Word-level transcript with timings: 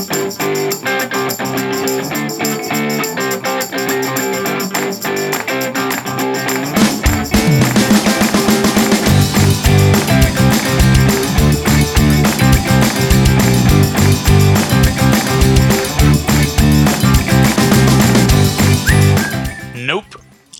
Nope. 0.00 0.16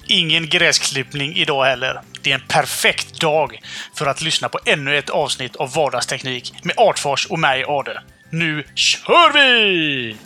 Ingen 0.07 0.49
gräsklippning 0.49 1.37
idag 1.37 1.65
heller. 1.65 2.01
Det 2.23 2.31
är 2.31 2.35
en 2.35 2.47
perfekt 2.49 3.21
dag 3.21 3.61
för 3.95 4.07
att 4.07 4.23
lyssna 4.23 4.49
på 4.49 4.59
ännu 4.65 4.99
ett 4.99 5.11
avsnitt 5.11 5.57
av 5.57 5.73
Vardagsteknik 5.73 6.55
med 6.63 6.75
Artfors 6.79 7.27
och 7.27 7.39
mig, 7.39 7.65
Ade. 7.69 8.03
Nu 8.33 8.65
kör 8.75 9.33
vi! 9.33 10.17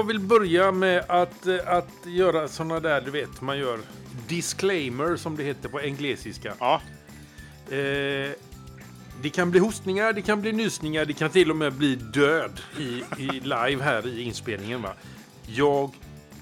Jag 0.00 0.06
vill 0.06 0.20
börja 0.20 0.72
med 0.72 1.04
att, 1.08 1.46
eh, 1.46 1.58
att 1.66 2.06
göra 2.06 2.48
såna 2.48 2.80
där, 2.80 3.00
du 3.00 3.10
vet, 3.10 3.40
man 3.40 3.58
gör 3.58 3.80
disclaimer 4.28 5.16
som 5.16 5.36
det 5.36 5.44
heter 5.44 5.68
på 5.68 5.80
engelska. 5.80 6.54
Ja, 6.60 6.80
Eh, 7.70 8.32
det 9.22 9.30
kan 9.32 9.50
bli 9.50 9.60
hostningar, 9.60 10.12
det 10.12 10.22
kan 10.22 10.40
bli 10.40 10.52
nysningar, 10.52 11.04
det 11.04 11.12
kan 11.12 11.30
till 11.30 11.50
och 11.50 11.56
med 11.56 11.72
bli 11.72 11.94
död 11.94 12.60
i, 12.78 13.02
i 13.18 13.40
live 13.40 13.82
här 13.82 14.06
i 14.06 14.22
inspelningen. 14.22 14.82
Va? 14.82 14.92
Jag 15.46 15.90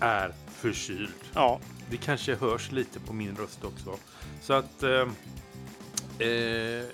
är 0.00 0.32
förkyld. 0.60 1.14
ja. 1.34 1.60
Det 1.90 1.96
kanske 1.96 2.34
hörs 2.34 2.72
lite 2.72 3.00
på 3.00 3.12
min 3.12 3.36
röst 3.36 3.64
också. 3.64 3.98
Så 4.42 4.52
att 4.52 4.82
eh, 4.82 5.08
eh, 6.28 6.84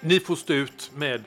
ni 0.00 0.20
får 0.20 0.36
stå 0.36 0.52
ut 0.52 0.90
med 0.94 1.24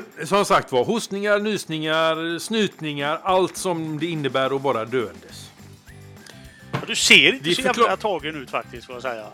som 0.24 0.44
sagt 0.44 0.72
var 0.72 0.84
hostningar, 0.84 1.38
nysningar, 1.38 2.38
snytningar, 2.38 3.20
allt 3.22 3.56
som 3.56 3.98
det 3.98 4.06
innebär 4.06 4.56
att 4.56 4.62
vara 4.62 4.84
döendes. 4.84 5.50
Du 6.86 6.96
ser 6.96 7.32
inte 7.32 7.48
Det 7.48 7.54
så 7.54 7.62
jävla 7.62 7.96
tagen 7.96 8.42
ut 8.42 8.50
faktiskt, 8.50 8.86
får 8.86 8.94
jag 8.94 9.02
säga. 9.02 9.26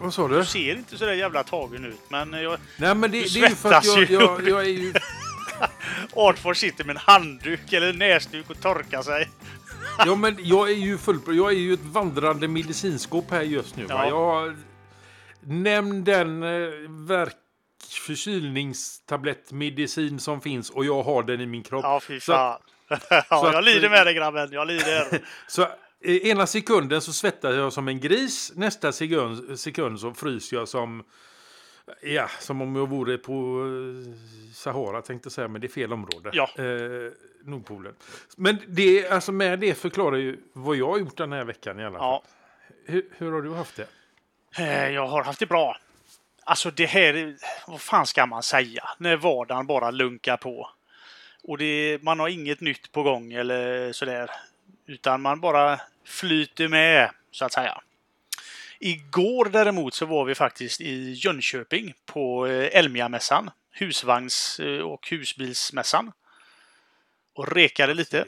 Vad 0.00 0.14
sa 0.14 0.28
du? 0.28 0.38
Du 0.38 0.44
ser 0.44 0.76
inte 0.76 0.98
så 0.98 1.04
där 1.04 1.12
jävla 1.12 1.42
tagen 1.42 1.84
ut, 1.84 2.00
men 2.08 2.32
jag, 2.32 2.58
Nej 2.76 2.94
men 2.94 3.10
det, 3.10 3.34
det 3.34 3.40
är 3.40 3.48
ju 3.48 3.54
för 3.54 3.72
att 3.72 3.84
jag, 3.84 4.10
jag, 4.10 4.48
jag 4.48 4.60
är 4.60 4.68
ju... 4.68 4.92
Artfors 6.14 6.58
sitter 6.58 6.84
med 6.84 6.96
en 6.96 7.02
handduk 7.06 7.72
eller 7.72 7.92
näsduk 7.92 8.50
och 8.50 8.60
torkar 8.60 9.02
sig. 9.02 9.30
Ja 10.06 10.14
men 10.14 10.36
jag 10.38 10.70
är 10.70 10.74
ju 10.74 10.98
full, 10.98 11.20
Jag 11.26 11.52
är 11.52 11.56
ju 11.56 11.74
ett 11.74 11.84
vandrande 11.84 12.48
medicinskåp 12.48 13.30
här 13.30 13.42
just 13.42 13.76
nu. 13.76 13.86
Ja. 13.88 14.08
Jag 14.08 14.16
har... 14.16 14.56
Nämn 15.40 16.04
den 16.04 16.42
eh, 16.42 16.48
verk 16.88 17.36
förkylningstablettmedicin 17.84 20.20
som 20.20 20.40
finns 20.40 20.70
och 20.70 20.84
jag 20.84 21.02
har 21.02 21.22
den 21.22 21.40
i 21.40 21.46
min 21.46 21.62
kropp. 21.62 21.84
Ja, 21.84 22.00
fy 22.00 22.20
Så 22.20 22.32
fan. 22.32 22.60
ja, 23.10 23.22
att- 23.28 23.52
jag 23.54 23.64
lider 23.64 23.90
med 23.90 24.06
dig 24.06 24.14
grabben, 24.14 24.48
jag 24.52 24.66
lider. 24.66 25.20
Så 25.48 25.62
eh, 26.00 26.16
ena 26.16 26.46
sekunden 26.46 27.00
så 27.00 27.12
svettas 27.12 27.54
jag 27.56 27.72
som 27.72 27.88
en 27.88 28.00
gris, 28.00 28.52
nästa 28.56 28.92
sekund, 28.92 29.60
sekund 29.60 30.00
så 30.00 30.14
fryser 30.14 30.56
jag 30.56 30.68
som 30.68 31.04
Ja, 32.02 32.28
som 32.40 32.60
om 32.62 32.76
jag 32.76 32.88
vore 32.88 33.18
på 33.18 33.32
eh, 33.32 34.14
Sahara 34.54 35.02
tänkte 35.02 35.26
jag 35.26 35.32
säga, 35.32 35.48
men 35.48 35.60
det 35.60 35.66
är 35.66 35.68
fel 35.68 35.92
område. 35.92 36.30
Ja. 36.32 36.50
Eh, 36.58 36.64
Nordpolen. 37.44 37.94
Men 38.36 38.58
det, 38.68 39.08
alltså 39.08 39.32
med 39.32 39.58
det 39.58 39.74
förklarar 39.74 40.16
ju 40.16 40.38
vad 40.52 40.76
jag 40.76 40.90
har 40.90 40.98
gjort 40.98 41.16
den 41.16 41.32
här 41.32 41.44
veckan 41.44 41.80
i 41.80 41.84
alla 41.84 41.98
fall. 41.98 42.08
Ja, 42.08 42.22
Hur, 42.84 43.06
hur 43.18 43.32
har 43.32 43.42
du 43.42 43.54
haft 43.54 43.76
det? 43.76 43.86
eh, 44.58 44.88
jag 44.88 45.06
har 45.06 45.24
haft 45.24 45.38
det 45.40 45.46
bra. 45.46 45.76
Alltså 46.50 46.70
det 46.70 46.86
här, 46.86 47.14
är- 47.14 47.36
vad 47.66 47.80
fan 47.80 48.06
ska 48.06 48.26
man 48.26 48.42
säga? 48.42 48.88
När 48.98 49.16
vardagen 49.16 49.66
bara 49.66 49.90
lunkar 49.90 50.36
på. 50.36 50.70
Och 51.42 51.58
det, 51.58 51.98
man 52.02 52.20
har 52.20 52.28
inget 52.28 52.60
nytt 52.60 52.92
på 52.92 53.02
gång 53.02 53.32
eller 53.32 53.92
sådär. 53.92 54.30
Utan 54.86 55.22
man 55.22 55.40
bara 55.40 55.80
flyter 56.04 56.68
med, 56.68 57.10
så 57.30 57.44
att 57.44 57.52
säga. 57.52 57.80
Igår 58.78 59.44
däremot 59.44 59.94
så 59.94 60.06
var 60.06 60.24
vi 60.24 60.34
faktiskt 60.34 60.80
i 60.80 61.10
Jönköping 61.12 61.94
på 62.06 62.46
eh, 62.46 62.78
Elmia-mässan. 62.78 63.50
Husvagns 63.70 64.60
eh, 64.60 64.80
och 64.80 65.08
husbilsmässan. 65.10 66.12
Och 67.34 67.52
rekade 67.52 67.94
lite 67.94 68.24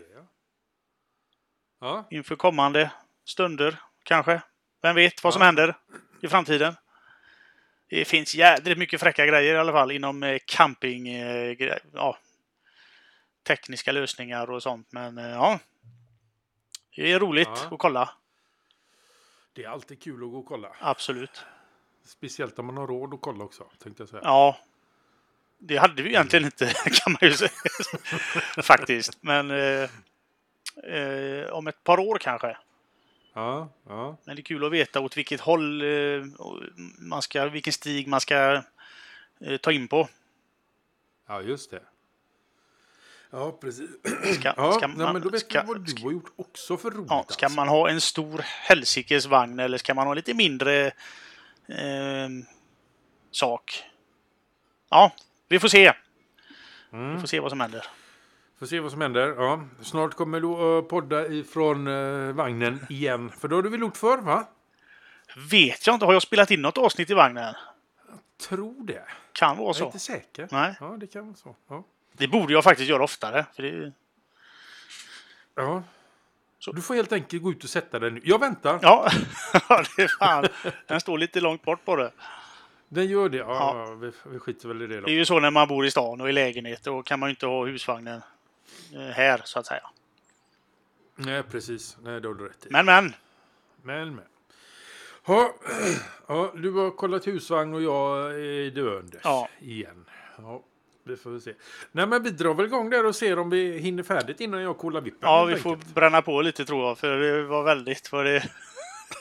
inför 2.10 2.36
kommande 2.36 2.90
stunder, 3.24 3.76
kanske. 4.02 4.42
Vem 4.82 4.94
vet 4.94 5.24
vad 5.24 5.32
som 5.32 5.42
händer 5.42 5.74
i 6.22 6.28
framtiden? 6.28 6.76
Det 7.92 8.04
finns 8.04 8.34
jädrigt 8.34 8.78
mycket 8.78 9.00
fräcka 9.00 9.26
grejer 9.26 9.54
i 9.54 9.58
alla 9.58 9.72
fall 9.72 9.90
inom 9.90 10.22
eh, 10.22 10.38
camping, 10.46 11.08
eh, 11.08 11.56
ja, 11.92 12.18
tekniska 13.46 13.92
lösningar 13.92 14.50
och 14.50 14.62
sånt. 14.62 14.92
Men 14.92 15.18
eh, 15.18 15.30
ja, 15.30 15.58
det 16.96 17.12
är 17.12 17.18
roligt 17.20 17.48
Ja. 17.54 17.68
att 17.70 17.78
kolla. 17.78 18.10
Det 19.52 19.64
är 19.64 19.68
alltid 19.68 20.02
kul 20.02 20.24
att 20.24 20.30
gå 20.30 20.38
och 20.38 20.46
kolla. 20.46 20.76
Absolut. 20.80 21.44
Speciellt 22.04 22.58
om 22.58 22.66
man 22.66 22.76
har 22.76 22.86
råd 22.86 23.14
att 23.14 23.20
kolla 23.20 23.44
också, 23.44 23.64
tänkte 23.82 24.02
jag 24.02 24.08
säga. 24.08 24.22
Ja, 24.24 24.56
det 25.58 25.76
hade 25.76 26.02
vi 26.02 26.08
egentligen 26.08 26.44
inte 26.44 26.66
kan 26.84 27.12
man 27.20 27.30
ju 27.30 27.32
säga. 27.32 27.50
Faktiskt. 28.62 29.22
Men 29.22 29.50
eh, 29.50 29.90
eh, 30.96 31.48
om 31.50 31.66
ett 31.66 31.84
par 31.84 32.00
år 32.00 32.18
kanske. 32.18 32.56
Ja, 33.32 33.68
ja. 33.88 34.16
Men 34.24 34.36
det 34.36 34.40
är 34.40 34.44
kul 34.44 34.64
att 34.64 34.72
veta 34.72 35.00
åt 35.00 35.16
vilket 35.16 35.40
håll 35.40 35.82
eh, 35.82 36.24
man 36.98 37.22
ska, 37.22 37.48
vilken 37.48 37.72
stig 37.72 38.08
man 38.08 38.20
ska 38.20 38.62
eh, 39.40 39.56
ta 39.56 39.72
in 39.72 39.88
på. 39.88 40.08
ja 41.28 41.42
just 41.42 41.70
det. 41.70 41.82
Ja, 43.30 43.58
precis. 43.60 43.90
Ska, 44.34 44.54
Ja, 44.56 44.72
ska 44.72 44.86
nej, 44.86 45.12
men 45.12 45.22
då 45.22 45.28
vet 45.28 45.40
ska, 45.40 45.62
vad 45.62 45.86
du 45.86 46.02
har 46.02 46.12
gjort 46.12 46.32
också 46.36 46.76
för 46.76 46.90
roligt. 46.90 47.10
ja, 47.10 47.24
ska 47.28 47.46
alltså. 47.46 47.56
man 47.56 47.68
ha 47.68 47.88
en 47.90 48.00
stor 48.00 48.38
helsikes 48.44 49.26
vagn 49.26 49.58
eller 49.58 49.78
ska 49.78 49.94
man 49.94 50.06
ha 50.06 50.14
lite 50.14 50.34
mindre 50.34 50.86
eh, 51.66 52.28
sak? 53.30 53.84
Ja, 54.88 55.12
vi 55.48 55.58
får 55.58 55.68
se. 55.68 55.92
Mm. 56.92 57.14
Vi 57.14 57.20
får 57.20 57.26
se 57.26 57.40
vad 57.40 57.50
som 57.50 57.60
händer. 57.60 57.86
Får 58.62 58.66
se 58.66 58.80
vad 58.80 58.90
som 58.90 59.00
händer. 59.00 59.34
Ja. 59.38 59.64
Snart 59.80 60.14
kommer 60.14 60.40
du 60.40 60.48
att 60.48 60.88
podda 60.88 61.26
ifrån 61.26 61.86
eh, 61.86 62.32
vagnen 62.32 62.86
igen. 62.90 63.30
För 63.40 63.48
då 63.48 63.56
har 63.56 63.62
du 63.62 63.68
väl 63.68 63.80
gjort 63.80 63.96
förr, 63.96 64.18
va? 64.18 64.48
Vet 65.50 65.86
jag 65.86 65.94
inte, 65.94 66.06
har 66.06 66.12
jag 66.12 66.22
spelat 66.22 66.50
in 66.50 66.62
något 66.62 66.78
avsnitt 66.78 67.10
i 67.10 67.14
vagnen? 67.14 67.54
Tror 68.48 68.86
det. 68.86 69.02
Kan 69.32 69.56
vara 69.56 69.66
Jag 69.66 69.76
är 69.76 69.78
så. 69.78 69.84
inte 69.84 69.98
säker. 69.98 70.48
Nej. 70.50 70.76
Ja, 70.80 70.96
det 71.00 71.06
kan 71.06 71.26
vara 71.26 71.36
så. 71.36 71.56
Ja. 71.68 71.84
Det 72.12 72.28
borde 72.28 72.52
jag 72.52 72.64
faktiskt 72.64 72.88
göra 72.90 73.04
oftare. 73.04 73.46
För 73.56 73.62
det, 73.62 73.92
ja. 75.54 75.82
Så. 76.58 76.72
Du 76.72 76.82
får 76.82 76.94
helt 76.94 77.12
enkelt 77.12 77.42
gå 77.42 77.50
ut 77.50 77.64
och 77.64 77.70
sätta 77.70 77.98
nu. 77.98 78.20
Jag 78.24 78.38
väntar. 78.38 78.78
ja, 78.82 79.10
det 79.96 80.02
är 80.02 80.18
fan. 80.18 80.44
Den 80.86 81.00
står 81.00 81.18
lite 81.18 81.40
långt 81.40 81.62
bort 81.62 81.84
på 81.84 81.96
det. 81.96 82.12
Den 82.88 83.06
gör 83.06 83.28
det. 83.28 83.36
Ja, 83.36 83.86
Ja. 83.88 83.94
Vi, 83.94 84.12
vi 84.32 84.38
skiter 84.38 84.68
väl 84.68 84.82
i 84.82 84.86
det 84.86 85.00
då. 85.00 85.06
Det 85.06 85.12
är 85.12 85.16
ju 85.16 85.24
så 85.24 85.40
när 85.40 85.50
man 85.50 85.68
bor 85.68 85.86
i 85.86 85.90
stan 85.90 86.20
och 86.20 86.28
i 86.28 86.32
lägenhet. 86.32 86.82
Då 86.82 87.02
kan 87.02 87.20
man 87.20 87.28
ju 87.28 87.30
inte 87.30 87.46
ha 87.46 87.66
husvagnen 87.66 88.16
eh, 88.16 88.22
här 89.14 89.40
så 89.44 89.58
att 89.58 89.66
säga. 89.66 89.90
Nej, 91.16 91.42
precis. 91.42 91.96
Nej, 92.02 92.20
det 92.20 92.28
har 92.28 92.34
du 92.34 92.48
rätt 92.48 92.66
i. 92.66 92.68
Men 92.70 92.86
men. 92.86 93.14
Men, 93.82 94.14
men. 94.14 94.24
Ja, 95.26 95.54
ja, 96.26 96.52
du 96.56 96.70
har 96.72 96.90
kollat 96.90 97.26
husvagn 97.26 97.74
och 97.74 97.82
jag 97.82 98.30
är 98.30 98.70
döende 98.70 99.18
Ja. 99.24 99.48
igen. 99.60 100.04
Ja, 100.38 100.62
det 101.04 101.16
får 101.16 101.30
vi 101.30 101.40
se. 101.40 101.54
Nej, 101.92 102.06
men 102.06 102.22
vi 102.22 102.30
drar 102.30 102.54
väl 102.54 102.66
igång 102.66 102.90
där 102.90 103.06
och 103.06 103.16
ser 103.16 103.38
om 103.38 103.50
vi 103.50 103.78
hinner 103.78 104.02
färdigt 104.02 104.40
innan 104.40 104.62
jag 104.62 104.78
kollar 104.78 105.00
vippen. 105.00 105.18
Ja, 105.22 105.44
vi 105.44 105.56
får 105.56 105.72
enkelt. 105.72 105.94
bränna 105.94 106.22
på 106.22 106.42
lite 106.42 106.64
tror 106.64 106.86
jag. 106.86 106.98
För 106.98 107.18
det 107.18 107.42
var 107.42 107.62
väldigt 107.62 108.12
vad 108.12 108.24
det 108.26 108.48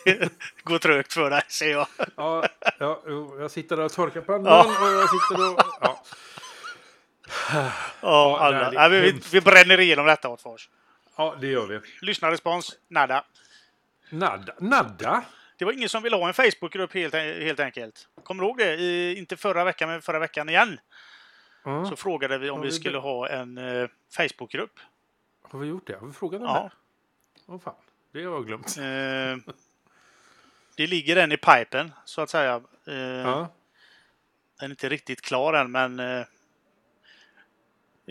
går 0.63 0.79
trögt 0.79 1.13
för 1.13 1.29
dig 1.29 1.41
ser 1.47 1.71
jag. 1.71 1.87
Ja, 2.15 2.47
ja, 2.79 3.01
jag 3.39 3.51
sitter 3.51 3.77
där 3.77 3.83
och 3.85 3.91
torkar 3.93 4.21
pannan 4.21 4.43
Ja. 4.45 4.65
och 4.81 4.87
jag 5.01 5.09
sitter 5.09 5.53
och... 5.53 5.59
Ja. 5.81 6.03
Ja, 8.01 8.37
alla. 8.39 8.73
Ja, 8.73 8.87
vi, 8.87 9.21
vi, 9.31 9.41
bränner 9.41 9.79
igenom 9.79 10.05
detta 10.05 10.29
Åtfors. 10.29 10.69
ja, 11.15 11.35
det 11.41 11.47
gör 11.47 11.67
vi. 11.67 11.79
Lyssnarrespons? 12.01 12.77
Nada. 12.87 13.23
Nada. 14.09 14.53
Nada? 14.59 15.23
Det 15.57 15.65
var 15.65 15.71
ingen 15.71 15.89
som 15.89 16.03
ville 16.03 16.15
ha 16.15 16.27
en 16.27 16.33
Facebookgrupp 16.33 16.93
helt, 16.93 17.13
helt 17.13 17.59
enkelt. 17.59 18.07
Kommer 18.23 18.43
du 18.43 18.47
ihåg 18.47 18.57
det? 18.57 18.75
I, 18.75 19.17
inte 19.17 19.37
förra 19.37 19.63
veckan, 19.63 19.89
men 19.89 20.01
förra 20.01 20.19
veckan 20.19 20.49
igen. 20.49 20.79
Ja. 21.63 21.85
Så 21.85 21.95
frågade 21.95 22.37
vi 22.37 22.49
om 22.49 22.61
vi 22.61 22.67
vi 22.67 22.73
skulle 22.73 22.97
ha 22.97 23.29
en 23.29 23.57
eh, 23.57 23.87
Facebookgrupp. 24.11 24.79
Har 25.41 25.59
vi 25.59 25.67
gjort 25.67 25.87
det? 25.87 25.95
Har 25.99 26.07
vi 26.07 26.13
frågat 26.13 26.41
om 26.41 26.47
Ja. 26.47 26.71
det? 27.35 27.41
Åh 27.47 27.59
fan, 27.59 27.73
det 28.13 28.23
har 28.23 28.33
jag 28.33 28.47
glömt. 28.47 28.77
Eh, 28.77 29.53
det 30.77 30.87
ligger 30.87 31.15
den 31.15 31.31
i 31.31 31.37
pipen, 31.37 31.93
så 32.05 32.21
att 32.21 32.29
säga. 32.29 32.61
Eh, 32.87 32.93
Ja. 32.95 33.49
Den 34.59 34.65
är 34.65 34.73
inte 34.73 34.89
riktigt 34.89 35.21
klar 35.21 35.53
än, 35.53 35.71
men 35.71 35.99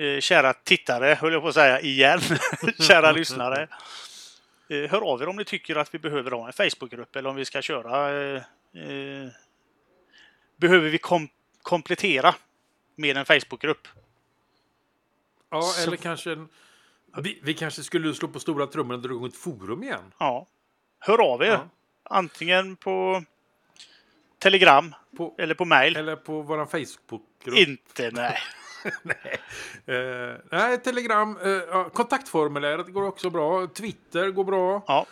eh, 0.00 0.20
kära 0.20 0.52
tittare, 0.52 1.14
höll 1.20 1.32
jag 1.32 1.42
på 1.42 1.48
att 1.48 1.54
säga 1.54 1.80
igen, 1.80 2.20
kära 2.80 3.12
lyssnare. 3.12 3.68
Eh, 4.68 4.90
hör 4.90 5.00
av 5.12 5.22
er 5.22 5.28
om 5.28 5.36
ni 5.36 5.44
tycker 5.44 5.76
att 5.76 5.94
vi 5.94 5.98
behöver 5.98 6.30
ha 6.30 6.46
en 6.46 6.52
Facebookgrupp 6.52 7.16
eller 7.16 7.30
om 7.30 7.36
vi 7.36 7.44
ska 7.44 7.62
köra. 7.62 8.20
Eh, 8.22 8.36
eh, 8.74 9.28
behöver 10.56 10.88
vi 10.88 10.98
kom 10.98 11.28
komplettera 11.62 12.34
med 12.96 13.16
en 13.16 13.24
Facebookgrupp? 13.24 13.88
ja, 15.50 15.62
Så- 15.62 15.82
eller 15.86 15.96
kanske 15.96 16.32
en... 16.32 16.48
Vi, 17.22 17.38
vi 17.42 17.54
kanske 17.54 17.82
skulle 17.82 18.14
slå 18.14 18.28
på 18.28 18.40
stora 18.40 18.66
trumman 18.66 18.96
och 18.96 19.02
dra 19.02 19.10
igång 19.10 19.26
ett 19.26 19.36
forum 19.36 19.82
igen. 19.82 20.12
Ja. 20.18 20.46
Hör 20.98 21.18
av 21.32 21.42
er. 21.42 21.46
Ja. 21.46 21.68
Antingen 22.02 22.76
på 22.76 23.24
Telegram 24.38 24.94
På, 25.16 25.34
eller 25.38 25.54
på 25.54 25.64
mail. 25.64 25.96
eller 25.96 26.16
på 26.16 26.42
vår 26.42 26.66
Facebookgrupp. 26.66 27.56
Inte, 27.58 28.10
nej. 28.10 28.38
Eh, 29.86 30.36
nej, 30.50 30.78
Telegram. 30.82 31.38
Ja, 31.70 31.90
kontaktformuläret 31.90 32.92
går 32.92 33.02
också 33.02 33.30
bra. 33.30 33.66
Twitter 33.66 34.30
går 34.30 34.44
bra. 34.44 34.84
Ja. 34.86 35.06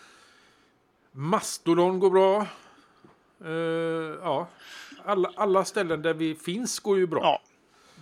Mastodon 1.13 2.01
går 2.01 2.11
bra. 2.11 2.47
Eh, 3.45 4.19
ja. 4.23 4.49
alla, 5.05 5.33
alla 5.37 5.65
ställen 5.65 6.03
där 6.03 6.15
vi 6.15 6.35
finns 6.35 6.79
går 6.81 6.99
ju 6.99 7.07
bra. 7.07 7.21
Ja. 7.23 7.43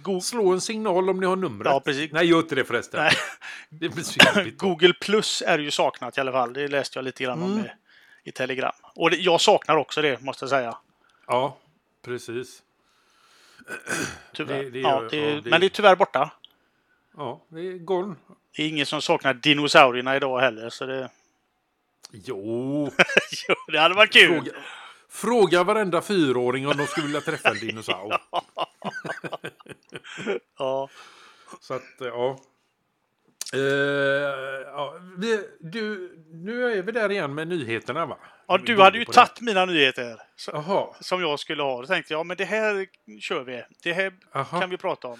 Go 0.03 0.21
Slå 0.21 0.53
en 0.53 0.61
signal 0.61 1.11
om 1.11 1.21
ni 1.21 1.27
har 1.27 1.37
numret. 1.37 1.73
Ja, 1.73 1.81
precis. 1.81 2.13
Nej, 2.13 2.27
gör 2.27 2.39
inte 2.39 2.55
det 2.55 2.65
förresten. 2.65 3.01
Nej. 3.01 3.13
Det. 3.69 4.51
Google 4.59 4.93
Plus 5.01 5.43
är 5.47 5.59
ju 5.59 5.71
saknat 5.71 6.19
i 6.19 6.21
alla 6.21 6.33
fall. 6.33 6.53
Det 6.53 6.69
läste 6.69 6.99
jag 6.99 7.05
lite 7.05 7.25
grann 7.25 7.43
om 7.43 7.53
Mm. 7.53 7.65
i, 7.65 7.69
i 8.29 8.33
Telegram. 8.33 8.73
Och 8.95 9.11
det, 9.11 9.17
jag 9.17 9.41
saknar 9.41 9.77
också 9.77 10.03
det, 10.03 10.23
måste 10.23 10.43
jag 10.45 10.51
säga. 10.51 10.79
Ja, 11.27 11.57
precis. 12.05 12.63
Tyvärr. 14.33 14.63
Det- 14.65 14.71
det 14.71 14.81
ja, 14.81 15.03
gör- 15.03 15.11
det, 15.11 15.17
ja, 15.17 15.41
det- 15.41 15.51
Men 15.51 15.61
det 15.61 15.67
är 15.67 15.71
tyvärr 15.71 15.97
borta. 15.97 16.31
Ja, 17.17 17.41
det 17.49 17.61
är 17.61 17.73
gone. 17.79 18.15
Det 18.57 18.63
är 18.63 18.69
ingen 18.69 18.87
som 18.87 19.03
saknar 19.03 19.35
dinosaurierna 19.35 20.17
idag 20.17 20.41
heller. 20.41 20.71
Så 20.71 20.87
det, 20.87 21.11
Jo. 22.11 22.91
Jo, 23.49 23.55
det 23.73 23.79
hade 23.79 23.95
varit 23.95 24.13
kul. 24.13 24.35
Fråga, 24.41 24.53
fråga 25.09 25.65
varenda 25.65 26.03
fyraåring 26.03 26.67
om 26.69 26.77
de 26.77 26.87
skulle 26.87 27.07
vilja 27.07 27.21
träffa 27.21 27.49
en 27.49 27.59
dinosaur. 27.59 28.17
Ja. 30.59 30.89
Så 31.61 31.75
att, 31.75 31.83
ja. 31.99 32.39
Eh, 33.55 33.61
ja 34.67 34.95
vi, 35.19 35.49
du, 35.61 36.13
nu 36.33 36.73
är 36.73 36.83
vi 36.83 36.93
där 36.93 37.11
igen 37.13 37.35
med 37.35 37.49
nyheterna 37.49 38.07
va? 38.07 38.19
Ja, 38.49 38.59
du 38.59 38.81
hade 38.81 38.99
ju 38.99 39.05
tagit 39.05 39.41
mina 39.41 39.65
nyheter. 39.65 40.23
Så, 40.37 40.51
Jaha. 40.55 40.95
som 41.01 41.21
jag 41.21 41.41
skulle 41.41 41.63
ha. 41.63 41.81
Då 41.81 41.87
tänkte 41.87 42.13
jag, 42.13 42.21
ja, 42.21 42.25
men 42.25 42.37
det 42.37 42.45
här 42.45 42.87
kör 43.21 43.45
vi. 43.45 43.65
Det 43.83 43.93
här 43.93 44.13
Aha. 44.33 44.61
kan 44.61 44.71
vi 44.71 44.77
prata 44.77 45.09
om. 45.09 45.19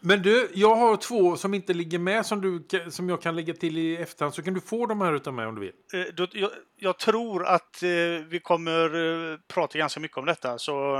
Men 0.00 0.22
du, 0.22 0.50
jag 0.54 0.76
har 0.76 0.96
två 0.96 1.36
som 1.36 1.54
inte 1.54 1.74
ligger 1.74 1.98
med 1.98 2.26
som, 2.26 2.40
du, 2.40 2.90
som 2.90 3.08
jag 3.08 3.22
kan 3.22 3.36
lägga 3.36 3.54
till 3.54 3.78
i 3.78 3.96
efterhand. 3.96 4.34
Så 4.34 4.42
kan 4.42 4.54
du 4.54 4.60
få 4.60 4.86
de 4.86 5.00
här 5.00 5.12
utav 5.12 5.34
mig 5.34 5.46
om 5.46 5.54
du 5.54 5.60
vill. 5.60 5.72
Eh, 5.92 6.14
då, 6.14 6.26
jag, 6.32 6.50
jag 6.76 6.98
tror 6.98 7.46
att 7.46 7.82
eh, 7.82 7.88
vi 8.28 8.40
kommer 8.42 8.94
eh, 9.32 9.38
prata 9.48 9.78
ganska 9.78 10.00
mycket 10.00 10.16
om 10.16 10.26
detta. 10.26 10.58
Så 10.58 10.96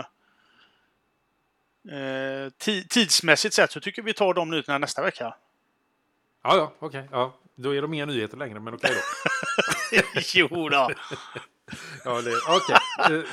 eh, 1.89 2.53
ti, 2.59 2.89
tidsmässigt 2.89 3.55
sett 3.55 3.73
så 3.73 3.81
tycker 3.81 4.03
vi 4.03 4.13
tar 4.13 4.35
de 4.35 4.51
nyheterna 4.51 4.79
nästa 4.79 5.03
vecka. 5.03 5.35
Ja, 6.43 6.57
ja, 6.57 6.73
okej. 6.79 7.09
ja. 7.11 7.35
Då 7.55 7.75
är 7.75 7.83
de 7.83 7.95
inga 7.95 8.07
nyheter 8.07 8.37
längre, 8.37 8.61
men 8.61 8.75
okej 8.75 8.91
då. 8.95 10.01
jo 10.35 10.69
då. 10.69 10.91
Ja, 12.05 12.23
det. 12.23 12.31
Eh, 13.15 13.23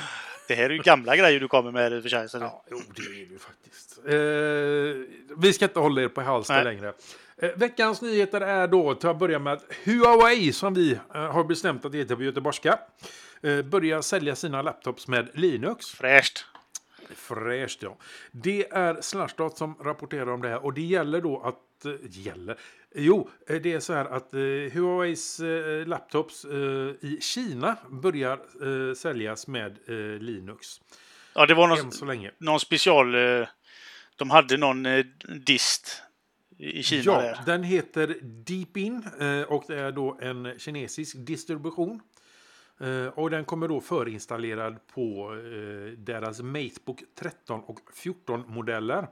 Det 0.48 0.54
här 0.54 0.64
är 0.64 0.70
ju 0.70 0.78
gamla 0.78 1.16
grejer 1.16 1.40
du 1.40 1.48
kommer 1.48 1.70
med 1.70 1.92
i 1.92 1.98
och 1.98 2.02
för 2.02 2.08
sig. 2.08 2.28
Ja, 2.40 2.64
jo, 2.70 2.80
det 2.96 3.02
är 3.02 3.26
det 3.26 3.38
faktiskt. 3.38 3.98
Eh, 4.06 5.36
vi 5.36 5.52
ska 5.52 5.64
inte 5.64 5.80
hålla 5.80 6.02
er 6.02 6.08
på 6.08 6.20
halster 6.20 6.54
Nej. 6.54 6.64
längre. 6.64 6.92
Eh, 7.36 7.50
veckans 7.56 8.02
nyheter 8.02 8.40
är 8.40 8.66
då, 8.68 8.94
till 8.94 9.08
att 9.08 9.18
börja 9.18 9.38
med, 9.38 9.52
att 9.52 9.64
Huawei, 9.84 10.52
som 10.52 10.74
vi 10.74 10.92
eh, 11.14 11.32
har 11.32 11.44
bestämt 11.44 11.84
att 11.84 11.92
det 11.92 11.98
heter 11.98 12.16
på 12.16 12.22
göteborgska, 12.22 12.78
eh, 13.42 13.62
börjar 13.62 14.02
sälja 14.02 14.36
sina 14.36 14.62
laptops 14.62 15.08
med 15.08 15.28
Linux. 15.34 15.86
Fräscht. 15.86 16.44
Fräscht, 17.14 17.82
ja. 17.82 17.96
Det 18.30 18.66
är 18.70 19.00
Slashdot 19.00 19.58
som 19.58 19.74
rapporterar 19.80 20.30
om 20.30 20.42
det 20.42 20.48
här 20.48 20.64
och 20.64 20.72
det 20.72 20.82
gäller 20.82 21.20
då 21.20 21.42
att... 21.42 21.84
eh, 21.84 21.92
gäller? 22.02 22.56
Jo, 22.96 23.30
eh, 23.46 23.60
det 23.62 23.72
är 23.72 23.80
så 23.80 23.92
här 23.92 24.04
att 24.04 24.34
eh, 24.34 24.40
Huaweis 24.72 25.40
eh, 25.40 25.86
laptops 25.86 26.44
eh, 26.44 26.90
i 27.00 27.18
Kina 27.20 27.76
börjar 27.90 28.32
eh, 28.88 28.94
säljas 28.94 29.46
med 29.46 29.78
eh, 29.86 30.20
Linux. 30.22 30.80
Ja, 31.34 31.46
det 31.46 31.54
var 31.54 31.64
Än 31.64 31.68
någon, 31.84 31.92
så 31.92 32.04
länge. 32.04 32.30
någon 32.38 32.60
special... 32.60 33.12
De 34.16 34.30
hade 34.30 34.56
någon 34.56 34.86
dist 35.46 36.02
i 36.58 36.82
Kina 36.82 37.02
Ja, 37.04 37.20
där. 37.20 37.38
den 37.46 37.62
heter 37.62 38.16
Deepin 38.22 39.02
och 39.48 39.64
det 39.68 39.78
är 39.80 39.92
då 39.92 40.18
en 40.20 40.58
kinesisk 40.58 41.16
distribution. 41.18 42.00
Och 43.14 43.30
den 43.30 43.44
kommer 43.44 43.68
då 43.68 43.80
förinstallerad 43.80 44.86
på 44.86 45.30
deras 45.96 46.40
Matebook 46.40 47.02
13 47.18 47.60
och 47.60 47.78
14 47.94 48.44
modeller. 48.48 49.06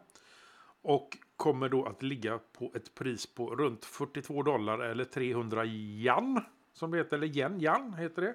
Och 0.82 1.17
kommer 1.42 1.68
då 1.68 1.84
att 1.84 2.02
ligga 2.02 2.38
på 2.52 2.72
ett 2.74 2.94
pris 2.94 3.26
på 3.26 3.56
runt 3.56 3.84
42 3.84 4.42
dollar 4.42 4.78
eller 4.78 5.04
300 5.04 5.64
yen. 5.66 6.40
Som 6.72 6.90
det 6.90 6.98
heter, 6.98 7.16
eller 7.16 7.26
yen, 7.26 7.60
yen 7.60 7.94
heter 7.94 8.22
det. 8.22 8.34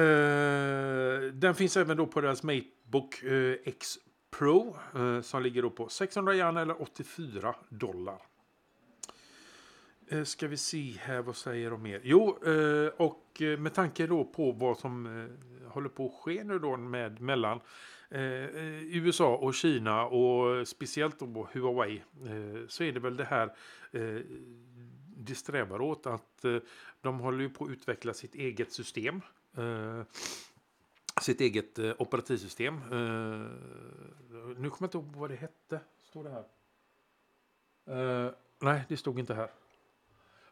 Eh, 0.00 1.32
den 1.32 1.54
finns 1.54 1.76
även 1.76 1.96
då 1.96 2.06
på 2.06 2.20
deras 2.20 2.42
Matebook 2.42 3.22
eh, 3.22 3.56
X 3.64 3.98
Pro 4.30 4.76
eh, 4.94 5.20
som 5.20 5.42
ligger 5.42 5.62
då 5.62 5.70
på 5.70 5.88
600 5.88 6.34
yen 6.34 6.56
eller 6.56 6.82
84 6.82 7.54
dollar. 7.68 8.22
Ska 10.24 10.48
vi 10.48 10.56
se 10.56 10.94
här, 11.00 11.22
vad 11.22 11.36
säger 11.36 11.70
de 11.70 11.82
mer? 11.82 12.00
Jo, 12.04 12.38
och 12.96 13.42
med 13.58 13.74
tanke 13.74 14.06
då 14.06 14.24
på 14.24 14.52
vad 14.52 14.78
som 14.78 15.28
håller 15.66 15.88
på 15.88 16.06
att 16.06 16.24
ske 16.24 16.44
nu 16.44 16.58
då 16.58 16.76
med 16.76 17.20
mellan 17.20 17.60
Eh, 18.10 18.22
eh, 18.22 18.96
USA 18.96 19.36
och 19.36 19.54
Kina 19.54 20.06
och 20.06 20.56
eh, 20.56 20.64
speciellt 20.64 21.18
då 21.18 21.48
Huawei 21.52 21.96
eh, 21.96 22.66
så 22.68 22.84
är 22.84 22.92
det 22.92 23.00
väl 23.00 23.16
det 23.16 23.24
här 23.24 23.54
eh, 23.92 24.20
de 25.16 25.34
strävar 25.34 25.80
åt 25.80 26.06
att 26.06 26.44
eh, 26.44 26.56
de 27.00 27.20
håller 27.20 27.40
ju 27.40 27.50
på 27.50 27.64
att 27.64 27.70
utveckla 27.70 28.14
sitt 28.14 28.34
eget 28.34 28.72
system. 28.72 29.20
Eh, 29.56 30.02
sitt 31.22 31.40
eget 31.40 31.78
eh, 31.78 31.92
operativsystem. 31.98 32.74
Eh, 32.74 33.46
nu 34.56 34.70
kommer 34.70 34.76
jag 34.80 34.86
inte 34.86 34.98
ihåg 34.98 35.16
vad 35.16 35.30
det 35.30 35.36
hette. 35.36 35.80
Står 36.02 36.24
det 36.24 36.30
här? 36.30 36.44
Eh, 38.26 38.32
nej, 38.58 38.84
det 38.88 38.96
stod 38.96 39.18
inte 39.18 39.34
här. 39.34 39.50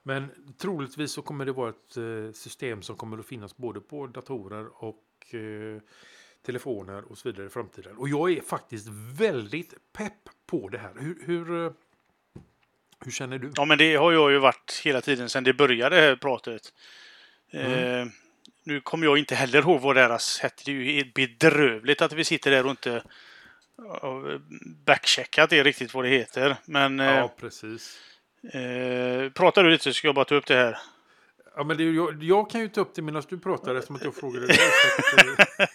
Men 0.03 0.29
troligtvis 0.59 1.12
så 1.12 1.23
kommer 1.23 1.45
det 1.45 1.53
vara 1.53 1.71
ett 1.71 1.97
eh, 1.97 2.33
system 2.33 2.83
som 2.83 2.97
kommer 2.97 3.19
att 3.19 3.27
finnas 3.27 3.57
både 3.57 3.81
på 3.81 4.07
datorer 4.07 4.85
och 4.85 5.35
eh, 5.35 5.81
telefoner 6.49 7.02
och 7.11 7.19
så 7.19 7.28
vidare 7.28 7.47
i 7.47 7.50
framtiden. 7.50 7.97
Och 7.97 8.09
jag 8.09 8.33
är 8.33 8.40
faktiskt 8.40 8.88
väldigt 9.19 9.75
pepp 9.93 10.12
på 10.47 10.69
det 10.69 10.78
här. 10.78 10.93
Hur, 11.00 11.17
hur, 11.26 11.64
eh, 11.64 11.73
hur 13.05 13.11
känner 13.12 13.38
du? 13.38 13.52
Ja, 13.57 13.64
men 13.64 13.78
det 13.78 13.95
har 13.97 14.12
jag 14.12 14.31
ju 14.33 14.38
varit 14.38 14.81
hela 14.85 15.00
tiden 15.00 15.28
sedan 15.28 15.45
det 15.45 15.52
började 15.55 15.97
här 15.97 16.17
pratet. 16.17 16.62
Mm. 17.52 17.73
Eh, 17.73 18.07
nu 18.64 18.81
kommer 18.81 19.07
jag 19.07 19.19
inte 19.19 19.35
heller 19.35 19.59
ihåg 19.59 19.81
vad 19.81 19.97
deras 19.97 20.38
hette. 20.40 20.62
Det 20.64 20.71
är 20.71 20.75
ju 20.75 21.12
bedrövligt 21.14 22.02
att 22.02 22.12
vi 22.12 22.25
sitter 22.25 22.50
där 22.50 22.64
och 22.64 22.71
inte 22.71 23.02
har 24.00 24.40
backcheckat 24.85 25.50
det 25.50 25.62
riktigt 25.64 25.95
vad 25.95 26.05
det 26.05 26.11
heter. 26.11 26.57
Men 26.64 27.00
eh, 27.00 27.07
Ja, 27.07 27.35
precis. 27.40 27.99
eh, 28.52 29.31
pratar 29.33 29.64
du 29.64 29.71
lite 29.71 29.85
så 29.85 29.93
ska 29.93 30.09
jag 30.09 30.14
bara 30.14 30.25
ta 30.25 30.35
upp 30.35 30.47
det 30.47 30.55
här. 30.55 30.78
Ja, 31.57 31.64
men 31.64 31.76
det, 31.76 31.85
jag, 31.85 32.23
jag 32.23 32.50
kan 32.50 32.61
ju 32.61 32.69
ta 32.69 32.81
upp 32.81 32.95
det 32.95 33.02
medan 33.02 33.23
du 33.28 33.38
pratar 33.38 33.75
eftersom 33.75 33.97
att 33.97 34.05
jag 34.05 34.14
frågade 34.14 34.47
dig. 34.47 34.59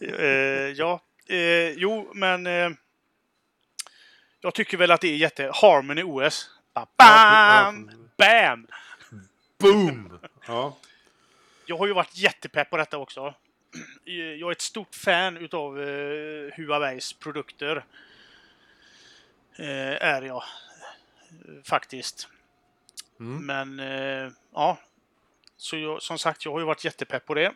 Eh, 0.00 0.70
ja, 0.76 1.00
eh, 1.28 1.70
jo, 1.70 2.10
men 2.14 2.46
eh, 2.46 2.70
jag 4.40 4.54
tycker 4.54 4.76
väl 4.76 4.90
att 4.90 5.00
det 5.00 5.08
är 5.08 5.16
jätte... 5.16 5.50
Harmony 5.54 6.02
OS. 6.02 6.50
Ba- 6.74 6.86
Bam! 6.96 7.90
Bam! 8.18 8.66
boom! 9.58 10.18
Ja, 10.46 10.76
Jag 11.66 11.78
har 11.78 11.86
ju 11.86 11.92
varit 11.92 12.16
jättepepp 12.16 12.70
på 12.70 12.76
detta 12.76 12.98
också. 12.98 13.34
Eh, 14.06 14.12
Jag 14.14 14.48
är 14.48 14.52
ett 14.52 14.60
stort 14.60 14.94
fan 14.94 15.36
utav 15.36 15.80
eh, 15.82 16.52
Huaweis 16.56 17.12
produkter. 17.12 17.84
Eh, 19.58 20.02
är 20.06 20.22
jag. 20.22 20.42
Faktiskt. 21.64 22.28
Mm. 23.20 23.46
Men 23.46 23.80
eh, 23.80 24.32
ja. 24.54 24.78
Så 25.56 25.76
jag, 25.76 26.02
som 26.02 26.18
sagt, 26.18 26.44
jag 26.44 26.52
har 26.52 26.58
ju 26.60 26.66
varit 26.66 26.84
jättepepp 26.84 27.26
på 27.26 27.34
det. 27.34 27.52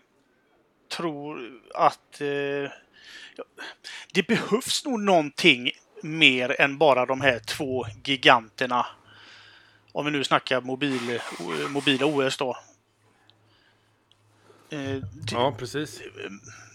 Tror 0.90 1.60
att 1.74 2.20
eh, 2.20 2.70
det 4.12 4.26
behövs 4.28 4.84
nog 4.84 5.00
någonting 5.00 5.70
mer 6.02 6.60
än 6.60 6.78
bara 6.78 7.06
de 7.06 7.20
här 7.20 7.38
två 7.38 7.86
giganterna. 8.04 8.86
Om 9.92 10.04
vi 10.04 10.10
nu 10.10 10.24
snackar 10.24 10.60
mobil, 10.60 11.20
mobila 11.68 12.06
OS 12.06 12.36
då. 12.36 12.56
Eh, 14.70 14.96
Ja, 15.30 15.54
precis. 15.58 16.00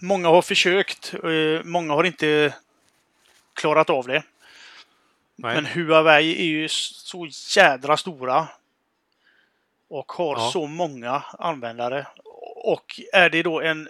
Många 0.00 0.28
har 0.28 0.42
försökt, 0.42 1.14
eh, 1.14 1.64
många 1.64 1.92
har 1.94 2.04
inte 2.04 2.54
klarat 3.54 3.90
av 3.90 4.06
det. 4.06 4.22
Nej. 5.36 5.54
Men 5.54 5.66
Huawei 5.66 6.32
är 6.40 6.44
ju 6.46 6.68
så 6.68 7.28
jädra 7.56 7.96
stora. 7.96 8.48
Och 9.88 10.12
har 10.12 10.36
Ja. 10.36 10.50
så 10.52 10.66
många 10.66 11.22
användare. 11.38 12.06
Och 12.64 13.00
är 13.12 13.30
det 13.30 13.42
då 13.42 13.60
en 13.60 13.88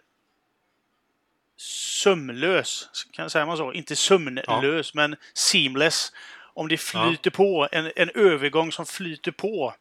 sömlös, 1.57 2.89
kan 3.11 3.31
säga 3.31 3.47
man 3.47 3.57
så? 3.57 3.73
Inte 3.73 3.97
sömnlös, 3.97 4.95
men 4.95 5.17
seamless. 5.35 6.13
Om 6.39 6.69
det 6.69 6.77
flyter 6.77 7.31
på, 7.31 7.69
en, 7.73 7.93
en 7.97 8.11
övergång 8.15 8.73
som 8.73 8.87
flyter 8.87 9.33
på 9.33 9.75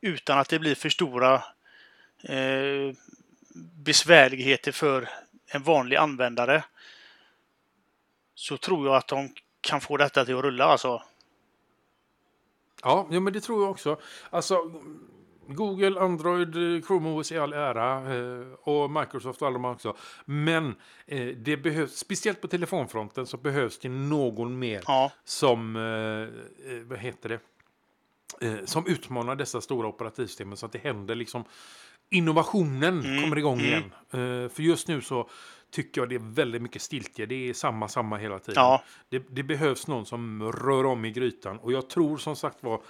utan 0.00 0.38
att 0.38 0.48
det 0.48 0.58
blir 0.58 0.74
för 0.74 0.88
stora 0.88 1.34
eh, 2.22 2.94
besvärligheter 3.84 4.72
för 4.72 5.08
en 5.46 5.62
vanlig 5.62 5.96
användare. 5.96 6.64
Så 8.34 8.56
tror 8.56 8.86
jag 8.86 8.96
att 8.96 9.08
de 9.08 9.34
kan 9.60 9.80
få 9.80 9.96
detta 9.96 10.24
till 10.24 10.36
att 10.36 10.44
rulla 10.44 10.64
alltså. 10.64 11.02
Ja, 12.82 13.08
ja, 13.10 13.20
men 13.20 13.32
det 13.32 13.40
tror 13.40 13.62
jag 13.62 13.70
också. 13.70 14.00
Alltså, 14.30 14.82
Google, 15.48 16.00
Android, 16.00 16.84
Chrome 16.86 17.10
OS 17.10 17.32
i 17.32 17.38
all 17.38 17.52
ära 17.52 18.14
eh, 18.14 18.46
och 18.62 18.90
Microsoft 18.90 19.42
och 19.42 19.48
alla 19.48 19.58
de 19.58 19.64
också. 19.64 19.96
Men 20.24 20.74
eh, 21.06 21.26
det 21.26 21.56
behövs, 21.56 21.96
speciellt 21.96 22.40
på 22.40 22.48
telefonfronten 22.48 23.26
så 23.26 23.36
behövs 23.36 23.78
det 23.78 23.88
någon 23.88 24.58
mer 24.58 24.82
Ja, 24.86 25.12
som, 25.24 25.76
eh, 25.76 26.82
vad 26.84 26.98
heter 26.98 27.28
det, 27.28 27.40
som 28.64 28.86
utmanar 28.86 29.36
dessa 29.36 29.60
stora 29.60 29.88
operativsystemen 29.88 30.56
så 30.56 30.66
att 30.66 30.72
det 30.72 30.78
händer 30.78 31.14
liksom 31.14 31.44
innovationen 32.10 33.00
Mm, 33.00 33.22
kommer 33.22 33.38
igång 33.38 33.60
mm. 33.60 33.66
igen. 33.66 33.90
För 34.50 34.60
just 34.62 34.88
nu 34.88 35.00
så 35.00 35.28
tycker 35.74 36.00
jag 36.00 36.08
det 36.08 36.14
är 36.14 36.34
väldigt 36.34 36.62
mycket 36.62 36.82
stiltje. 36.82 37.26
Det 37.26 37.48
är 37.48 37.54
samma, 37.54 37.88
samma 37.88 38.16
hela 38.16 38.38
tiden. 38.38 38.54
ja, 38.62 38.82
Det, 39.08 39.22
det 39.28 39.42
behövs 39.42 39.86
någon 39.86 40.06
som 40.06 40.52
rör 40.52 40.86
om 40.86 41.04
i 41.04 41.10
grytan. 41.10 41.58
Och 41.58 41.72
jag 41.72 41.90
tror 41.90 42.16
som 42.16 42.36
sagt 42.36 42.62
var, 42.62 42.80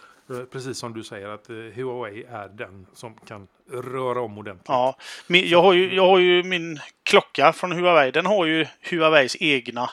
precis 0.51 0.79
som 0.79 0.95
du 0.95 1.05
säger, 1.05 1.29
att 1.29 1.51
eh, 1.51 1.57
Huawei 1.57 2.25
är 2.25 2.49
den 2.49 2.87
som 2.93 3.15
kan 3.15 3.49
röra 3.71 4.21
om 4.21 4.39
ordentligt. 4.39 4.69
ja. 4.69 4.97
Jag, 5.29 5.63
har 5.63 5.73
ju, 5.73 5.95
jag 5.95 6.07
har 6.07 6.19
ju 6.19 6.43
min 6.43 6.81
klocka 7.03 7.53
från 7.53 7.73
Huawei. 7.73 8.11
Den 8.11 8.27
har 8.27 8.45
ju 8.47 8.67
Huaweis 8.91 9.37
egna. 9.41 9.91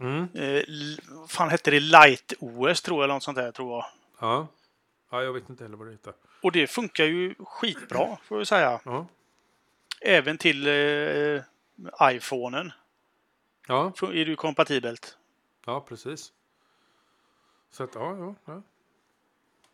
Mm. 0.00 0.28
Eh, 0.34 0.62
fan 1.28 1.48
hette 1.50 1.70
det? 1.70 1.80
Light 1.80 2.32
OS 2.38 2.82
tror 2.82 2.98
jag, 2.98 3.04
eller 3.04 3.14
något 3.14 3.22
sånt 3.22 3.36
där 3.36 3.52
tror 3.52 3.72
jag. 3.72 3.84
Ja. 4.20 4.46
ja, 5.10 5.22
jag 5.22 5.32
vet 5.32 5.50
inte 5.50 5.64
heller 5.64 5.76
vad 5.76 5.86
det 5.86 5.92
heter. 5.92 6.12
Och 6.42 6.52
det 6.52 6.66
funkar 6.66 7.04
ju 7.04 7.34
skitbra, 7.38 8.16
får 8.24 8.38
jag 8.38 8.46
säga. 8.46 8.80
Ja, 8.84 9.06
Även 10.00 10.38
till 10.38 10.66
eh, 10.66 11.42
iPhonen 12.02 12.72
ja, 13.66 13.92
är 14.02 14.12
det 14.12 14.30
ju 14.30 14.36
kompatibelt. 14.36 15.16
ja 15.66 15.80
precis. 15.88 16.32
Så 17.70 17.84
att, 17.84 17.94
ja, 17.94 18.16
ja, 18.16 18.34
ja. 18.44 18.62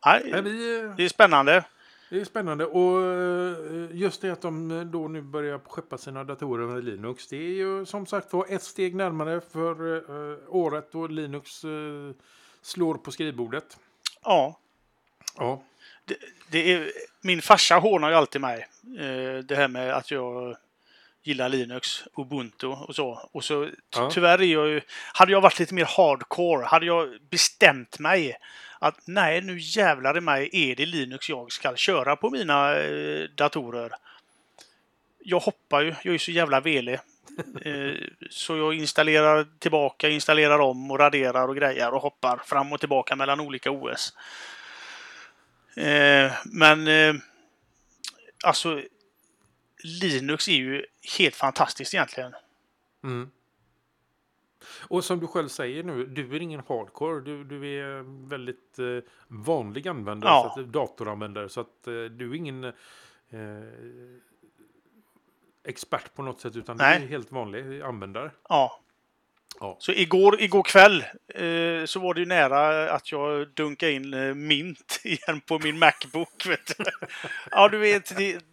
Nej, 0.07 0.29
Nej, 0.31 0.43
vi, 0.43 0.81
eh, 0.81 0.91
det 0.97 1.05
är 1.05 1.09
spännande. 1.09 1.65
Det 2.11 2.21
är 2.21 2.25
spännande 2.25 2.67
och 2.67 3.03
eh, 3.03 3.57
just 3.93 4.23
det 4.23 4.31
att 4.31 4.43
de 4.43 4.71
eh, 4.71 4.81
då 4.81 5.09
nu 5.09 5.21
börjar 5.21 5.59
skeppa 5.59 5.99
sina 5.99 6.25
datorer 6.25 6.67
med 6.67 6.85
Linux. 6.85 7.29
Det 7.29 7.37
är 7.37 7.55
ju 7.55 7.87
som 7.87 8.07
sagt 8.07 8.33
var 8.33 8.47
ett 8.49 8.63
steg 8.63 8.95
närmare 8.95 9.41
för 9.53 10.03
året 10.49 10.93
då 10.93 11.07
Linux 11.07 11.51
slår 12.63 12.95
på 12.95 13.13
skrivbordet. 13.13 13.77
Ja, 14.25 14.59
Ja, 15.39 15.63
det 16.51 16.73
är, 16.73 16.93
min 17.21 17.43
farsa 17.43 17.75
hånar 17.75 18.11
ju 18.11 18.15
alltid 18.15 18.41
mig. 18.41 18.67
Det 19.45 19.57
här 19.57 19.69
med 19.69 19.95
att 19.95 20.11
jag 20.11 20.57
gillar 21.23 21.49
Linux, 21.49 22.05
Ubuntu 22.17 22.67
och 22.67 22.95
så. 22.95 23.29
Och 23.33 23.45
så 23.45 23.69
Ja. 23.97 24.11
tyvärr 24.13 24.41
är 24.41 24.47
jag 24.47 24.69
ju... 24.69 24.81
Hade 25.15 25.33
jag 25.33 25.41
varit 25.41 25.59
lite 25.59 25.75
mer 25.75 25.85
hardcore, 25.97 26.65
hade 26.67 26.87
jag 26.87 27.19
bestämt 27.31 27.99
mig 27.99 28.37
att 28.83 29.01
nej, 29.05 29.41
nu 29.41 29.59
jävlar 29.59 30.17
i 30.17 30.21
mig 30.21 30.51
är 30.53 30.77
det 30.77 30.87
Linux 30.87 31.29
jag 31.29 31.53
ska 31.53 31.77
köra 31.77 32.17
på 32.17 32.31
mina 32.31 32.77
eh, 32.77 33.29
datorer. 33.35 33.93
Jag 35.19 35.41
hoppar 35.41 35.83
ju, 35.83 35.95
jag 36.03 36.15
är 36.15 36.19
så 36.19 36.31
jävla 36.31 36.61
velig. 36.61 36.99
Eh, 37.65 37.95
så 38.31 38.57
jag 38.57 38.75
installerar 38.75 39.47
tillbaka, 39.59 40.09
installerar 40.09 40.59
om 40.59 40.91
och 40.91 40.99
raderar 40.99 41.49
och 41.49 41.57
grejer 41.57 41.95
och 41.95 42.03
hoppar 42.03 42.43
fram 42.47 42.73
och 42.73 42.81
tillbaka 42.81 43.17
mellan 43.17 43.41
olika 43.41 43.71
OS. 43.71 44.15
Eh, 45.77 46.33
men 46.45 46.89
eh, 46.89 47.15
alltså 48.45 48.83
Linux 49.83 50.49
är 50.49 50.53
ju 50.53 50.87
helt 51.19 51.37
fantastiskt 51.37 51.95
egentligen. 51.95 52.35
mm. 53.05 53.31
Och 54.89 55.05
som 55.05 55.21
du 55.21 55.27
själv 55.27 55.49
säger 55.49 55.83
nu, 55.83 56.07
du 56.07 56.37
är 56.37 56.41
ingen 56.43 56.63
hardcore. 56.69 57.21
Du, 57.21 57.45
du 57.45 57.67
är 57.81 58.03
väldigt 58.29 58.79
eh, 58.79 58.87
vanlig 59.29 59.89
användare, 59.89 60.31
Ja. 60.33 60.53
så 60.55 60.61
att, 60.61 60.67
datoranvändare. 60.73 61.49
Så 61.49 61.61
att 61.61 61.87
eh, 61.87 61.93
du 61.93 62.31
är 62.31 62.35
ingen 62.35 62.65
eh, 62.65 62.73
expert 65.65 66.15
på 66.15 66.23
något 66.23 66.41
sätt, 66.41 66.57
utan 66.57 66.77
Nej. 66.77 66.99
du 66.99 67.05
är 67.05 67.09
helt 67.09 67.33
vanlig 67.33 67.83
användare. 67.83 68.31
Ja. 68.49 68.81
Ja. 69.61 69.77
Så 69.79 69.93
igår, 69.93 70.41
igår 70.41 70.63
kväll 70.63 71.05
eh, 71.35 71.85
så 71.85 72.01
var 72.01 72.15
det 72.15 72.21
ju 72.21 72.27
nära 72.27 72.91
att 72.91 73.13
jag 73.13 73.49
dunkade 73.55 73.93
in 73.93 74.15
eh, 74.15 74.35
mint 74.35 75.01
igen 75.05 75.41
på 75.47 75.59
min 75.59 75.79
Macbook. 75.79 76.47
Vet 76.47 76.79
du. 76.79 76.85
Ja, 77.51 77.69
du 77.69 77.79
vet, 77.79 78.17
det, 78.17 78.45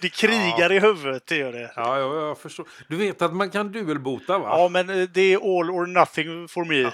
det 0.00 0.08
krigar 0.08 0.72
i 0.72 0.78
huvudet, 0.78 1.26
det 1.26 1.36
gör 1.36 1.52
det. 1.52 1.72
Ja, 1.76 1.98
ja, 1.98 2.26
jag 2.26 2.38
förstår. 2.38 2.68
Du 2.88 2.96
vet 2.96 3.22
att 3.22 3.34
man 3.34 3.50
kan 3.50 3.72
duelbota 3.72 4.38
va? 4.38 4.48
Ja, 4.58 4.68
men 4.68 4.90
eh, 4.90 5.08
det 5.08 5.32
är 5.32 5.36
all 5.36 5.70
or 5.70 5.86
nothing 5.86 6.48
for 6.48 6.64
me. 6.64 6.90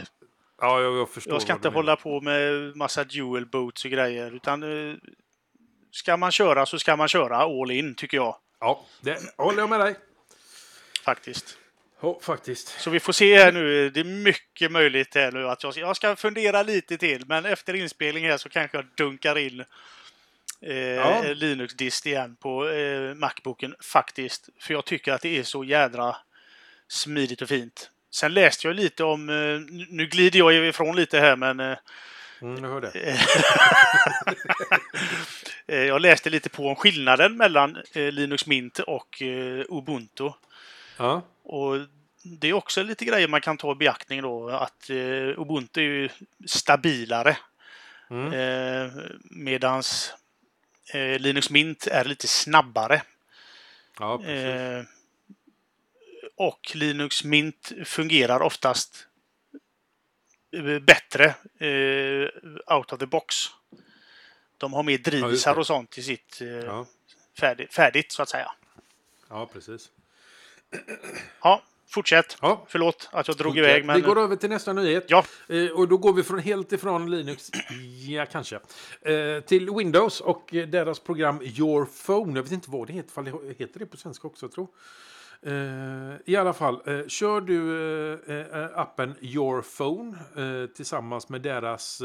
Ja, 0.60 0.80
jag, 0.80 0.96
jag 0.96 1.10
förstår. 1.10 1.32
Jag 1.32 1.42
ska 1.42 1.52
inte 1.52 1.68
hålla 1.68 1.96
på 1.96 2.20
med 2.20 2.76
massa 2.76 3.04
dual 3.04 3.46
boots 3.46 3.84
och 3.84 3.90
grejer, 3.90 4.36
utan 4.36 4.62
eh, 4.90 4.96
ska 5.92 6.16
man 6.16 6.30
köra 6.32 6.66
så 6.66 6.78
ska 6.78 6.96
man 6.96 7.08
köra 7.08 7.36
all 7.36 7.70
in, 7.70 7.94
tycker 7.94 8.16
jag 8.16 8.36
Ja, 8.60 8.84
det 9.00 9.18
håller 9.36 9.58
jag 9.58 9.70
med 9.70 9.80
dig. 9.80 9.94
faktiskt. 11.04 11.56
Ja, 12.02 12.18
faktiskt. 12.22 12.80
Så 12.80 12.90
vi 12.90 13.00
får 13.00 13.12
se 13.12 13.36
här 13.38 13.52
nu. 13.52 13.90
Det 13.90 14.00
är 14.00 14.04
mycket 14.04 14.72
möjligt 14.72 15.14
här 15.14 15.32
nu 15.32 15.48
att 15.48 15.62
jag, 15.62 15.76
jag 15.76 15.96
ska 15.96 16.16
fundera 16.16 16.62
lite 16.62 16.98
till. 16.98 17.24
Men 17.26 17.44
efter 17.44 17.74
inspelning 17.74 18.26
här 18.28 18.36
så 18.36 18.48
kanske 18.48 18.76
jag 18.76 18.86
dunkar 18.96 19.38
in 19.38 19.64
eh, 20.62 20.76
Ja. 20.76 21.22
Linux-dist 21.34 22.06
igen 22.06 22.36
på 22.40 22.68
eh, 22.68 23.14
Macbooken 23.14 23.74
faktiskt. 23.80 24.48
För 24.60 24.74
jag 24.74 24.84
tycker 24.84 25.12
att 25.12 25.20
det 25.22 25.38
är 25.38 25.42
så 25.42 25.64
jädra 25.64 26.16
smidigt 26.88 27.42
och 27.42 27.48
fint. 27.48 27.90
Sen 28.10 28.34
läste 28.34 28.66
jag 28.66 28.76
lite 28.76 29.04
om, 29.04 29.28
eh, 29.28 29.60
nu- 29.88 30.06
glider 30.06 30.38
jag 30.38 30.54
ifrån 30.54 30.96
lite 30.96 31.20
här 31.20 31.36
men 31.36 31.60
eh, 31.60 31.78
Mm, 32.42 32.64
jag 32.64 32.70
hör 32.70 32.80
det. 32.80 32.90
eh, 35.66 35.84
jag 35.84 36.00
läste 36.00 36.30
lite 36.30 36.48
på 36.48 36.68
om 36.68 36.76
skillnaden 36.76 37.36
mellan 37.36 37.76
eh, 37.92 38.12
Linux 38.12 38.46
Mint 38.46 38.78
och 38.78 39.22
eh, 39.22 39.64
Ubuntu. 39.68 40.30
Ja, 40.96 41.22
Och 41.50 41.76
det 42.22 42.48
är 42.48 42.52
också 42.52 42.82
lite 42.82 43.04
grejer 43.04 43.28
man 43.28 43.40
kan 43.40 43.56
ta 43.56 43.72
i 43.72 43.74
beaktning 43.74 44.22
då. 44.22 44.48
Att 44.50 44.90
eh, 44.90 45.40
Ubuntu 45.40 45.80
är 45.80 45.84
ju 45.84 46.08
stabilare. 46.46 47.36
mm. 48.10 48.32
Eh, 48.32 48.92
medans 49.22 50.14
eh, 50.92 51.18
Linux 51.18 51.50
Mint 51.50 51.86
är 51.86 52.04
lite 52.04 52.28
snabbare. 52.28 53.02
ja. 53.98 54.24
Eh, 54.24 54.84
och 56.36 56.70
Linux 56.74 57.24
Mint 57.24 57.72
fungerar 57.84 58.42
oftast 58.42 59.06
eh, 60.56 60.78
bättre 60.78 61.24
eh, 61.58 62.28
out 62.76 62.92
of 62.92 62.98
the 62.98 63.06
box. 63.06 63.36
De 64.58 64.72
har 64.72 64.82
mer 64.82 64.98
det. 65.54 65.58
och 65.58 65.66
sånt 65.66 65.98
i 65.98 66.02
sitt 66.02 66.40
Ja, 66.40 66.86
färdigt, 67.38 67.74
färdigt 67.74 68.12
så 68.12 68.22
att 68.22 68.28
säga. 68.28 68.52
ja, 69.28 69.46
precis. 69.52 69.90
Ja, 71.42 71.62
fortsätt. 71.88 72.36
Ja. 72.42 72.64
Förlåt 72.68 73.08
att 73.12 73.28
jag 73.28 73.36
drog 73.36 73.50
Okej, 73.50 73.62
iväg. 73.62 73.84
Men... 73.84 73.96
Vi 73.96 74.02
går 74.02 74.18
över 74.18 74.36
till 74.36 74.50
nästa 74.50 74.72
nyhet. 74.72 75.04
Ja. 75.08 75.24
Eh, 75.48 75.70
och 75.70 75.88
då 75.88 75.96
går 75.96 76.12
vi 76.12 76.22
från 76.22 76.38
helt 76.38 76.72
ifrån 76.72 77.10
Linux, 77.10 77.50
ja 78.08 78.26
kanske, 78.26 78.60
eh, 79.02 79.40
till 79.40 79.70
Windows 79.70 80.20
och 80.20 80.48
deras 80.52 80.98
program 81.00 81.42
Your 81.42 81.88
Phone. 82.06 82.38
Jag 82.38 82.42
vet 82.42 82.52
inte 82.52 82.70
vad 82.70 82.86
det 82.86 82.92
heter, 82.92 83.12
fall 83.12 83.24
det 83.24 83.58
heter 83.58 83.78
det 83.78 83.86
på 83.86 83.96
svenska 83.96 84.26
också 84.26 84.46
jag 84.46 84.52
tror. 84.52 84.68
Eh, 85.42 85.52
I 86.24 86.36
alla 86.36 86.52
fall, 86.52 86.80
eh, 86.86 87.06
kör 87.06 87.40
du 87.40 88.12
eh, 88.12 88.78
appen 88.78 89.14
Your 89.20 89.62
Phone 89.62 90.18
tillsammans 90.74 91.28
med 91.28 91.42
deras 91.42 92.02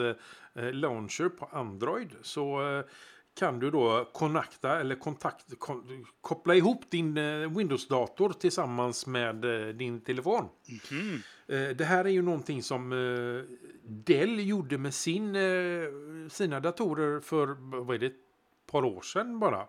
launcher 0.54 1.30
på 1.30 1.50
Android 1.52 2.10
så 2.22 2.84
kan 3.36 3.60
du 3.60 3.72
då 3.72 4.10
connecta 4.14 4.80
eller 4.80 4.96
kontakt, 4.96 5.60
kon, 5.60 6.06
koppla 6.22 6.56
ihop 6.56 6.90
din 6.90 7.18
eh, 7.18 7.58
Windows-dator 7.58 8.34
tillsammans 8.34 9.08
med 9.08 9.46
eh, 9.46 9.68
din 9.68 10.02
telefon. 10.02 10.50
Mhm. 10.92 11.22
Eh, 11.48 11.76
det 11.76 11.86
här 11.86 12.06
är 12.06 12.10
ju 12.10 12.22
någonting 12.22 12.64
som 12.64 12.90
Dell 13.84 14.48
gjorde 14.48 14.78
med 14.78 14.94
sin, 14.94 15.38
sina 16.30 16.60
datorer 16.60 17.20
för 17.20 17.48
vad 17.86 17.96
är 17.96 18.00
det, 18.00 18.06
ett 18.06 18.14
par 18.72 18.86
år 18.86 19.02
sedan 19.02 19.40
bara. 19.40 19.68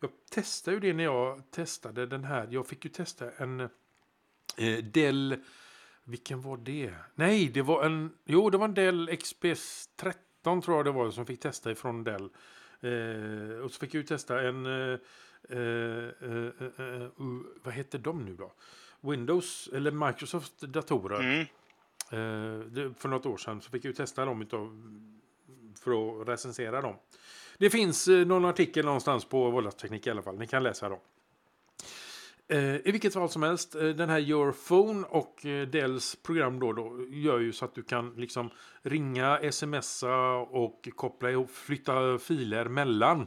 Jag 0.00 0.10
testade 0.30 0.74
ju 0.74 0.80
det 0.80 0.92
när 0.92 1.04
jag 1.04 1.50
testade 1.50 2.06
den 2.06 2.24
här. 2.24 2.48
Jag 2.50 2.66
fick 2.66 2.84
ju 2.84 2.90
testa 2.90 3.30
en 3.30 3.68
Dell... 4.92 5.36
Vilken 6.04 6.40
var 6.40 6.56
det? 6.56 6.94
Nej, 7.14 7.48
det 7.48 7.62
var 7.62 7.84
en... 7.84 8.12
Jo, 8.24 8.50
det 8.50 8.58
var 8.58 8.64
en 8.64 8.74
Dell 8.74 9.16
XPS 9.16 9.90
13 9.96 10.62
tror 10.62 10.76
jag 10.76 10.84
det 10.84 10.90
var 10.90 11.10
som 11.10 11.26
fick 11.26 11.40
testa 11.40 11.70
ifrån 11.70 12.04
Dell. 12.04 12.30
Eh, 12.80 13.58
och 13.64 13.70
så 13.70 13.78
fick 13.78 13.94
jag 13.94 14.00
ju 14.00 14.06
testa 14.06 14.40
en... 14.40 14.66
Eh, 14.66 14.98
eh, 15.48 15.58
eh, 15.58 16.50
eh, 16.78 17.02
eh, 17.02 17.08
vad 17.62 17.74
heter 17.74 17.98
de 17.98 18.24
nu 18.24 18.34
då? 18.34 18.52
Windows 19.00 19.68
eller 19.72 19.90
Microsoft 19.90 20.60
datorer. 20.60 21.20
Mm. 21.20 21.46
Det, 22.74 22.94
för 22.98 23.08
något 23.08 23.26
år 23.26 23.36
sedan 23.36 23.60
så 23.60 23.70
fick 23.70 23.84
jag 23.84 23.90
ju 23.90 23.94
testa 23.94 24.24
dem 24.24 24.42
utav, 24.42 24.82
för 25.78 26.20
att 26.20 26.28
recensera 26.28 26.80
dem. 26.80 26.94
Det 27.58 27.70
finns 27.70 28.08
någon 28.08 28.44
artikel 28.44 28.84
någonstans 28.84 29.24
på 29.24 29.50
Vållarteknik 29.50 30.06
i 30.06 30.10
alla 30.10 30.22
fall. 30.22 30.38
Ni 30.38 30.46
kan 30.46 30.62
läsa 30.62 30.88
dem. 30.88 30.98
Eh, 32.50 32.74
I 32.74 32.92
vilket 32.92 33.14
fall 33.14 33.28
som 33.28 33.42
helst, 33.42 33.74
eh, 33.74 33.88
den 33.88 34.08
här 34.08 34.18
Your 34.18 34.52
Phone 34.68 35.06
och 35.10 35.46
eh, 35.46 35.68
Dells 35.68 36.16
program 36.22 36.60
då, 36.60 36.72
då 36.72 37.06
gör 37.10 37.38
ju 37.38 37.52
så 37.52 37.64
att 37.64 37.74
du 37.74 37.82
kan 37.82 38.14
liksom 38.16 38.50
ringa, 38.82 39.52
smsa 39.52 40.34
och 40.36 40.88
koppla 40.96 41.30
ihop, 41.30 41.50
flytta 41.50 42.18
filer 42.18 42.64
mellan 42.64 43.20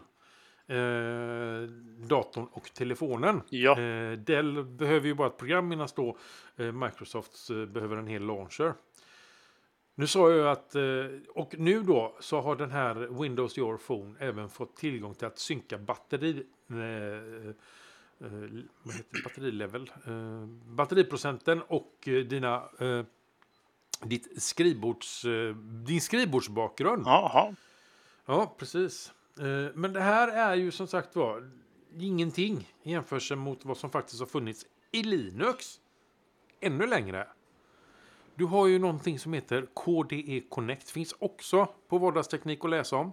eh, 0.67 1.69
datorn 2.07 2.47
och 2.51 2.73
telefonen. 2.73 3.41
Ja. 3.49 3.79
Eh, 3.79 4.11
Dell 4.11 4.63
behöver 4.63 5.07
ju 5.07 5.13
bara 5.13 5.27
ett 5.27 5.37
program 5.37 5.67
medan 5.67 5.87
då 5.95 6.17
eh, 6.57 6.71
Microsoft 6.71 7.49
eh, 7.49 7.65
behöver 7.65 7.97
en 7.97 8.07
hel 8.07 8.23
launcher. 8.23 8.73
Nu 9.95 10.07
sa 10.07 10.31
jag 10.31 10.51
att, 10.51 10.75
och 11.29 11.55
nu 11.57 11.83
då 11.83 12.17
så 12.19 12.41
har 12.41 12.55
den 12.55 12.71
här 12.71 13.21
Windows 13.21 13.57
Your 13.57 13.77
Phone 13.77 14.15
även 14.19 14.49
fått 14.49 14.75
tillgång 14.75 15.13
till 15.13 15.27
att 15.27 15.39
synka 15.39 15.77
batteri, 15.77 16.43
vad 18.83 18.95
heter 18.95 19.05
det, 19.11 19.23
batterilevel, 19.23 19.91
eh, 20.07 20.45
batteriprocenten 20.75 21.61
och 21.61 22.07
eh, 22.07 22.13
dina, 22.25 22.55
eh, 22.79 23.05
ditt 24.03 24.43
skrivbords, 24.43 25.25
eh, 25.25 25.55
din 25.55 26.01
skrivbordsbakgrund. 26.01 27.03
Jaha. 27.05 27.55
Ja, 28.25 28.55
precis. 28.57 29.11
Eh, 29.39 29.71
Men 29.75 29.93
det 29.93 30.01
här 30.01 30.27
är 30.27 30.55
ju 30.55 30.71
som 30.71 30.87
sagt 30.87 31.15
var 31.15 31.51
ingenting 31.99 32.67
i 32.83 32.91
jämförelse 32.91 33.35
mot 33.35 33.65
vad 33.65 33.77
som 33.77 33.89
faktiskt 33.89 34.19
har 34.19 34.27
funnits 34.27 34.65
i 34.91 35.03
Linux 35.03 35.79
ännu 36.59 36.87
längre. 36.87 37.27
Du 38.41 38.45
har 38.45 38.67
ju 38.67 38.79
någonting 38.79 39.19
som 39.19 39.33
heter 39.33 39.65
KDE 39.73 40.41
Connect. 40.49 40.89
Finns 40.89 41.15
också 41.19 41.67
på 41.87 41.97
vardagsteknik 41.97 42.65
att 42.65 42.69
läsa 42.69 42.95
om. 42.95 43.07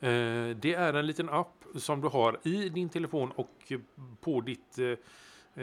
Eh, 0.00 0.56
Det 0.56 0.74
är 0.74 0.94
en 0.94 1.06
liten 1.06 1.28
app 1.28 1.64
som 1.74 2.00
du 2.00 2.08
har 2.08 2.40
i 2.42 2.68
din 2.68 2.88
telefon 2.88 3.32
och 3.36 3.72
på 4.20 4.40
ditt 4.40 4.78
eh, 4.78 4.86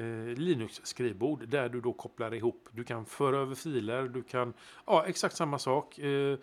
eh 0.01 0.37
Linux-skrivbord 0.37 1.47
där 1.47 1.69
du 1.69 1.81
då 1.81 1.93
kopplar 1.93 2.33
ihop. 2.33 2.69
Du 2.71 2.83
kan 2.83 3.05
föra 3.05 3.37
över 3.37 3.55
filer, 3.55 4.03
du 4.03 4.23
kan, 4.23 4.53
ja 4.87 5.05
exakt 5.07 5.35
samma 5.35 5.59
sak. 5.59 5.99
Eh, 5.99 6.37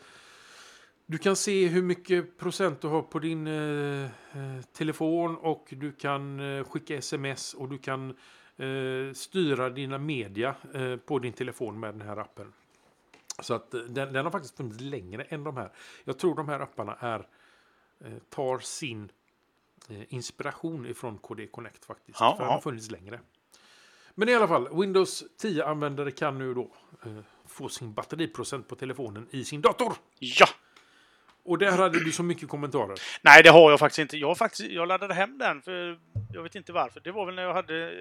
du 1.07 1.19
kan 1.19 1.37
se 1.37 1.67
hur 1.67 1.83
mycket 1.83 2.39
procent 2.39 2.81
du 2.81 2.89
har 2.89 3.03
på 3.03 3.19
din 3.19 3.47
eh, 3.47 4.05
eh 4.05 4.63
telefon 4.73 5.37
och 5.37 5.69
du 5.71 5.93
kan 5.93 6.41
eh, 6.41 6.65
skicka 6.65 6.97
sms 6.97 7.55
och 7.55 7.69
du 7.69 7.79
kan 7.79 8.11
eh, 8.11 8.17
styra 9.15 9.71
dina 9.71 9.99
media 9.99 10.55
eh, 10.75 10.97
på 10.97 11.19
din 11.19 11.33
telefon 11.33 11.81
med 11.81 11.95
den 11.95 12.09
här 12.09 12.17
appen. 12.17 12.53
Så 13.43 13.55
att 13.55 13.75
eh, 13.75 13.81
den, 13.81 14.13
den 14.13 14.25
har 14.25 14.33
faktiskt 14.33 14.57
funnits 14.57 14.81
längre 14.81 15.23
än 15.23 15.45
de 15.45 15.57
här. 15.57 15.73
Jag 16.05 16.19
tror 16.19 16.35
de 16.35 16.49
här 16.49 16.61
apparna 16.61 16.97
är, 17.01 17.27
eh, 18.01 18.13
tar 18.29 18.59
sin 18.59 19.13
eh, 19.89 20.15
inspiration 20.15 20.87
ifrån 20.87 21.19
KD 21.19 21.47
Connect 21.47 21.85
faktiskt. 21.85 22.21
Ja, 22.21 22.35
för 22.37 22.45
den 22.45 22.53
har 22.53 22.61
funnits 22.61 22.91
längre. 22.91 23.21
Men 24.15 24.29
i 24.29 24.35
alla 24.35 24.49
fall, 24.49 24.69
Windows 24.81 25.25
10-användare 25.43 26.11
kan 26.11 26.39
nu 26.39 26.55
då 26.55 26.71
eh, 27.03 27.19
få 27.47 27.69
sin 27.69 27.93
batteriprocent 27.93 28.69
på 28.69 28.77
telefonen 28.77 29.29
i 29.31 29.45
sin 29.45 29.61
dator. 29.61 29.93
Ja. 30.19 30.47
Och 31.49 31.59
där 31.59 31.77
hade 31.77 32.05
du 32.05 32.13
så 32.13 32.23
mycket 32.23 32.49
kommentarer. 32.49 32.99
Nej, 33.23 33.43
det 33.43 33.51
har 33.51 33.71
jag 33.71 33.79
faktiskt 33.79 33.99
inte. 33.99 34.17
Jag, 34.17 34.39
faktiskt, 34.39 34.71
jag 34.71 34.89
laddade 34.89 35.15
hem 35.15 35.39
den, 35.39 35.63
för 35.63 35.99
jag 36.33 36.43
vet 36.43 36.55
inte 36.55 36.73
varför. 36.73 37.01
Det 37.01 37.13
var 37.13 37.27
väl 37.27 37.35
när 37.35 37.43
jag 37.43 37.55
hade 37.55 37.93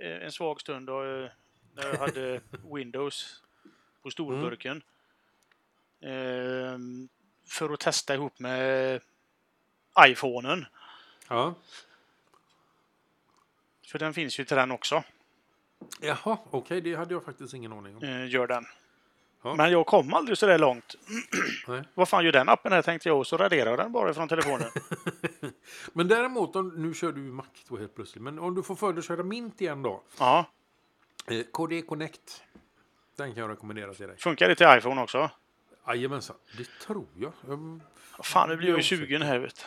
eh, 0.00 0.24
en 0.24 0.32
svag 0.32 0.60
stund 0.60 0.90
och, 0.90 1.04
eh, 1.04 1.30
när 1.74 1.86
jag 1.88 1.98
hade 1.98 2.40
Windows 2.74 3.42
på 4.02 4.10
storburken. 4.10 4.82
Ehm, 6.02 7.08
för 7.48 7.72
att 7.72 7.80
testa 7.80 8.14
ihop 8.14 8.38
med 8.38 9.00
iPhonen. 10.06 10.66
Ja. 11.28 11.54
För 13.86 13.98
den 13.98 14.14
finns 14.14 14.40
ju 14.40 14.44
till 14.44 14.56
den 14.56 14.70
också. 14.70 15.02
Jaha, 16.00 16.38
okej, 16.50 16.80
det 16.80 16.94
hade 16.94 17.14
jag 17.14 17.24
faktiskt 17.24 17.54
ingen 17.54 17.72
aning 17.72 17.96
om. 17.96 18.02
Eh, 18.02 18.30
gör 18.30 18.46
den. 18.46 18.66
Ja. 19.42 19.54
Men 19.54 19.72
jag 19.72 19.86
kom 19.86 20.14
aldrig 20.14 20.38
så 20.38 20.46
där 20.46 20.58
långt. 20.58 20.94
Vad 21.94 22.08
fan 22.08 22.24
gör 22.24 22.32
den 22.32 22.48
appen 22.48 22.72
här 22.72 22.82
tänkte 22.82 23.08
jag 23.08 23.18
och 23.18 23.26
så 23.26 23.36
raderar 23.36 23.70
jag 23.70 23.78
den 23.78 23.92
bara 23.92 24.14
från 24.14 24.28
telefonen. 24.28 24.68
Men 25.92 26.08
däremot, 26.08 26.56
om, 26.56 26.68
nu 26.68 26.94
kör 26.94 27.12
du 27.12 27.20
Mac 27.20 27.44
då 27.68 27.76
helt 27.76 27.94
plötsligt, 27.94 28.22
men 28.22 28.38
om 28.38 28.54
du 28.54 28.62
får 28.62 28.74
för 28.74 28.92
dig 28.92 28.98
att 28.98 29.04
köra 29.04 29.22
Mint 29.22 29.60
igen 29.60 29.82
då. 29.82 30.02
ja. 30.18 30.44
Eh, 31.26 31.42
KD 31.52 31.82
Connect. 31.82 32.44
Den 33.16 33.34
kan 33.34 33.40
jag 33.42 33.50
rekommendera 33.50 33.94
till 33.94 34.06
dig. 34.06 34.16
Funkar 34.18 34.48
det 34.48 34.54
till 34.54 34.66
iPhone 34.78 35.02
också? 35.02 35.30
Jajamensan, 35.86 36.36
det 36.56 36.68
tror 36.86 37.06
jag. 37.16 37.32
jag 37.48 37.80
Fan, 38.24 38.48
nu 38.48 38.56
blir 38.56 38.68
jag 38.68 38.76
ju 38.76 38.80
osäker. 38.80 39.06
20 39.06 39.18
här 39.18 39.38
vet. 39.38 39.66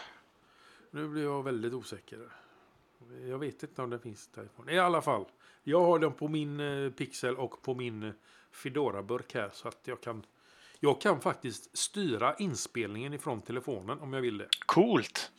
Nu 0.91 1.07
blir 1.07 1.23
jag 1.23 1.43
väldigt 1.43 1.73
osäker. 1.73 2.19
Jag 3.29 3.37
vet 3.37 3.63
inte 3.63 3.81
om 3.81 3.89
den 3.89 3.99
finns 3.99 4.27
till 4.27 4.43
iPhone. 4.43 4.73
I 4.73 4.79
alla 4.79 5.01
fall, 5.01 5.25
jag 5.63 5.81
har 5.81 5.99
den 5.99 6.13
på 6.13 6.27
min 6.27 6.59
eh, 6.59 6.91
Pixel 6.91 7.35
och 7.35 7.61
på 7.61 7.75
min 7.75 8.03
eh, 8.03 8.13
Fedora-burk 8.55 9.33
här. 9.33 9.49
Så 9.53 9.67
att 9.67 9.79
jag 9.83 10.01
kan, 10.01 10.23
jag 10.79 11.01
kan 11.01 11.21
faktiskt 11.21 11.77
styra 11.77 12.35
inspelningen 12.39 13.13
ifrån 13.13 13.41
telefonen 13.41 13.99
om 13.99 14.13
jag 14.13 14.21
vill 14.21 14.37
det. 14.37 14.47
Coolt! 14.65 15.31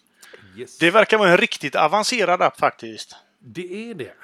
Yes. 0.56 0.78
Det 0.78 0.90
verkar 0.90 1.18
vara 1.18 1.30
en 1.30 1.36
riktigt 1.36 1.74
avancerad 1.74 2.42
app 2.42 2.58
faktiskt. 2.58 3.16
det 3.38 3.90
är 3.90 3.94
det. 3.94 4.14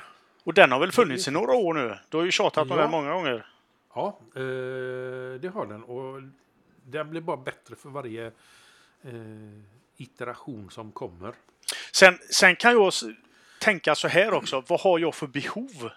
Och 0.44 0.55
den 0.55 0.72
har 0.72 0.81
väl 0.81 0.92
funnits 0.92 1.28
i 1.28 1.31
några 1.31 1.52
år 1.52 1.74
nu? 1.74 1.98
Du 2.09 2.16
har 2.16 2.24
ju 2.24 2.31
tjatat 2.31 2.62
om 2.70 2.76
Ja. 2.76 2.83
den 2.83 2.90
många 2.90 3.12
gånger. 3.12 3.46
Ja, 3.94 4.18
eh, 4.35 4.40
det 5.40 5.50
har 5.55 5.66
den. 5.66 5.85
Och 5.85 6.22
den 6.87 7.11
blir 7.11 7.20
bara 7.20 7.37
bättre 7.37 7.76
för 7.76 7.88
varje 7.88 8.26
eh, 9.02 9.12
iteration 9.96 10.70
som 10.70 10.92
kommer. 10.92 11.35
Sen, 11.92 12.18
sen 12.31 12.57
kan 12.57 12.72
jag 12.72 12.92
tänka 13.61 13.94
så 13.94 14.09
här 14.09 14.33
också. 14.35 14.62
Vad 14.66 14.81
har 14.81 14.98
jag 14.98 15.14
för 15.14 15.26
behov 15.26 15.90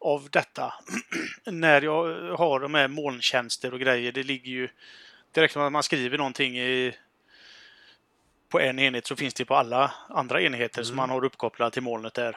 av 0.00 0.28
detta? 0.30 0.74
När 1.46 1.82
jag 1.82 2.36
har 2.36 2.60
de 2.60 2.74
här 2.74 2.88
molntjänster 2.88 3.74
och 3.74 3.80
grejer. 3.80 4.12
Det 4.12 4.22
ligger 4.22 4.50
ju 4.50 4.68
direkt 5.32 5.56
när 5.56 5.70
man 5.70 5.82
skriver 5.82 6.18
någonting 6.18 6.58
i, 6.58 6.96
på 8.48 8.60
en 8.60 8.78
enhet 8.78 9.06
så 9.06 9.16
finns 9.16 9.34
det 9.34 9.44
på 9.44 9.54
alla 9.54 9.92
andra 10.08 10.42
enheter 10.42 10.82
som 10.82 10.96
man 10.96 11.10
har 11.10 11.24
uppkopplat 11.24 11.72
till 11.72 11.82
molnet 11.82 12.14
där. 12.14 12.36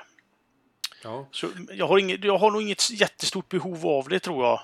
Ja. 1.04 1.28
Så 1.32 1.47
jag 1.71 1.88
har, 1.88 1.97
inget, 2.00 2.24
jag 2.24 2.38
har 2.38 2.52
nog 2.52 2.62
inget 2.62 2.91
jättestort 2.91 3.50
behov 3.50 3.88
av 3.88 4.10
det 4.10 4.19
tror 4.19 4.45
jag. 4.45 4.62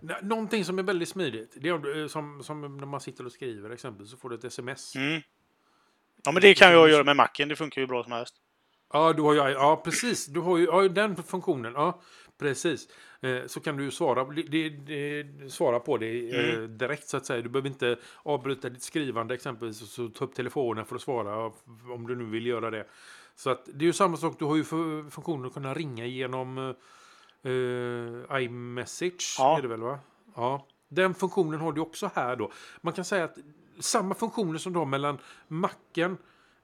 Nå- 0.00 0.18
Någonting 0.22 0.64
som 0.64 0.78
är 0.78 0.82
väldigt 0.82 1.08
smidigt. 1.08 1.52
Det 1.56 1.68
är 1.68 1.98
eh, 2.02 2.08
som, 2.08 2.42
som 2.44 2.76
när 2.76 2.86
man 2.86 3.00
sitter 3.00 3.26
och 3.26 3.32
skriver 3.32 3.70
exempelvis 3.70 4.10
så 4.10 4.16
får 4.16 4.30
du 4.30 4.36
ett 4.36 4.44
sms. 4.44 4.96
Mm. 4.96 5.20
Ja, 6.24 6.32
men 6.32 6.42
det 6.42 6.54
kan 6.54 6.72
jag 6.72 6.90
göra 6.90 7.04
med 7.04 7.16
macken. 7.16 7.48
Det 7.48 7.56
funkar 7.56 7.80
ju 7.80 7.86
bra 7.86 8.02
som 8.02 8.12
helst. 8.12 8.34
Ja, 8.92 9.12
du 9.12 9.22
har 9.22 9.32
ju, 9.34 9.38
ja, 9.40 9.80
precis. 9.84 10.26
Du 10.26 10.40
har 10.40 10.58
ju 10.58 10.64
ja, 10.64 10.88
den 10.88 11.16
funktionen. 11.16 11.72
Ja, 11.76 12.00
precis. 12.38 12.88
Eh, 13.20 13.46
så 13.46 13.60
kan 13.60 13.76
du 13.76 13.90
svara, 13.90 14.24
det, 14.24 14.68
det, 14.68 15.26
svara 15.52 15.80
på 15.80 15.96
det 15.96 16.30
eh, 16.30 16.60
direkt 16.62 17.08
så 17.08 17.16
att 17.16 17.26
säga. 17.26 17.42
Du 17.42 17.48
behöver 17.48 17.68
inte 17.68 17.96
avbryta 18.22 18.68
ditt 18.68 18.82
skrivande 18.82 19.34
exempelvis 19.34 19.82
och 19.82 19.88
så 19.88 20.08
ta 20.08 20.24
upp 20.24 20.34
telefonen 20.34 20.84
för 20.84 20.96
att 20.96 21.02
svara 21.02 21.52
om 21.94 22.06
du 22.06 22.16
nu 22.16 22.24
vill 22.24 22.46
göra 22.46 22.70
det. 22.70 22.86
Så 23.34 23.50
att 23.50 23.66
det 23.66 23.84
är 23.84 23.86
ju 23.86 23.92
samma 23.92 24.16
sak. 24.16 24.36
Du 24.38 24.44
har 24.44 24.56
ju 24.56 24.62
fu- 24.62 25.10
funktionen 25.10 25.46
att 25.46 25.54
kunna 25.54 25.74
ringa 25.74 26.06
genom 26.06 26.74
eh, 27.42 28.42
iMessage. 28.42 29.36
Ja. 29.38 29.58
Är 29.58 29.62
det 29.62 29.68
väl 29.68 29.80
va? 29.80 29.98
Ja. 30.36 30.66
Den 30.88 31.14
funktionen 31.14 31.60
har 31.60 31.72
du 31.72 31.80
också 31.80 32.10
här 32.14 32.36
då. 32.36 32.52
Man 32.80 32.92
kan 32.92 33.04
säga 33.04 33.24
att 33.24 33.38
samma 33.78 34.14
funktioner 34.14 34.58
som 34.58 34.72
du 34.72 34.78
har 34.78 34.86
mellan 34.86 35.18
Macen 35.48 36.16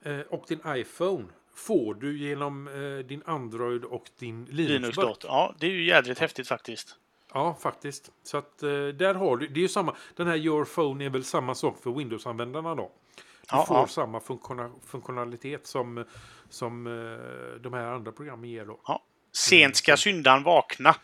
eh, 0.02 0.20
och 0.20 0.44
din 0.48 0.60
iPhone 0.66 1.24
får 1.54 1.94
du 1.94 2.18
genom 2.18 2.68
eh, 2.68 3.06
din 3.06 3.22
Android 3.26 3.84
och 3.84 4.10
din 4.18 4.44
Linux. 4.44 4.70
Linux-dator. 4.70 5.30
Ja, 5.30 5.54
det 5.58 5.66
är 5.66 5.70
ju 5.70 5.84
jädrigt 5.84 6.20
häftigt 6.20 6.48
faktiskt. 6.48 6.96
Ja, 7.32 7.56
faktiskt. 7.60 8.10
Så 8.22 8.36
att 8.36 8.62
eh, 8.62 8.68
där 8.86 9.14
har 9.14 9.36
du, 9.36 9.46
det 9.46 9.60
är 9.60 9.62
ju 9.62 9.68
samma, 9.68 9.96
den 10.16 10.26
här 10.26 10.36
Your 10.36 10.64
Phone 10.64 11.04
är 11.04 11.10
väl 11.10 11.24
samma 11.24 11.54
sak 11.54 11.82
för 11.82 11.90
Windows-användarna 11.90 12.74
då. 12.74 12.92
Du 13.16 13.22
Ja, 13.50 13.66
får 13.66 13.76
ja. 13.76 13.86
samma 13.86 14.20
funktiona, 14.20 14.70
funktionalitet 14.86 15.66
som, 15.66 16.04
som 16.48 16.86
eh, 16.86 17.60
de 17.60 17.72
här 17.72 17.86
andra 17.86 18.12
programmen 18.12 18.50
ger 18.50 18.64
då. 18.64 18.80
Ja. 18.86 19.02
Sent 19.32 19.76
ska 19.76 19.96
syndan 19.96 20.42
vakna. 20.42 20.96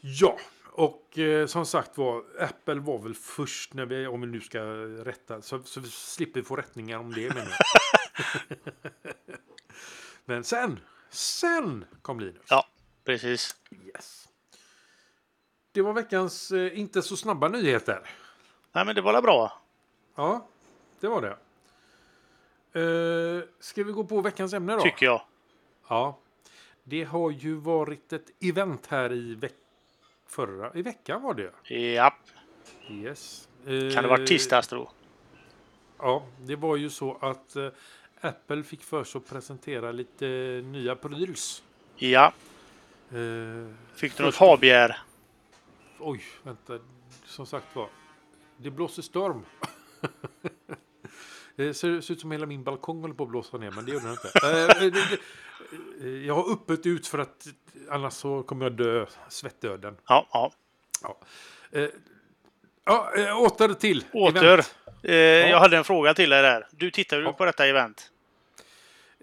Ja, 0.00 0.38
och 0.72 1.18
eh, 1.18 1.46
som 1.46 1.66
sagt 1.66 1.98
var, 1.98 2.24
Apple 2.40 2.74
var 2.80 2.98
väl 2.98 3.14
först 3.14 3.74
när 3.74 3.86
vi, 3.86 4.06
om 4.06 4.20
vi 4.20 4.26
nu 4.26 4.40
ska 4.40 4.60
rätta, 5.04 5.42
så, 5.42 5.62
så 5.62 5.80
vi 5.80 5.88
slipper 5.88 6.42
få 6.42 6.56
rättningar 6.56 6.98
om 6.98 7.12
det 7.12 7.28
menar 7.28 7.48
jag. 7.58 8.56
Men 10.30 10.44
sen, 10.44 10.80
sen 11.08 11.84
kom 12.02 12.20
Linus. 12.20 12.46
Ja, 12.48 12.66
precis. 13.04 13.56
Yes. 13.86 14.28
Det 15.72 15.82
var 15.82 15.92
veckans 15.92 16.50
eh, 16.50 16.78
inte 16.78 17.02
så 17.02 17.16
snabba 17.16 17.48
nyheter. 17.48 18.10
Nej, 18.72 18.84
men 18.84 18.94
det 18.94 19.00
var 19.00 19.12
väl 19.12 19.22
bra. 19.22 19.62
Ja, 20.14 20.46
det 21.00 21.08
var 21.08 21.20
det. 21.20 21.36
Uh, 22.80 23.44
ska 23.60 23.84
vi 23.84 23.92
gå 23.92 24.04
på 24.04 24.20
veckans 24.20 24.52
ämne 24.52 24.72
då? 24.72 24.80
Tycker 24.80 25.06
jag. 25.06 25.22
Ja. 25.88 26.18
Det 26.84 27.04
har 27.04 27.30
ju 27.30 27.54
varit 27.54 28.12
ett 28.12 28.30
event 28.40 28.86
här 28.86 29.12
i 29.12 29.34
veck 29.34 29.54
förra 30.26 30.74
i 30.74 30.82
veckan 30.82 31.22
var 31.22 31.34
det. 31.34 31.74
Ja. 31.74 32.14
Yes. 32.90 33.48
Kan 33.64 34.02
det 34.02 34.08
vara 34.08 34.26
tisdags 34.26 34.68
då? 34.68 34.90
Ja, 35.98 36.26
det 36.38 36.56
var 36.56 36.76
ju 36.76 36.90
så 36.90 37.18
att 37.20 37.56
eh, 37.56 37.68
Apple 38.20 38.62
fick 38.62 38.82
för 38.82 39.04
sig 39.04 39.18
att 39.18 39.28
presentera 39.28 39.92
lite 39.92 40.26
nya 40.64 40.96
pryls. 40.96 41.62
Ja. 41.96 42.32
Eh, 43.10 43.74
Fick 43.94 44.16
du 44.16 44.22
något 44.22 44.36
habegär? 44.36 44.96
oj, 45.98 46.22
vänta. 46.42 46.78
Som 47.24 47.46
sagt 47.46 47.76
var. 47.76 47.88
Det 48.56 48.70
blåser 48.70 49.02
storm. 49.02 49.44
Det 51.56 51.74
ser, 51.74 52.00
ser 52.00 52.14
ut 52.14 52.20
som 52.20 52.30
hela 52.30 52.46
min 52.46 52.64
balkong 52.64 53.00
håller 53.00 53.14
på 53.14 53.22
att 53.22 53.28
blåsa 53.30 53.58
ner, 53.58 53.70
men 53.70 53.84
det 53.84 53.92
gör 53.92 54.00
den 54.00 54.10
inte. 54.10 54.30
Eh, 54.42 56.06
eh, 56.06 56.26
jag 56.26 56.34
har 56.34 56.52
öppet 56.52 56.86
ut 56.86 57.06
för 57.06 57.18
att 57.18 57.46
annars 57.90 58.12
så 58.12 58.42
kommer 58.42 58.64
jag 58.64 58.72
dö 58.72 59.06
svettdöden. 59.28 59.96
Ja, 60.08 60.26
ja. 61.02 61.18
Eh, 61.70 61.88
ja, 62.84 63.12
eh, 63.16 63.40
åter 63.42 63.74
till 63.74 64.04
Åter. 64.12 64.44
event. 64.44 64.74
Eh, 65.02 65.14
Jag 65.50 65.58
hade 65.60 65.76
en 65.76 65.84
fråga 65.84 66.14
till 66.14 66.30
dig 66.30 66.42
där. 66.42 66.66
Du 66.70 66.90
tittade 66.90 67.22
Ja. 67.22 67.32
på 67.32 67.44
detta 67.44 67.66
event. 67.66 68.10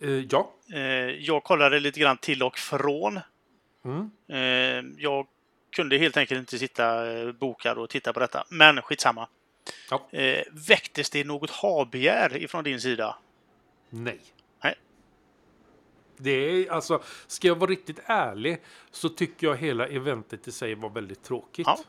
Eh, 0.01 0.09
ja. 0.09 0.53
Eh, 0.73 0.79
jag 1.09 1.43
kollade 1.43 1.79
lite 1.79 1.99
grann 1.99 2.17
till 2.17 2.43
och 2.43 2.57
från. 2.57 3.19
Mm. 3.85 4.11
Eh, 4.29 4.91
jag 5.03 5.27
kunde 5.75 5.97
helt 5.97 6.17
enkelt 6.17 6.39
inte 6.39 6.59
sitta 6.59 7.11
eh, 7.17 7.31
bokad 7.31 7.77
och 7.77 7.89
titta 7.89 8.13
på 8.13 8.19
detta. 8.19 8.45
Men 8.49 8.81
skitsamma. 8.81 9.27
Ja. 9.89 10.07
Eh, 10.11 10.43
väcktes 10.51 11.09
det 11.09 11.23
något 11.23 11.49
habegär 11.49 12.37
ifrån 12.37 12.63
din 12.63 12.81
sida? 12.81 13.15
Nej. 13.89 14.19
Nej. 14.63 14.75
Det 16.17 16.31
är 16.31 16.71
alltså, 16.71 17.01
ska 17.27 17.47
jag 17.47 17.55
vara 17.55 17.69
riktigt 17.71 17.99
ärlig 18.05 18.61
så 18.91 19.09
tycker 19.09 19.47
jag 19.47 19.55
hela 19.57 19.87
eventet 19.87 20.47
i 20.47 20.51
sig 20.51 20.75
var 20.75 20.89
väldigt 20.89 21.23
tråkigt. 21.23 21.67
Ja. 21.67 21.79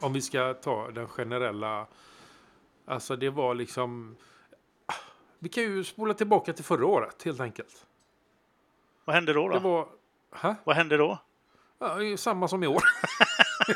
Om 0.00 0.12
vi 0.12 0.22
ska 0.22 0.54
ta 0.54 0.90
den 0.90 1.08
generella, 1.08 1.86
alltså 2.86 3.16
det 3.16 3.30
var 3.30 3.54
liksom, 3.54 4.16
vi 5.38 5.48
kan 5.48 5.62
ju 5.62 5.84
spola 5.84 6.14
tillbaka 6.14 6.52
till 6.52 6.64
förra 6.64 6.86
året 6.86 7.22
helt 7.22 7.40
enkelt. 7.40 7.86
Vad 9.04 9.14
hände 9.14 9.32
då? 9.32 9.48
Det 9.48 9.54
då? 9.54 9.60
var, 9.60 9.88
hä? 10.32 10.54
Vad 10.64 10.76
hände 10.76 10.96
då? 10.96 11.18
Ja, 11.78 11.94
det 11.94 12.16
samma 12.16 12.48
som 12.48 12.64
i 12.64 12.66
år. 12.66 12.82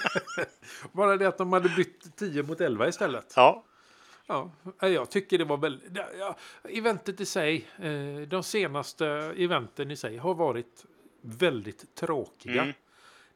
Bara 0.93 1.17
det 1.17 1.27
att 1.27 1.39
de 1.39 1.53
hade 1.53 1.69
bytt 1.69 2.17
10 2.17 2.43
mot 2.43 2.61
11 2.61 2.89
istället. 2.89 3.33
Ja, 3.37 3.65
Ja, 4.31 4.51
jag 4.89 5.11
tycker 5.11 5.39
det 5.39 5.45
var 5.45 5.57
väldigt... 5.57 5.91
Ja, 6.19 6.37
eventet 6.63 7.21
i 7.21 7.27
sig, 7.27 7.69
eh, 7.79 8.29
de 8.29 8.43
senaste 8.43 9.07
eventen 9.37 9.91
i 9.91 9.97
sig 9.97 10.17
har 10.17 10.35
varit 10.35 10.87
väldigt 11.21 11.95
tråkiga. 11.95 12.63
Mm. 12.63 12.75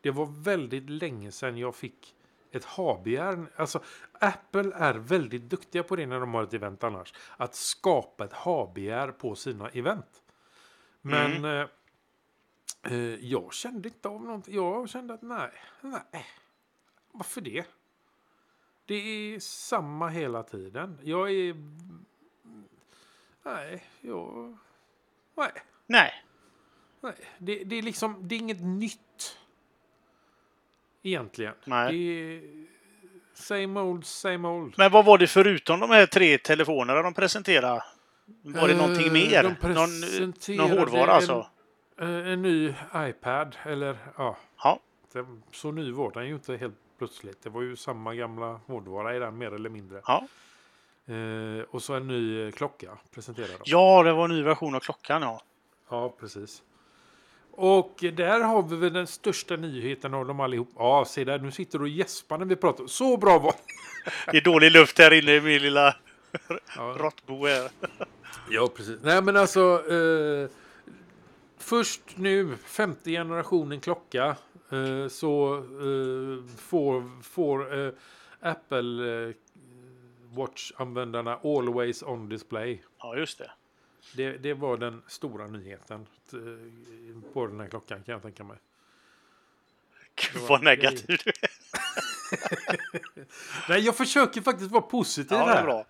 Det 0.00 0.10
var 0.10 0.26
väldigt 0.26 0.90
länge 0.90 1.32
sedan 1.32 1.58
jag 1.58 1.74
fick 1.74 2.14
ett 2.54 2.64
habegär. 2.64 3.46
Alltså, 3.56 3.82
Apple 4.12 4.74
är 4.74 4.94
väldigt 4.94 5.42
duktiga 5.42 5.82
på 5.82 5.96
det 5.96 6.06
när 6.06 6.20
de 6.20 6.34
har 6.34 6.42
ett 6.42 6.54
event 6.54 6.84
annars. 6.84 7.14
Att 7.36 7.54
skapa 7.54 8.24
ett 8.24 8.32
habegär 8.32 9.08
på 9.12 9.34
sina 9.34 9.68
event. 9.68 10.22
Men 11.00 11.44
eh, 11.44 11.66
eh, 12.82 13.14
jag 13.24 13.54
kände 13.54 13.88
inte 13.88 14.08
av 14.08 14.22
någonting. 14.22 14.54
Jag 14.54 14.88
kände 14.88 15.14
att 15.14 15.22
nej, 15.22 15.50
nej. 15.80 16.26
Varför 17.12 17.40
det? 17.40 17.66
Det 18.86 18.94
är 18.94 19.40
samma 19.40 20.08
hela 20.08 20.42
tiden. 20.42 20.98
Jag 21.02 21.30
är... 21.30 21.54
Nej, 23.42 23.84
jag... 24.00 24.58
Nej. 25.34 25.52
nej. 25.86 26.24
nej. 27.00 27.14
Det, 27.38 27.64
det 27.64 27.76
är 27.76 27.82
liksom, 27.82 28.28
det 28.28 28.34
är 28.34 28.38
inget 28.38 28.62
nytt. 28.62 29.38
Egentligen. 31.06 31.54
Nej. 31.64 31.92
Det 31.92 32.34
är 32.36 32.42
same 33.34 33.80
old, 33.80 34.04
same 34.06 34.48
old. 34.48 34.74
Men 34.76 34.92
vad 34.92 35.04
var 35.04 35.18
det 35.18 35.26
förutom 35.26 35.80
de 35.80 35.90
här 35.90 36.06
tre 36.06 36.38
telefonerna 36.38 37.02
de 37.02 37.14
presenterade? 37.14 37.82
Var 38.42 38.68
det 38.68 38.74
någonting 38.76 39.06
Eh, 39.06 39.12
mer? 39.12 39.42
de 39.60 39.74
Någon, 39.74 40.56
någon 40.68 40.78
hårdvara 40.78 41.02
en- 41.02 41.10
alltså? 41.10 41.46
Eh, 42.00 42.08
En 42.28 42.42
ny 42.42 42.74
iPad, 42.96 43.56
eller 43.64 43.96
ja. 44.16 44.36
Ja. 44.62 44.80
Så 45.52 45.70
ny 45.72 45.90
var 45.92 46.10
den 46.12 46.26
ju 46.26 46.34
inte 46.34 46.56
helt 46.56 46.74
plötsligt. 46.98 47.42
Det 47.42 47.50
var 47.50 47.62
ju 47.62 47.76
samma 47.76 48.14
gamla 48.14 48.60
hårdvara 48.66 49.16
i 49.16 49.18
den 49.18 49.38
mer 49.38 49.54
eller 49.54 49.70
mindre. 49.70 50.00
Ja. 50.06 50.26
Eh, 51.14 51.62
och 51.70 51.82
så 51.82 51.94
en 51.94 52.06
ny 52.06 52.46
eh, 52.46 52.50
klocka 52.52 52.98
presenterade 53.14 53.52
de. 53.52 53.58
ja, 53.64 54.02
det 54.02 54.12
var 54.12 54.24
en 54.24 54.30
ny 54.30 54.42
version 54.42 54.74
av 54.74 54.80
klockan 54.80 55.22
ja. 55.22 55.42
Ja, 55.90 56.14
precis. 56.20 56.62
Och 57.56 58.04
där 58.12 58.40
har 58.40 58.62
vi 58.62 58.76
väl 58.76 58.92
den 58.92 59.06
största 59.06 59.56
nyheten 59.56 60.14
av 60.14 60.26
dem 60.26 60.40
allihop. 60.40 60.68
Ja, 60.76 61.04
se 61.08 61.24
där, 61.24 61.38
nu 61.38 61.50
sitter 61.50 61.78
du 61.78 61.84
och 61.84 61.88
gäspar 61.88 62.38
när 62.38 62.44
vi 62.44 62.56
pratar. 62.56 62.86
Så 62.86 63.16
bra 63.16 63.38
var 63.38 63.54
Det 64.30 64.36
är 64.36 64.40
dålig 64.40 64.72
luft 64.72 64.98
här 64.98 65.12
inne 65.12 65.34
i 65.34 65.40
min 65.40 65.62
lilla 65.62 65.96
ja. 66.76 66.94
råttbo 66.98 67.46
här. 67.46 67.70
ja, 68.50 68.68
precis. 68.76 68.98
Nej, 69.02 69.22
men 69.22 69.36
alltså. 69.36 69.82
Eh, 69.90 70.48
först 71.58 72.02
nu, 72.14 72.56
femte 72.56 73.10
generationen 73.10 73.80
klocka. 73.80 74.36
Eh, 74.70 75.08
så 75.08 75.54
eh, 75.56 76.56
får, 76.58 77.22
får 77.22 77.86
eh, 77.86 77.92
Apple 78.40 79.26
eh, 79.28 79.34
Watch-användarna 80.34 81.38
always 81.44 82.02
on 82.02 82.28
display. 82.28 82.82
Ja, 82.98 83.16
just 83.16 83.38
det. 83.38 83.50
Det, 84.12 84.32
det 84.38 84.54
var 84.54 84.76
den 84.76 85.02
stora 85.06 85.46
nyheten 85.46 86.06
eh, 86.32 87.32
på 87.32 87.46
den 87.46 87.60
här 87.60 87.68
klockan 87.68 88.02
kan 88.02 88.12
jag 88.12 88.22
tänka 88.22 88.44
mig. 88.44 88.56
Gud 90.14 90.42
vad 90.42 90.62
negativ 90.62 91.06
du 91.24 91.30
är. 91.42 91.50
Nej, 93.68 93.80
jag 93.80 93.96
försöker 93.96 94.40
faktiskt 94.40 94.70
vara 94.70 94.82
positiv 94.82 95.38
Ja, 95.38 95.46
här. 95.46 95.56
är 95.58 95.62
bra. 95.62 95.86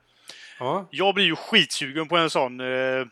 Ja, 0.59 0.87
Jag 0.91 1.15
blir 1.15 1.25
ju 1.25 1.37
skitsugen 1.37 2.09
på 2.09 2.17
en 2.17 2.31
sån 2.31 2.61
eh, 2.61 3.07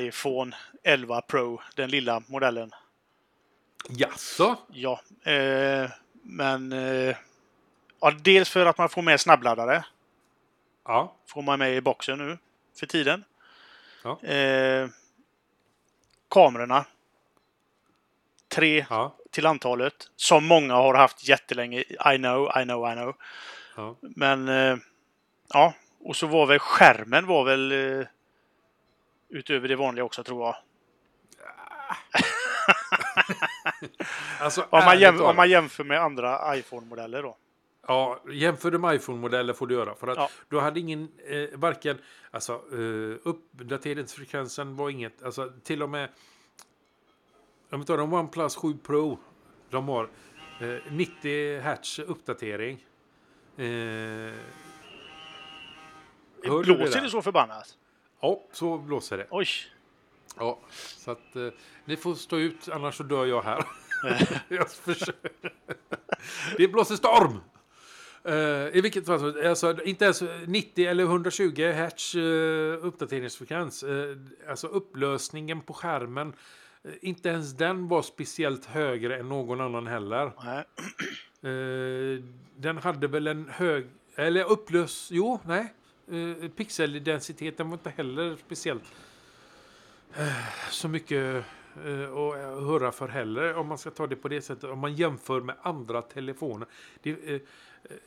iPhone 0.00 0.56
11 0.82 1.20
Pro, 1.20 1.60
den 1.74 1.90
lilla 1.90 2.22
modellen. 2.26 2.70
jaså? 3.88 4.56
Ja, 4.72 5.00
eh, 5.30 5.90
men 6.22 6.72
eh, 6.72 7.16
ja, 8.00 8.10
dels 8.10 8.50
för 8.50 8.66
att 8.66 8.78
man 8.78 8.88
får 8.88 9.02
med 9.02 9.20
snabbladdare. 9.20 9.84
Ja, 10.84 11.16
Får 11.26 11.42
man 11.42 11.58
med 11.58 11.76
i 11.76 11.80
boxen 11.80 12.18
nu 12.18 12.38
för 12.78 12.86
tiden. 12.86 13.24
Ja. 14.06 14.28
Eh, 14.28 14.88
kamerorna. 16.30 16.84
Tre 18.48 18.86
ja, 18.90 19.16
till 19.30 19.46
antalet. 19.46 20.10
Som 20.16 20.46
många 20.46 20.74
har 20.74 20.94
haft 20.94 21.28
jättelänge. 21.28 21.80
I 22.14 22.16
know, 22.16 22.50
I 22.60 22.64
know, 22.64 22.92
I 22.92 22.94
know. 22.94 23.16
ja. 23.76 23.96
Men 24.00 24.48
eh, 24.48 24.76
ja, 25.52 25.74
och 26.00 26.16
så 26.16 26.26
var 26.26 26.46
väl 26.46 26.58
skärmen 26.58 27.26
var 27.26 27.44
väl 27.44 27.72
eh, 27.72 28.06
utöver 29.28 29.68
det 29.68 29.76
vanliga 29.76 30.04
också 30.04 30.24
tror 30.24 30.46
jag. 30.46 30.56
Alltså, 34.40 34.62
Om 34.62 34.68
man, 34.70 34.82
ärligt 34.82 35.00
jäm, 35.02 35.16
talat. 35.16 35.30
om 35.30 35.36
man 35.36 35.50
jämför 35.50 35.84
med 35.84 36.00
andra 36.00 36.56
iPhone-modeller 36.56 37.22
då. 37.22 37.36
Ja, 37.88 38.20
jämför 38.30 38.70
du 38.70 38.78
med 38.78 38.94
iPhone-modeller 38.94 39.52
får 39.52 39.66
du 39.66 39.74
göra. 39.74 39.94
För 39.94 40.06
att 40.08 40.16
Ja. 40.16 40.30
du 40.48 40.60
hade 40.60 40.80
ingen, 40.80 41.08
eh, 41.26 41.48
varken, 41.58 41.98
alltså 42.30 42.52
eh, 42.52 43.18
uppdateringsfrekvensen 43.22 44.76
var 44.76 44.90
inget, 44.90 45.22
alltså 45.22 45.52
till 45.64 45.82
och 45.82 45.90
med, 45.90 46.08
om 47.70 47.80
vi 47.80 47.86
tar 47.86 47.98
en 47.98 48.12
OnePlus 48.12 48.56
7 48.56 48.76
Pro, 48.78 49.18
de 49.70 49.88
har 49.88 50.08
eh, 50.60 50.92
90 50.92 51.60
hertz 51.60 51.98
uppdatering. 51.98 52.86
Eh, 53.56 53.64
hör 53.64 54.34
Blåser 56.64 56.90
där? 56.94 57.00
det 57.02 57.10
så 57.10 57.22
förbannat? 57.22 57.76
Ja, 58.20 58.42
så 58.52 58.78
blåser 58.78 59.18
det. 59.18 59.26
Oj! 59.30 59.46
Ja, 60.38 60.58
så 60.72 61.10
att 61.10 61.36
eh, 61.36 61.48
ni 61.84 61.96
får 61.96 62.14
stå 62.14 62.36
ut, 62.38 62.68
annars 62.68 62.94
så 62.94 63.02
dör 63.02 63.26
jag 63.26 63.42
här. 63.42 63.64
jag 64.48 64.70
försöker. 64.70 65.30
Det 66.56 66.68
blåser 66.68 66.94
storm! 66.96 67.40
Uh, 68.28 68.76
I 68.76 68.80
vilket 68.80 69.06
fall 69.06 69.18
som 69.18 69.34
alltså, 69.48 69.84
inte 69.84 70.04
ens 70.04 70.22
90 70.46 70.86
eller 70.86 71.04
120 71.04 71.62
hertz 71.62 72.14
uh, 72.14 72.86
uppdateringsfrekvens. 72.86 73.84
Uh, 73.84 74.16
alltså 74.48 74.66
upplösningen 74.66 75.60
på 75.60 75.72
skärmen. 75.72 76.32
inte 77.00 77.28
ens 77.28 77.52
den 77.52 77.88
var 77.88 78.02
speciellt 78.02 78.64
högre 78.64 79.18
än 79.18 79.28
någon 79.28 79.60
annan 79.60 79.86
heller. 79.86 80.32
Nej. 80.44 80.64
den 82.56 82.78
hade 82.78 83.06
väl 83.06 83.26
en 83.26 83.48
hög... 83.48 83.86
Eller 84.16 84.44
upplös... 84.44 85.08
Jo, 85.12 85.40
nej. 85.44 85.74
pixeldensiteten 86.56 87.70
var 87.70 87.74
inte 87.74 87.90
heller 87.90 88.36
speciellt 88.46 88.82
så 90.70 90.88
mycket 90.88 91.44
att 92.06 92.66
höra 92.66 92.92
för 92.92 93.08
heller 93.08 93.54
om 93.54 93.66
man 93.66 93.78
ska 93.78 93.90
ta 93.90 94.06
det 94.06 94.16
på 94.16 94.28
det 94.28 94.42
sättet. 94.42 94.70
Om 94.70 94.78
man 94.78 94.94
jämför 94.94 95.40
med 95.40 95.56
andra 95.62 96.02
telefoner. 96.02 96.68
Det, 97.02 97.42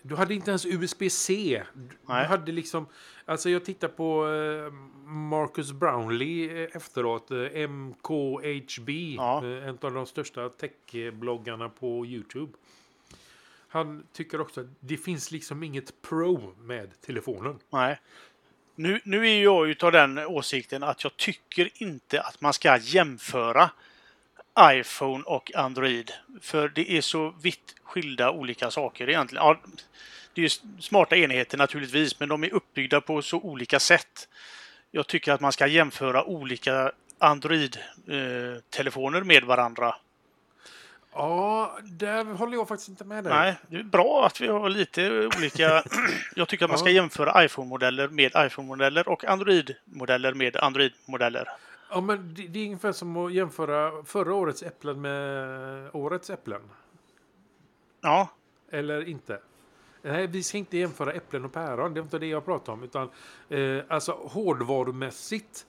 du 0.01 0.15
hade 0.15 0.33
inte 0.33 0.51
ens 0.51 0.65
USB-C. 0.65 1.63
Du 2.07 2.13
hade 2.13 2.51
liksom, 2.51 2.87
alltså 3.25 3.49
jag 3.49 3.65
tittar 3.65 3.87
på 3.87 4.27
eh, 4.27 4.73
Marcus 5.09 5.71
Brownlee 5.71 6.63
eh, 6.63 6.75
efteråt, 6.75 7.31
eh, 7.31 7.69
MKHB, 7.69 8.89
ja. 9.17 9.45
en 9.45 9.77
av 9.81 9.93
de 9.93 10.05
största 10.05 10.49
techbloggarna 10.49 11.69
på 11.69 12.05
Youtube. 12.05 12.51
Han 13.67 14.03
tycker 14.13 14.41
också 14.41 14.61
att 14.61 14.67
det 14.79 14.97
finns 14.97 15.31
liksom 15.31 15.63
inget 15.63 16.01
pro 16.01 16.53
med 16.61 17.01
telefonen. 17.01 17.59
Nej. 17.69 17.99
Nu, 18.75 18.99
nu 19.03 19.27
är 19.27 19.43
jag 19.43 19.69
utav 19.69 19.91
den 19.91 20.17
åsikten 20.17 20.83
att 20.83 21.03
jag 21.03 21.17
tycker 21.17 21.69
inte 21.73 22.21
att 22.21 22.41
man 22.41 22.53
ska 22.53 22.77
jämföra 22.77 23.71
iPhone 24.61 25.23
och 25.23 25.55
Android. 25.55 26.11
För 26.41 26.69
det 26.69 26.91
är 26.91 27.01
så 27.01 27.33
vitt 27.41 27.75
skilda 27.83 28.31
olika 28.31 28.71
saker 28.71 29.09
egentligen. 29.09 29.45
Ja, 29.45 29.59
det 30.33 30.45
är 30.45 30.81
smarta 30.81 31.15
enheter 31.15 31.57
naturligtvis, 31.57 32.19
men 32.19 32.29
de 32.29 32.43
är 32.43 32.53
uppbyggda 32.53 33.01
på 33.01 33.21
så 33.21 33.37
olika 33.37 33.79
sätt. 33.79 34.27
Jag 34.91 35.07
tycker 35.07 35.33
att 35.33 35.41
man 35.41 35.51
ska 35.51 35.67
jämföra 35.67 36.23
olika 36.23 36.91
Android-telefoner 37.19 39.23
med 39.23 39.43
varandra. 39.43 39.95
Ja, 41.13 41.77
där 41.83 42.25
håller 42.25 42.57
jag 42.57 42.67
faktiskt 42.67 42.89
inte 42.89 43.05
med 43.05 43.23
dig. 43.23 43.33
Nej, 43.33 43.55
det 43.67 43.77
är 43.77 43.83
bra 43.83 44.25
att 44.25 44.41
vi 44.41 44.47
har 44.47 44.69
lite 44.69 45.29
olika... 45.37 45.83
jag 46.35 46.47
tycker 46.47 46.65
att 46.65 46.71
man 46.71 46.79
ska 46.79 46.89
jämföra 46.89 47.45
iPhone-modeller 47.45 48.07
med 48.07 48.31
iPhone-modeller 48.35 49.09
och 49.09 49.25
Android-modeller 49.25 50.33
med 50.33 50.55
Android-modeller. 50.55 51.49
Ja, 51.89 52.01
men 52.01 52.33
det, 52.33 52.47
det 52.47 52.59
är 52.59 52.65
ungefär 52.65 52.91
som 52.91 53.17
att 53.17 53.33
jämföra 53.33 54.03
förra 54.03 54.33
årets 54.33 54.63
äpplen 54.63 55.01
med 55.01 55.89
årets 55.93 56.29
äpplen. 56.29 56.61
Ja. 58.01 58.29
Eller 58.71 59.07
inte. 59.07 59.39
Nej, 60.01 60.27
vi 60.27 60.43
ska 60.43 60.57
inte 60.57 60.77
jämföra 60.77 61.13
äpplen 61.13 61.45
och 61.45 61.53
päron. 61.53 61.93
Det 61.93 61.99
är 61.99 62.01
inte 62.01 62.19
det 62.19 62.27
jag 62.27 62.45
pratar 62.45 62.73
om. 62.73 62.83
Utan, 62.83 63.09
eh, 63.49 63.83
alltså 63.87 64.11
hårdvarumässigt 64.11 65.65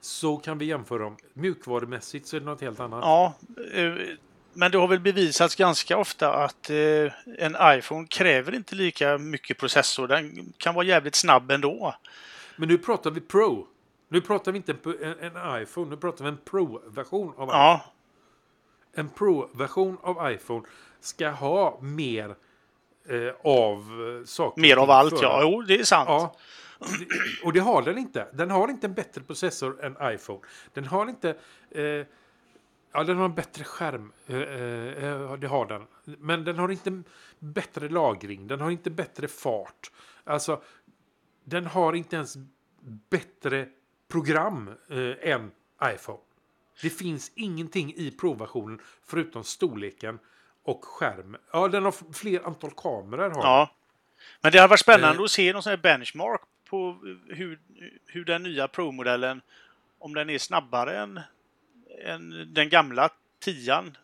så 0.00 0.36
kan 0.36 0.58
vi 0.58 0.64
jämföra 0.64 0.98
dem. 0.98 1.16
Mjukvarumässigt 1.32 2.26
så 2.26 2.36
är 2.36 2.40
det 2.40 2.46
något 2.46 2.60
helt 2.60 2.80
annat. 2.80 3.00
Ja, 3.02 3.34
eh, 3.72 3.94
men 4.52 4.70
det 4.70 4.78
har 4.78 4.88
väl 4.88 5.00
bevisats 5.00 5.54
ganska 5.54 5.98
ofta 5.98 6.32
att 6.32 6.70
eh, 6.70 7.12
en 7.38 7.56
iPhone 7.78 8.06
kräver 8.06 8.54
inte 8.54 8.74
lika 8.74 9.18
mycket 9.18 9.58
processor. 9.58 10.08
Den 10.08 10.52
kan 10.56 10.74
vara 10.74 10.86
jävligt 10.86 11.14
snabb 11.14 11.50
ändå. 11.50 11.94
Men 12.56 12.68
nu 12.68 12.78
pratar 12.78 13.10
vi 13.10 13.20
Pro. 13.20 13.66
Nu 14.08 14.20
pratar 14.20 14.52
vi 14.52 14.56
inte 14.56 14.76
en, 15.02 15.18
en 15.18 15.62
iPhone, 15.62 15.90
nu 15.90 15.96
pratar 15.96 16.24
vi 16.24 16.30
en 16.30 16.38
Pro-version 16.44 17.34
av 17.36 17.48
ja. 17.48 17.74
iPhone. 17.74 17.92
En 18.92 19.08
Pro-version 19.08 19.98
av 20.02 20.32
iPhone 20.32 20.66
ska 21.00 21.30
ha 21.30 21.78
mer 21.80 22.36
eh, 23.08 23.34
av 23.44 23.78
eh, 23.78 24.24
saker. 24.24 24.60
Mer 24.60 24.76
av 24.76 24.90
allt, 24.90 25.22
ja. 25.22 25.38
Jo, 25.42 25.62
det 25.62 25.80
är 25.80 25.84
sant. 25.84 26.08
Ja. 26.08 26.34
Och 27.44 27.52
det 27.52 27.60
har 27.60 27.82
den 27.82 27.98
inte. 27.98 28.28
Den 28.32 28.50
har 28.50 28.68
inte 28.68 28.86
en 28.86 28.94
bättre 28.94 29.20
processor 29.22 29.84
än 29.84 30.14
iPhone. 30.14 30.40
Den 30.72 30.84
har 30.84 31.08
inte... 31.08 31.36
Eh, 31.70 32.06
ja, 32.92 33.04
den 33.04 33.16
har 33.16 33.24
en 33.24 33.34
bättre 33.34 33.64
skärm. 33.64 34.12
Eh, 34.26 34.36
eh, 34.36 35.32
det 35.32 35.46
har 35.46 35.66
den. 35.66 35.82
Men 36.04 36.44
den 36.44 36.58
har 36.58 36.68
inte 36.68 37.02
bättre 37.38 37.88
lagring. 37.88 38.46
Den 38.46 38.60
har 38.60 38.70
inte 38.70 38.90
bättre 38.90 39.28
fart. 39.28 39.90
Alltså, 40.24 40.62
den 41.44 41.66
har 41.66 41.92
inte 41.92 42.16
ens 42.16 42.36
bättre 43.10 43.68
program 44.08 44.70
eh, 44.90 45.32
än 45.32 45.50
iPhone. 45.94 46.18
Det 46.82 46.90
finns 46.90 47.32
ingenting 47.34 47.94
i 47.96 48.10
Pro-versionen 48.10 48.78
förutom 49.06 49.44
storleken 49.44 50.18
och 50.62 50.84
skärmen. 50.84 51.40
Ja, 51.52 51.68
den 51.68 51.84
har 51.84 52.12
fler 52.12 52.46
antal 52.46 52.70
kameror. 52.70 53.30
Har 53.30 53.42
ja. 53.42 53.70
Men 54.40 54.52
det 54.52 54.58
har 54.58 54.68
varit 54.68 54.80
spännande 54.80 55.18
eh. 55.18 55.24
att 55.24 55.30
se 55.30 55.52
någon 55.52 55.62
sån 55.62 55.70
här 55.70 55.76
benchmark 55.76 56.40
på 56.68 56.98
hur, 57.28 57.58
hur 58.06 58.24
den 58.24 58.42
nya 58.42 58.68
Pro-modellen, 58.68 59.40
om 59.98 60.14
den 60.14 60.30
är 60.30 60.38
snabbare 60.38 60.98
än, 60.98 61.20
än 62.04 62.54
den 62.54 62.68
gamla 62.68 63.08
tian. 63.38 63.96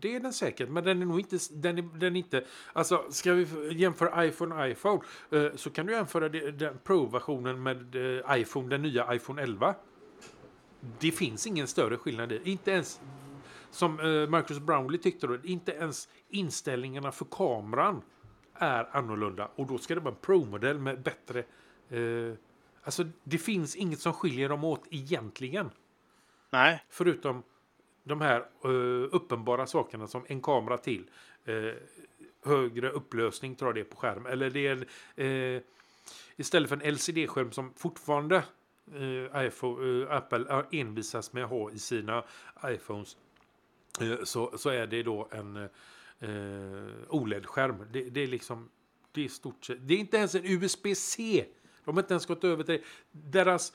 Det 0.00 0.16
är 0.16 0.20
den 0.20 0.32
säkert, 0.32 0.68
men 0.68 0.84
den 0.84 1.02
är 1.02 1.06
nog 1.06 1.20
inte... 1.20 1.38
Den 1.52 1.78
är, 1.78 1.82
den 1.82 2.16
är 2.16 2.20
inte 2.20 2.44
alltså, 2.72 3.04
ska 3.10 3.32
vi 3.32 3.46
jämföra 3.74 4.26
iPhone 4.26 4.54
och 4.54 4.68
iPhone 4.68 5.00
eh, 5.30 5.54
så 5.54 5.70
kan 5.70 5.86
du 5.86 5.92
jämföra 5.92 6.28
den 6.28 6.78
Pro-versionen 6.84 7.62
med 7.62 7.96
eh, 7.96 8.40
iPhone, 8.40 8.68
den 8.68 8.82
nya 8.82 9.14
iPhone 9.14 9.42
11. 9.42 9.74
Det 10.98 11.12
finns 11.12 11.46
ingen 11.46 11.66
större 11.66 11.96
skillnad 11.96 12.32
i. 12.32 12.40
Inte 12.44 12.70
ens 12.70 13.00
som 13.70 14.00
eh, 14.00 14.28
Marcus 14.28 14.58
Brownlee 14.58 14.98
tyckte 14.98 15.26
då, 15.26 15.38
inte 15.44 15.72
ens 15.72 16.08
inställningarna 16.28 17.12
för 17.12 17.24
kameran 17.24 18.02
är 18.54 18.96
annorlunda. 18.96 19.50
Och 19.56 19.66
då 19.66 19.78
ska 19.78 19.94
det 19.94 20.00
vara 20.00 20.14
en 20.14 20.20
Pro-modell 20.20 20.78
med 20.78 21.02
bättre... 21.02 21.44
Eh, 21.88 22.34
alltså 22.82 23.04
det 23.24 23.38
finns 23.38 23.76
inget 23.76 24.00
som 24.00 24.12
skiljer 24.12 24.48
dem 24.48 24.64
åt 24.64 24.86
egentligen. 24.90 25.70
Nej. 26.50 26.84
Förutom 26.88 27.42
de 28.02 28.20
här 28.20 28.40
uh, 28.64 29.08
uppenbara 29.12 29.66
sakerna 29.66 30.06
som 30.06 30.24
en 30.28 30.40
kamera 30.40 30.78
till. 30.78 31.10
Uh, 31.48 31.72
högre 32.44 32.90
upplösning 32.90 33.54
tar 33.54 33.72
det 33.72 33.84
på 33.84 33.96
skärm. 33.96 34.26
Eller 34.26 34.50
det 34.50 34.66
är 34.66 34.86
uh, 35.24 35.62
istället 36.36 36.68
för 36.68 36.76
en 36.76 36.94
LCD-skärm 36.94 37.52
som 37.52 37.74
fortfarande 37.76 38.44
iPhone, 39.34 40.06
Apple 40.10 40.64
envisas 40.72 41.32
med 41.32 41.44
att 41.44 41.50
ha 41.50 41.70
i 41.70 41.78
sina 41.78 42.24
iPhones. 42.64 43.16
så, 44.24 44.58
så 44.58 44.70
är 44.70 44.86
det 44.86 45.02
då 45.02 45.28
en 45.30 45.68
OLED-skärm. 47.08 47.86
Det, 47.92 48.02
det, 48.02 48.20
är 48.20 48.26
liksom 48.26 48.68
det 49.12 49.24
är 49.24 49.28
stort 49.28 49.64
sett. 49.64 49.78
Det 49.80 49.94
är 49.94 49.98
inte 49.98 50.16
ens 50.16 50.34
en 50.34 50.44
USB-C. 50.44 51.44
De 51.84 51.96
har 51.96 52.02
inte 52.02 52.14
ens 52.14 52.26
gått 52.26 52.44
över 52.44 52.64
till 52.64 52.84
deras 53.12 53.72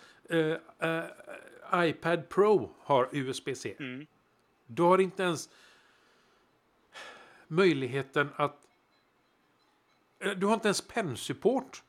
iPad 1.74 2.30
Pro 2.30 2.76
har 2.80 3.10
USB-C. 3.12 3.76
Mm. 3.80 4.06
Du 4.68 4.84
har 4.84 4.98
inte 4.98 5.24
ens 5.24 5.50
möjligheten 7.48 8.30
att... 8.36 8.58
Eh, 10.20 10.32
du 10.32 10.46
har 10.46 10.54
inte 10.54 10.68
ens 10.68 10.82
pennsupport 10.82 11.84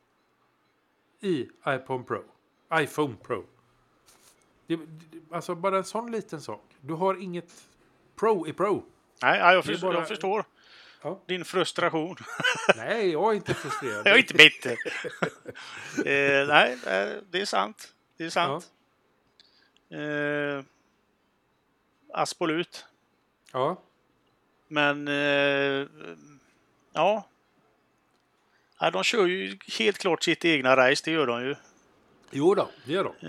i 1.19 1.49
iPhone 1.67 2.03
Pro. 2.03 2.23
iPhone 2.73 3.15
Pro. 3.23 3.45
Det, 4.67 4.79
alltså 5.31 5.55
bara 5.55 5.77
en 5.77 5.83
sån 5.83 6.11
liten 6.11 6.41
sak. 6.41 6.63
Du 6.81 6.93
har 6.93 7.15
inget 7.15 7.63
Pro 8.15 8.47
i 8.47 8.53
Pro. 8.53 8.83
Nej, 9.21 9.39
jag, 9.39 9.65
förstår, 9.65 9.87
bara... 9.87 9.99
jag 9.99 10.07
förstår. 10.07 10.45
Ja. 11.01 11.21
Din 11.25 11.45
frustration. 11.45 12.15
nej, 12.75 13.11
jag 13.11 13.31
är 13.31 13.35
inte 13.35 13.53
frustrerad. 13.53 14.07
jag 14.07 14.13
är 14.13 14.17
inte 14.17 14.33
bitter. 14.33 14.71
eh, 15.97 16.47
nej, 16.47 16.77
det 17.29 17.41
är 17.41 17.45
sant. 17.45 17.93
Det 18.17 18.25
är 18.25 18.29
sant. 18.29 18.71
Ja. 19.87 19.97
Eh, 19.97 20.63
absolut. 22.17 22.85
Ja. 23.53 23.81
Men 24.67 25.07
eh, 25.07 25.87
ja. 26.93 27.27
ja. 28.79 28.91
De 28.91 29.03
kör 29.03 29.25
ju 29.25 29.57
helt 29.79 29.97
klart 29.97 30.23
sitt 30.23 30.45
egna 30.45 30.77
race, 30.77 31.01
det 31.05 31.11
gör 31.11 31.27
de 31.27 31.43
ju. 31.43 31.55
Jo 32.31 32.55
då, 32.55 32.69
det 32.85 32.91
gör 32.91 33.03
de. 33.03 33.27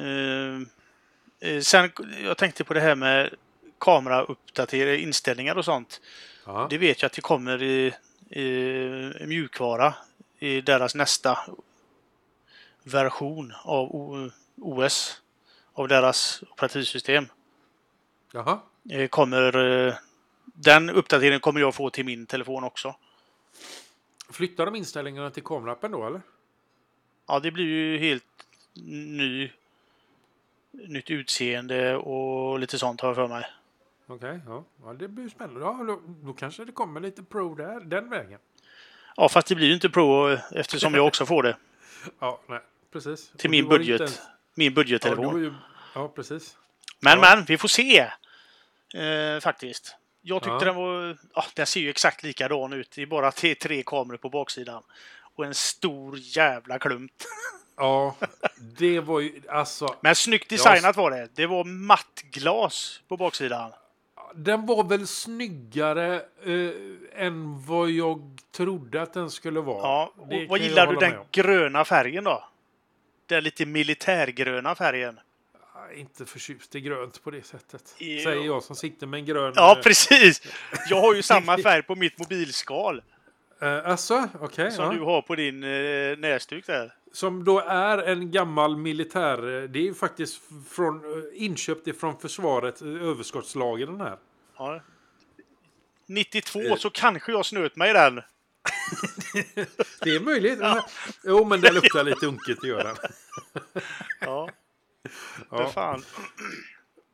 Eh, 1.41 1.51
eh, 1.51 1.61
sen, 1.61 1.91
jag 2.25 2.37
tänkte 2.37 2.65
på 2.65 2.75
det 2.75 2.81
här 2.81 2.95
med 2.95 3.35
kamerauppdatering, 3.79 5.03
inställningar 5.03 5.59
och 5.59 5.65
sånt. 5.65 6.01
Ja. 6.47 6.67
Det 6.71 6.79
vet 6.79 7.03
jag 7.03 7.07
att 7.07 7.13
det 7.13 7.21
kommer 7.21 7.63
i, 7.63 7.95
i 8.31 9.27
mjukvara 9.27 9.95
i 10.39 10.61
deras 10.61 10.95
nästa 10.95 11.39
version 12.83 13.53
av 13.65 14.31
OS. 14.57 15.23
Av 15.73 15.89
deras 15.89 16.43
operativsystem. 16.51 17.27
Jaha. 18.33 18.61
Eh, 18.91 19.09
kommer, 19.09 19.57
eh, 19.87 19.95
den 20.45 20.91
uppdateringen 20.91 21.41
kommer 21.41 21.61
jag 21.61 21.75
få 21.75 21.91
till 21.91 22.05
min 22.05 22.27
telefon 22.27 22.65
också. 22.65 22.95
Flyttar 24.31 24.67
de 24.67 24.75
inställningarna 24.77 25.31
till 25.31 25.43
kamerappen 25.43 25.91
då 25.93 26.07
eller? 26.07 26.21
Ja, 27.27 27.41
det 27.41 27.51
blir 27.51 27.65
ju 27.65 27.99
helt 27.99 28.25
ny, 28.85 29.51
nytt 30.73 31.11
utseende 31.11 31.97
och 31.97 32.59
lite 32.59 32.79
sånt 32.79 33.01
har 33.01 33.09
jag 33.09 33.17
för 33.17 33.29
mig. 33.29 33.47
okej. 34.07 34.41
ja. 34.47 34.65
ja, 34.85 34.93
det 34.93 35.09
blir 35.09 35.29
spännande. 35.29 35.61
Ja, 35.61 35.85
då, 35.87 36.01
då 36.23 36.33
kanske 36.33 36.65
det 36.65 36.73
kommer 36.73 37.01
lite 37.01 37.23
Pro 37.23 37.55
där, 37.55 37.81
den 37.81 38.11
vägen. 38.11 38.39
Ja, 39.17 39.29
fast 39.29 39.47
det 39.49 39.55
blir 39.55 39.67
ju 39.67 39.75
inte 39.75 39.89
Pro 39.91 40.31
eh, 40.31 40.41
eftersom 40.53 40.95
jag 40.95 41.07
också 41.07 41.27
får 41.27 41.43
det. 41.43 41.57
Ja, 42.19 42.41
nej, 42.47 42.61
precis. 42.93 43.29
Till 43.37 43.49
Och 43.49 43.51
min 43.51 43.69
budget. 43.69 44.01
inte 44.01 44.13
Min 44.55 44.67
Ja, 44.73 44.75
budgettelefon. 44.75 45.25
har 45.27 45.39
ju, 45.39 45.55
ja, 45.95 46.09
precis. 46.09 46.57
Men, 47.01 47.19
Ja. 47.19 47.35
men, 47.37 47.45
vi 47.45 47.59
får 47.59 47.69
se. 47.69 48.11
Eh, 48.95 49.41
faktiskt. 49.41 49.97
Jag 50.23 50.43
tyckte 50.43 50.65
Ja. 50.65 50.65
den 50.65 50.75
var... 50.77 51.19
Ja, 51.35 51.45
den 51.55 51.67
ser 51.67 51.81
ju 51.81 51.91
exakt 51.91 52.23
likadan 52.23 52.73
ut. 52.73 52.91
Det 52.95 53.03
är 53.03 53.07
bara 53.07 53.33
tre, 53.33 53.83
kameror 53.87 54.17
på 54.17 54.29
baksidan. 54.29 54.83
Och 55.35 55.45
en 55.45 55.55
stor 55.55 56.19
jävla 56.19 56.79
klump. 56.79 57.13
Ja, 57.81 58.15
det 58.79 59.01
var 59.01 59.21
ju 59.21 59.43
alltså. 59.49 59.95
Men 60.01 60.15
snyggt 60.15 60.51
designat 60.51 60.97
var 60.97 61.11
det. 61.11 61.29
Det 61.35 61.47
var 61.47 61.65
mattglas 61.65 63.01
på 63.09 63.17
baksidan. 63.17 63.73
Den 64.35 64.67
var 64.67 64.85
väl 64.85 65.07
snyggare 65.07 66.15
eh, 66.45 67.25
än 67.25 67.67
vad 67.67 67.91
jag 67.91 68.39
trodde 68.53 69.03
att 69.03 69.13
den 69.13 69.31
skulle 69.31 69.61
vara. 69.61 69.79
Ja, 69.83 70.13
och 70.17 70.33
vad 70.49 70.61
gillar 70.61 70.87
du 70.87 70.97
den 70.97 71.15
gröna 71.31 71.85
färgen 71.85 72.25
då? 72.25 72.45
Den 73.27 73.45
lite 73.45 73.67
militärgröna 73.67 74.75
färgen. 74.75 75.21
Inte 75.95 76.27
förtjust 76.27 76.75
i 76.75 76.81
grönt 76.81 77.23
på 77.25 77.31
det 77.31 77.47
sättet. 77.47 77.95
Jo. 77.99 78.23
Säger 78.23 78.47
jag 78.47 78.63
som 78.63 78.77
sitter 78.77 79.07
med 79.07 79.19
en 79.19 79.27
grön... 79.27 79.53
Ja, 79.57 79.77
eh, 79.77 79.83
precis! 79.83 80.43
Jag 80.91 81.01
har 81.01 81.15
ju 81.15 81.23
samma 81.33 81.59
färg 81.59 81.83
på 81.83 81.95
mitt 81.95 82.19
mobilskal 82.19 83.03
Eh, 83.61 83.87
alltså, 83.87 84.29
okej. 84.41 84.71
som 84.71 84.85
ja. 84.85 84.93
du 84.93 85.01
har 85.01 85.23
på 85.23 85.35
din 85.35 85.65
eh, 85.65 86.19
näsduk 86.19 86.67
där. 86.67 86.93
Som 87.13 87.45
då 87.45 87.61
är 87.61 87.99
en 87.99 88.31
gammal 88.31 88.77
militär... 88.77 89.69
Det 89.69 89.79
är 89.79 89.83
ju 89.83 89.95
faktiskt 89.95 90.43
från, 90.71 91.03
inköpt 91.35 91.87
ifrån 91.87 92.19
försvaret, 92.19 92.83
överskottslager 92.83 93.87
den 93.87 94.01
här. 94.01 94.17
Ja. 94.59 94.81
92 96.07 96.61
Eh. 96.61 96.77
så 96.77 96.91
kanske 96.91 97.33
jag 97.33 97.47
snöt 97.47 97.77
mig 97.77 97.93
den. 97.93 98.15
Det 100.03 100.15
är 100.15 100.21
möjligt. 100.21 100.61
Jo, 101.25 101.45
men 101.45 101.61
det 101.61 101.73
luktar 101.73 102.05
lite 102.05 102.27
unket, 102.27 102.59
det 102.61 102.69
gör 102.69 102.85
den. 102.85 102.97
Ja, 104.21 104.51
Ja, 105.51 105.67
fan. 105.69 106.03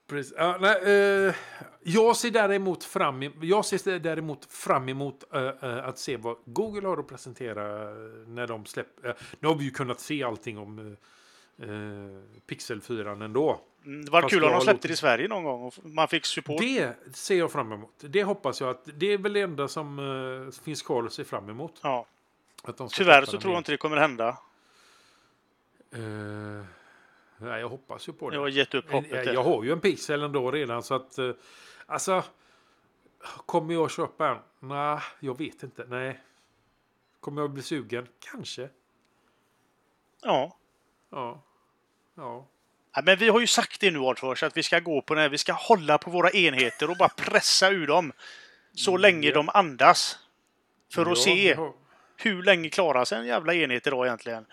precis. 0.07 0.35
Ja, 0.37 0.59
nej, 0.61 0.83
eh, 1.26 1.35
jag 1.83 2.16
ser 2.16 2.30
däremot 2.30 2.85
fram, 2.85 3.22
em- 3.22 3.44
jag 3.44 3.64
ser 3.64 3.98
däremot 3.98 4.52
fram 4.52 4.88
emot 4.88 5.24
eh, 5.35 5.42
eh, 5.42 5.85
att 5.88 5.98
se 5.98 6.16
vad 6.16 6.37
Google 6.44 6.88
har 6.88 6.96
att 6.98 7.09
presentera 7.09 7.83
eh, 7.83 7.96
när 8.26 8.46
de 8.46 8.66
släpper. 8.66 9.09
Uh, 9.09 9.14
nu 9.40 9.48
har 9.48 9.54
vi 9.54 9.64
ju 9.64 9.70
kunnat 9.70 10.00
se 10.00 10.22
allting 10.24 10.59
om 10.59 10.78
eh, 10.78 11.68
eh, 11.70 12.40
Pixel 12.46 12.80
4 12.80 13.11
ändå. 13.12 13.61
Mm, 13.85 14.04
Det 14.04 14.11
var 14.11 14.22
Fast 14.22 14.35
kul 14.35 14.44
om 14.44 14.50
de 14.52 14.61
släppte 14.61 14.88
det 14.88 14.94
i 14.94 14.96
Sverige 14.96 15.28
någon 15.28 15.44
gång 15.44 15.62
och 15.62 15.74
man 15.83 16.09
fick 16.09 16.24
support. 16.26 16.61
Det 16.61 16.94
ser 17.14 17.38
jag 17.38 17.52
fram 17.52 17.72
emot. 17.72 17.94
Det 18.00 18.22
hoppas 18.24 18.61
jag 18.61 18.70
att 18.70 18.88
det 18.94 19.12
är 19.12 19.18
väl 19.18 19.33
det 19.33 19.40
enda 19.40 19.68
som 19.68 19.98
eh, 20.48 20.62
finns 20.64 20.83
kvar 20.83 21.04
att 21.04 21.12
se 21.12 21.24
fram 21.24 21.50
emot. 21.50 21.80
Ja. 21.83 22.07
Tyvärr 22.90 23.24
så 23.24 23.40
tror 23.40 23.52
jag 23.52 23.61
inte 23.61 23.72
det 23.72 23.76
kommer 23.76 23.96
hända. 23.96 24.38
Eh, 27.40 27.47
nej, 27.47 27.61
jag 27.61 27.68
hoppas 27.68 28.09
ju 28.09 28.12
på 28.12 28.31
det. 28.31 28.37
Jag 28.37 28.40
har 28.42 28.49
gett 28.49 28.75
upp 28.75 28.85
Men 28.85 28.94
hoppet. 28.94 29.11
Jag, 29.12 29.27
där. 29.27 29.33
jag 29.35 29.44
har 29.44 29.64
ju 29.64 29.73
en 29.73 29.81
pixel 29.81 30.23
ändå 30.23 30.51
redan 30.51 30.83
så 30.83 30.94
att... 30.94 31.18
eh, 31.18 31.31
Alltså... 31.87 32.25
Kommer 33.47 33.75
jag 33.75 33.90
köpa 33.90 34.29
en? 34.29 34.38
Nej, 34.68 34.99
jag 35.20 35.38
vet 35.38 35.62
inte. 35.62 35.85
Nej. 35.88 36.20
Kommer 37.20 37.42
jag 37.42 37.51
bli 37.51 37.62
sugen? 37.62 38.09
Kanske. 38.33 38.68
Ja. 40.23 40.57
Ja. 41.11 41.42
Ja. 42.14 42.47
Ja, 42.94 43.03
men 43.05 43.18
vi 43.18 43.29
har 43.29 43.40
ju 43.40 43.47
sagt 43.47 43.81
det 43.81 43.90
nu 43.90 43.99
Artfors, 43.99 44.42
att 44.42 44.57
vi 44.57 44.62
ska 44.62 44.81
gå 44.81 45.03
på 45.03 45.14
den. 45.14 45.31
Vi 45.31 45.38
ska 45.38 45.53
hålla 45.53 45.99
på 45.99 46.11
våra 46.11 46.31
enheter 46.31 46.90
och 46.90 46.97
bara 46.97 47.09
pressa 47.09 47.70
ur 47.70 47.87
dem 47.87 48.12
så 48.73 48.97
länge 48.97 49.29
Ja. 49.29 49.35
de 49.35 49.49
andas. 49.55 50.18
För 50.92 51.03
att 51.03 51.09
Ja, 51.09 51.14
se 51.16 51.57
hur 52.16 52.42
länge 52.42 52.68
klarar 52.70 53.05
sig 53.05 53.18
en 53.18 53.27
jävla 53.27 53.55
enhet 53.55 53.87
idag 53.87 54.07
egentligen. 54.07 54.47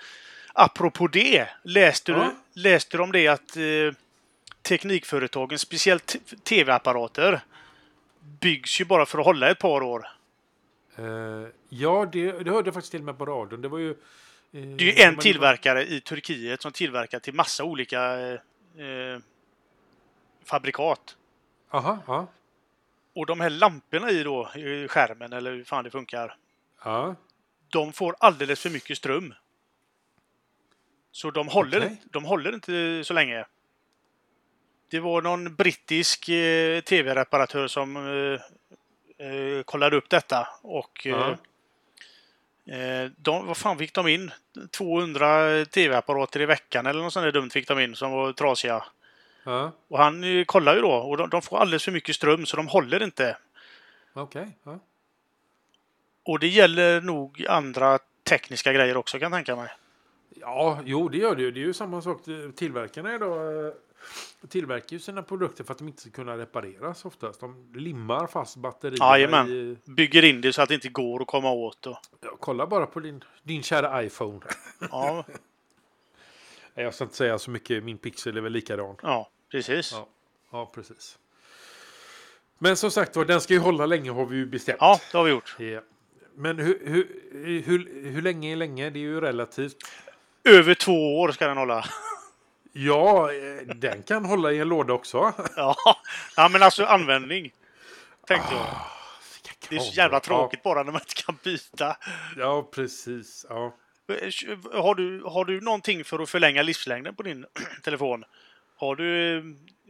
Apropå 0.54 1.08
det, 1.08 1.48
läste, 1.64 2.12
Ja. 2.12 2.32
du, 2.54 2.62
läste 2.62 2.98
du 2.98 3.04
om 3.04 3.12
det 3.12 3.28
att 3.28 3.58
eh, 3.58 3.64
teknikföretagen, 4.62 5.60
speciellt 5.60 6.16
tv-apparater, 6.44 7.42
byggs 8.40 8.82
ju 8.82 8.86
bara 8.86 9.06
för 9.06 9.20
att 9.20 9.26
hålla 9.26 9.50
ett 9.52 9.60
par 9.60 9.84
år. 9.84 10.08
Eh, 10.96 11.04
ja, 11.70 12.10
det, 12.12 12.32
det 12.32 12.52
hörde 12.52 12.68
jag 12.68 12.74
faktiskt 12.74 12.92
till 12.92 13.02
och 13.02 13.06
med 13.06 13.18
på 13.18 13.26
radion. 13.26 13.62
Det 13.62 13.68
var 13.68 13.78
ju... 13.80 13.90
eh, 13.90 13.96
Det 14.52 14.84
är 14.84 14.98
ju 14.98 15.02
en 15.04 15.18
tillverkare 15.18 15.86
i 15.86 16.02
Turkiet 16.02 16.62
som 16.62 16.72
tillverkar 16.72 17.20
till 17.20 17.34
massa 17.34 17.64
olika 17.64 18.20
eh, 18.20 19.20
fabrikat. 20.46 21.16
Aha, 21.72 22.00
ja. 22.08 22.28
Och 23.16 23.26
de 23.26 23.40
här 23.40 23.50
lamporna 23.50 24.10
i 24.12 24.24
då, 24.24 24.50
i 24.56 24.88
skärmen, 24.88 25.34
eller 25.34 25.52
hur 25.52 25.64
fan 25.64 25.84
det 25.84 25.90
funkar, 25.92 26.36
Ja. 26.84 27.16
de 27.70 27.94
får 27.94 28.16
alldeles 28.20 28.60
för 28.60 28.70
mycket 28.70 28.98
ström. 28.98 29.34
Så 31.12 31.32
de 31.32 31.48
håller, 31.48 31.78
Okej. 31.78 32.02
de 32.12 32.26
håller 32.26 32.54
inte 32.54 33.04
så 33.04 33.14
länge. 33.14 33.46
Det 34.90 35.00
var 35.00 35.22
någon 35.22 35.56
brittisk 35.56 36.30
eh, 36.30 36.82
tv-reparatör 36.82 37.68
som 37.68 37.96
eh, 37.98 38.42
eh, 39.28 39.64
kollade 39.64 39.96
upp 39.98 40.10
detta 40.10 40.48
och 40.62 41.08
eh, 41.08 41.36
de, 43.18 43.48
vad 43.48 43.58
fan 43.58 43.78
fick 43.78 43.94
de 43.94 44.08
in? 44.08 44.32
200 44.72 45.66
tv-apparater 45.66 46.42
i 46.42 46.46
veckan 46.46 46.86
eller 46.86 47.02
något 47.02 47.14
sånt 47.14 47.24
där 47.24 47.32
dumt 47.32 47.50
fick 47.50 47.68
de 47.68 47.80
in 47.80 47.96
som 47.96 48.12
var 48.12 48.34
trasiga. 48.34 48.84
Ja. 49.44 49.72
Och 49.88 49.98
han 49.98 50.24
eh, 50.24 50.46
kollar 50.46 50.76
ju 50.76 50.82
då 50.82 50.92
och 50.92 51.18
de, 51.18 51.30
de 51.30 51.42
får 51.42 51.58
alldeles 51.58 51.86
för 51.86 51.92
mycket 51.92 52.16
ström 52.16 52.46
så 52.46 52.58
de 52.58 52.68
håller 52.68 53.04
inte. 53.04 53.38
Okej. 54.14 54.48
Ja. 54.64 54.80
Och 56.24 56.40
det 56.40 56.48
gäller 56.48 57.02
nog 57.02 57.46
andra 57.50 58.00
tekniska 58.24 58.74
grejer 58.74 58.98
också 58.98 59.20
kan 59.20 59.32
jag 59.32 59.38
tänka 59.38 59.56
mig. 59.56 59.70
Ja, 60.36 60.80
jo 60.86 61.10
det 61.10 61.18
gör 61.18 61.36
det 61.36 61.42
ju. 61.42 61.52
Det 61.52 61.60
är 61.60 61.66
ju 61.66 61.74
samma 61.74 62.02
sak. 62.02 62.22
Tillverkarna 62.56 63.16
idag 63.16 63.66
eh, 63.68 63.74
tillverkar 64.50 64.94
ju 64.94 65.00
sina 65.00 65.24
produkter 65.24 65.64
för 65.64 65.72
att 65.72 65.78
de 65.78 65.88
inte 65.88 66.02
ska 66.02 66.10
kunna 66.12 66.38
repareras 66.38 67.06
oftast. 67.06 67.40
De 67.40 67.72
limmar 67.76 68.28
fast 68.28 68.58
batterierna 68.58 69.06
Jajamän. 69.18 69.50
i... 69.50 69.78
Bygger 69.86 70.24
in 70.24 70.42
det 70.42 70.54
så 70.54 70.62
att 70.62 70.70
det 70.70 70.76
inte 70.76 70.90
går 70.90 71.22
att 71.22 71.28
komma 71.28 71.52
åt. 71.52 71.88
Och, 71.88 71.98
Ja, 72.22 72.38
kolla 72.40 72.68
bara 72.68 72.86
på 72.86 73.00
din, 73.00 73.24
din 73.44 73.64
kära 73.64 74.04
iPhone. 74.04 74.40
ja, 74.92 75.26
Jag 76.74 76.94
ska 76.94 77.04
inte 77.04 77.16
säga 77.16 77.40
så 77.40 77.52
mycket. 77.52 77.84
Min 77.84 77.98
Pixel 77.98 78.38
är 78.38 78.42
väl 78.42 78.52
likadan. 78.52 78.96
ja, 79.02 79.30
precis. 79.52 79.92
Ja, 79.92 80.08
ja 80.52 80.72
precis. 80.76 81.18
Men 82.58 82.78
som 82.78 82.92
sagt 82.92 83.16
var, 83.16 83.26
den 83.26 83.42
ska 83.42 83.54
ju 83.54 83.60
hålla 83.60 83.86
länge 83.86 84.12
har 84.12 84.26
vi 84.26 84.36
ju 84.38 84.46
bestämt. 84.46 84.78
Ja, 84.80 85.00
det 85.12 85.18
har 85.18 85.26
vi 85.26 85.32
gjort. 85.32 85.56
Ja. 85.60 85.82
Men 86.36 86.60
hur, 86.60 86.80
hur, 86.86 87.62
hur, 87.62 88.10
hur 88.12 88.22
länge 88.22 88.52
är 88.52 88.56
länge? 88.56 88.90
Det 88.90 89.00
är 89.00 89.02
ju 89.02 89.22
relativt. 89.22 89.76
Över 90.44 90.74
två 90.74 91.20
år 91.20 91.32
ska 91.32 91.48
den 91.48 91.58
hålla. 91.58 91.86
Ja, 92.74 93.34
eh, 93.34 93.76
den 93.76 94.04
kan 94.04 94.26
hålla 94.26 94.52
i 94.52 94.60
en 94.60 94.70
låda 94.70 94.94
också. 94.94 95.34
Ja, 95.56 95.76
ja 96.36 96.50
men 96.50 96.64
alltså 96.64 96.86
användning. 96.86 97.52
Tänkte 98.28 98.54
jag. 98.54 98.66
Vilka 99.34 99.68
Det 99.70 99.76
är 99.76 99.80
så 99.80 99.94
jävla 99.94 100.20
tråkigt 100.20 100.64
bara 100.64 100.84
när 100.84 100.92
man 100.92 101.02
inte 101.02 101.24
kan 101.24 101.38
byta. 101.44 101.98
Ja, 102.38 102.70
precis. 102.72 103.46
Ja. 103.50 103.76
Har 104.74 104.96
du, 104.96 105.24
har 105.24 105.46
du 105.46 105.62
någonting 105.62 106.04
för 106.04 106.20
att 106.20 106.30
förlänga 106.30 106.62
livslängden 106.62 107.16
på 107.16 107.24
din 107.24 107.46
telefon? 107.84 108.24
Har 108.78 108.96
du 108.96 109.38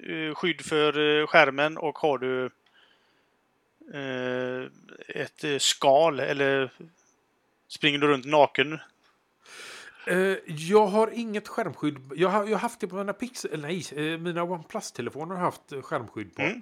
eh, 0.07 0.35
skydd 0.35 0.61
för 0.61 1.19
eh, 1.19 1.27
skärmen 1.27 1.77
och 1.77 1.97
har 1.97 2.17
du 2.17 2.45
eh, 3.93 4.69
ett 5.07 5.43
eh, 5.43 5.57
skal 5.57 6.19
eller 6.19 6.69
springer 7.67 7.99
du 7.99 8.07
runt 8.07 8.25
naken? 8.25 8.79
Eh, 10.07 10.37
jag 10.45 10.87
har 10.87 11.07
inget 11.13 11.47
skärmskydd. 11.47 12.11
Jag 12.15 12.29
har, 12.29 12.43
jag 12.43 12.51
har 12.51 12.59
haft 12.59 12.79
det 12.79 12.87
på 12.87 12.95
mina 12.95 13.13
Pixel, 13.13 13.51
eller 13.53 13.67
nej, 13.67 14.13
eh, 14.13 14.19
mina 14.19 14.43
OnePlus-telefoner 14.43 15.35
har 15.35 15.41
haft 15.41 15.71
eh, 15.71 15.81
skärmskydd 15.81 16.35
på. 16.35 16.41
Mm. 16.41 16.61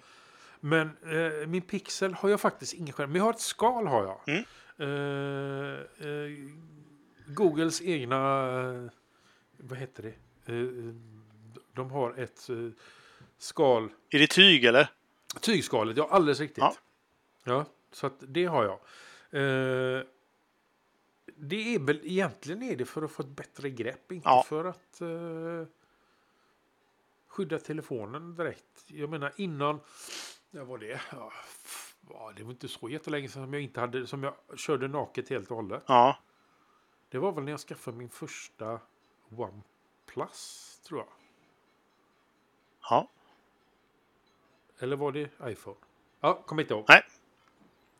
Men 0.60 0.88
eh, 1.04 1.47
min 1.47 1.62
Pixel 1.62 2.13
har 2.13 2.30
jag 2.30 2.41
faktiskt 2.41 2.73
ingen 2.73 2.93
skärm. 2.93 3.12
Men 3.12 3.19
jag 3.19 3.23
har 3.23 3.34
ett 3.34 3.39
skal 3.39 3.88
har 3.88 4.04
jag. 4.04 4.19
Mm. 4.28 4.43
Eh, 4.78 5.80
eh, 6.08 6.32
Googles 7.28 7.82
egna, 7.82 8.15
eh, 8.60 8.92
vad 9.58 9.77
heter 9.77 10.04
det? 10.04 10.54
Eh, 10.54 10.94
de 11.73 11.92
har 11.92 12.13
ett 12.19 12.50
eh, 12.50 12.56
skal, 13.37 13.90
Är 14.10 14.19
det 14.19 14.27
tyg 14.27 14.65
eller? 14.65 14.90
tygskalet, 15.42 15.98
ja 15.98 16.08
alldeles 16.12 16.40
riktigt. 16.40 16.58
Ja. 16.63 16.75
Ja, 17.44 17.65
så 17.92 18.08
att 18.08 18.23
det 18.27 18.46
har 18.46 18.63
jag. 18.63 18.79
Det 21.42 21.75
är 21.75 21.79
väl 21.79 22.00
egentligen 22.04 22.63
är 22.63 22.75
det 22.75 22.85
för 22.85 23.02
att 23.02 23.12
få 23.12 23.23
ett 23.23 23.29
bättre 23.29 23.69
grepp, 23.69 24.12
inte 24.12 24.29
Ja. 24.29 24.44
för 24.48 24.65
att 24.65 25.02
eh, 25.02 25.67
skydda 27.27 27.60
telefonen 27.60 28.35
direkt. 28.35 28.83
Jag 28.87 29.10
menar 29.10 29.33
innan, 29.35 29.79
när 30.52 30.63
var 30.63 30.77
det? 30.77 31.02
Ja, 31.12 32.31
det 32.35 32.44
var 32.44 32.52
inte 32.52 32.67
så 32.67 32.90
jättelänge 32.90 33.27
sedan 33.29 33.44
som 33.44 33.54
jag 33.54 33.62
inte 33.62 33.79
hade, 33.79 34.08
som 34.08 34.23
jag 34.23 34.33
körde 34.56 34.87
naket 34.87 35.29
helt 35.29 35.50
och 35.52 35.56
hållet. 35.56 35.83
Ja. 35.87 36.17
Det 37.10 37.17
var 37.17 37.31
väl 37.31 37.44
när 37.44 37.52
jag 37.52 37.60
skaffade 37.60 37.98
min 37.98 38.10
första 38.10 38.79
OnePlus, 39.29 40.79
tror 40.83 41.00
jag. 41.00 41.08
Ja. 42.81 43.10
Eller 44.79 44.96
var 44.96 45.12
det 45.12 45.29
iPhone? 45.44 45.77
Ja, 46.19 46.44
kommer 46.46 46.62
inte 46.62 46.73
ihåg. 46.73 46.85
Nej. 46.87 47.02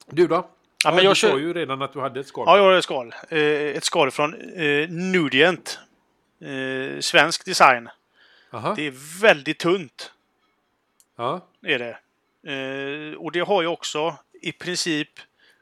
Du 0.08 0.28
då? 0.28 0.50
Ja, 0.84 0.92
men 0.92 1.04
jag 1.04 1.12
du 1.12 1.16
kör- 1.16 1.30
sa 1.32 1.40
ju 1.40 1.54
redan 1.54 1.82
att 1.82 1.94
du 1.94 2.00
hade 2.00 2.20
ett 2.20 2.28
skal. 2.28 2.44
Ja, 2.48 2.58
jag 2.58 2.64
har 2.64 2.74
ett 2.74 2.84
skal. 2.84 3.14
Eh, 3.30 3.40
ett 3.78 3.84
skal 3.84 4.12
från 4.12 4.34
eh, 4.52 4.90
Nudient. 4.90 5.80
Eh, 6.42 7.00
svensk 7.00 7.46
design. 7.46 7.90
Aha. 8.52 8.74
Det 8.76 8.88
är 8.88 9.22
väldigt 9.22 9.58
tunt. 9.60 10.12
Ja. 11.16 11.46
Är 11.64 11.80
det. 11.80 11.98
Eh, 12.54 13.18
och 13.18 13.32
det 13.32 13.40
har 13.40 13.64
jag 13.64 13.74
också 13.74 14.16
i 14.42 14.52
princip 14.52 15.10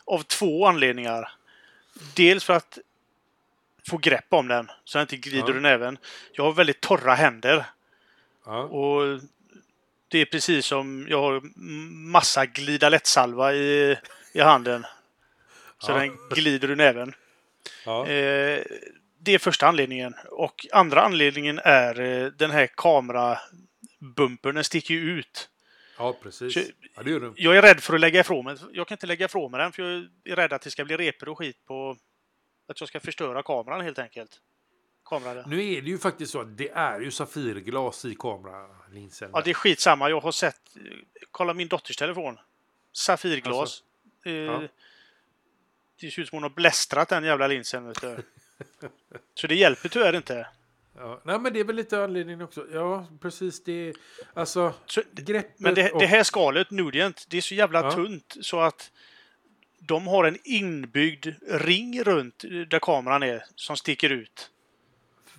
av 0.06 0.20
två 0.24 0.68
anledningar. 0.68 1.32
Dels 2.16 2.44
för 2.44 2.54
att 2.54 2.78
få 3.90 3.98
grepp 3.98 4.26
om 4.30 4.48
den 4.48 4.72
så 4.84 4.98
jag 4.98 5.04
inte 5.04 5.18
glider 5.18 5.48
Ja. 5.50 5.56
ur 5.56 5.60
näven. 5.60 5.98
Jag 6.32 6.44
har 6.44 6.52
väldigt 6.52 6.82
torra 6.82 7.14
händer. 7.16 7.66
ja. 8.46 8.58
Och 8.64 9.20
det 10.08 10.20
är 10.20 10.26
precis 10.26 10.66
som 10.66 11.08
jag 11.10 11.22
har 11.22 11.42
massa 12.12 12.46
glida 12.46 12.90
lättsalva 12.90 13.54
i, 13.54 13.98
i 14.34 14.42
handen. 14.42 14.86
Så 15.80 15.92
Ja. 15.92 15.96
den 16.00 16.18
glider 16.30 16.70
ur 16.72 16.76
näven. 16.76 17.14
ja. 17.86 18.08
Eh, 18.08 18.64
det 19.20 19.34
är 19.34 19.38
första 19.40 19.68
anledningen. 19.68 20.16
Och 20.32 20.66
andra 20.72 21.02
anledningen 21.02 21.60
är 21.64 22.00
eh, 22.00 22.26
den 22.32 22.52
här 22.52 22.68
kamerabumpern. 22.68 24.56
Den 24.56 24.64
sticker 24.64 24.94
ju 24.94 25.20
ut. 25.20 25.50
ja, 25.98 26.18
precis. 26.24 26.54
Så- 26.54 26.60
Ja, 26.96 27.04
det 27.04 27.12
gör 27.12 27.20
du. 27.20 27.34
Jag 27.36 27.58
är 27.58 27.62
rädd 27.62 27.80
för 27.84 27.94
att 27.94 28.00
lägga 28.00 28.20
ifrån 28.20 28.46
mig. 28.46 28.56
Jag 28.74 28.88
kan 28.88 28.96
inte 28.96 29.08
lägga 29.08 29.26
ifrån 29.26 29.52
mig 29.52 29.60
den 29.60 29.72
för 29.72 29.84
jag 29.84 30.08
är 30.32 30.36
rädd 30.36 30.54
att 30.54 30.62
det 30.62 30.72
ska 30.72 30.86
bli 30.86 30.98
repor 30.98 31.30
och 31.30 31.38
skit 31.38 31.66
på... 31.66 31.98
Att 32.70 32.80
jag 32.80 32.90
ska 32.90 33.00
förstöra 33.00 33.44
kameran 33.44 33.82
helt 33.82 34.00
enkelt. 34.00 34.42
Kameran. 35.06 35.44
Nu 35.50 35.74
är 35.74 35.82
det 35.82 35.90
ju 35.90 35.98
faktiskt 35.98 36.32
så 36.32 36.42
att 36.42 36.58
det 36.58 36.70
är 36.70 37.00
ju 37.00 37.12
safirglas 37.12 38.06
i 38.06 38.16
kameralinsen. 38.20 39.30
Ja, 39.34 39.42
det 39.42 39.50
är 39.50 39.54
skitsamma. 39.54 40.10
Jag 40.10 40.20
har 40.22 40.32
sett... 40.32 40.62
Kolla 41.32 41.54
min 41.54 41.68
dotters 41.68 41.96
telefon. 41.96 42.38
Safirglas. 42.94 43.60
Alltså, 43.60 43.84
Eh, 44.26 44.34
ja. 44.34 44.62
Det 46.00 46.12
ser 46.12 46.22
ut 46.22 46.30
som 46.30 46.36
hon 46.36 46.44
har 46.44 46.50
blästrat 46.50 47.10
den 47.10 47.24
jävla 47.24 47.48
linsen. 47.48 47.88
Vet 47.88 48.02
du. 48.02 48.18
Så 49.34 49.48
det 49.48 49.56
hjälper 49.56 49.90
tyvärr 49.90 50.16
inte. 50.16 50.48
Ja, 50.98 51.22
nej, 51.24 51.40
men 51.40 51.54
det 51.54 51.60
är 51.60 51.64
väl 51.64 51.76
lite 51.76 52.04
anledningen 52.04 52.42
också. 52.42 52.66
Ja, 52.74 53.08
precis. 53.22 53.64
Det 53.64 53.94
alltså 54.34 54.74
Så, 54.86 55.02
greppet 55.12 55.60
men 55.60 55.76
det, 55.76 55.92
och... 55.92 56.00
det 56.00 56.06
här 56.08 56.24
skalet, 56.24 56.72
Nudient, 56.72 57.26
det 57.30 57.38
är 57.38 57.42
så 57.42 57.56
jävla 57.56 57.82
Ja. 57.82 57.92
tunt 57.92 58.38
så 58.42 58.60
att 58.60 58.92
de 59.80 60.08
har 60.08 60.24
en 60.24 60.38
inbyggd 60.44 61.28
ring 61.48 62.04
runt 62.04 62.40
där 62.68 62.80
kameran 62.80 63.24
är 63.24 63.44
som 63.56 63.78
sticker 63.78 64.10
ut. 64.10 64.50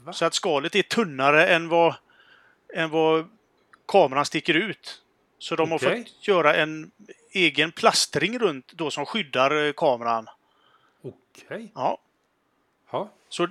Va? 0.05 0.13
Så 0.13 0.25
att 0.25 0.35
skalet 0.35 0.75
är 0.75 0.83
tunnare 0.83 1.47
än 1.47 1.69
vad, 1.69 1.95
än 2.75 2.91
vad 2.91 3.29
kameran 3.89 4.25
sticker 4.25 4.55
ut. 4.55 5.03
Så 5.39 5.57
de 5.57 5.71
har 5.71 5.79
Okej. 5.79 6.05
fått 6.05 6.29
göra 6.29 6.55
en 6.55 6.91
egen 7.33 7.73
plastring 7.73 8.39
runt 8.39 8.73
då 8.73 8.91
som 8.91 9.07
skyddar 9.07 9.67
eh, 9.67 9.73
kameran. 9.73 10.27
Okej. 11.03 11.73
Ja, 11.75 11.99
Ja. 12.93 13.11
så 13.29 13.49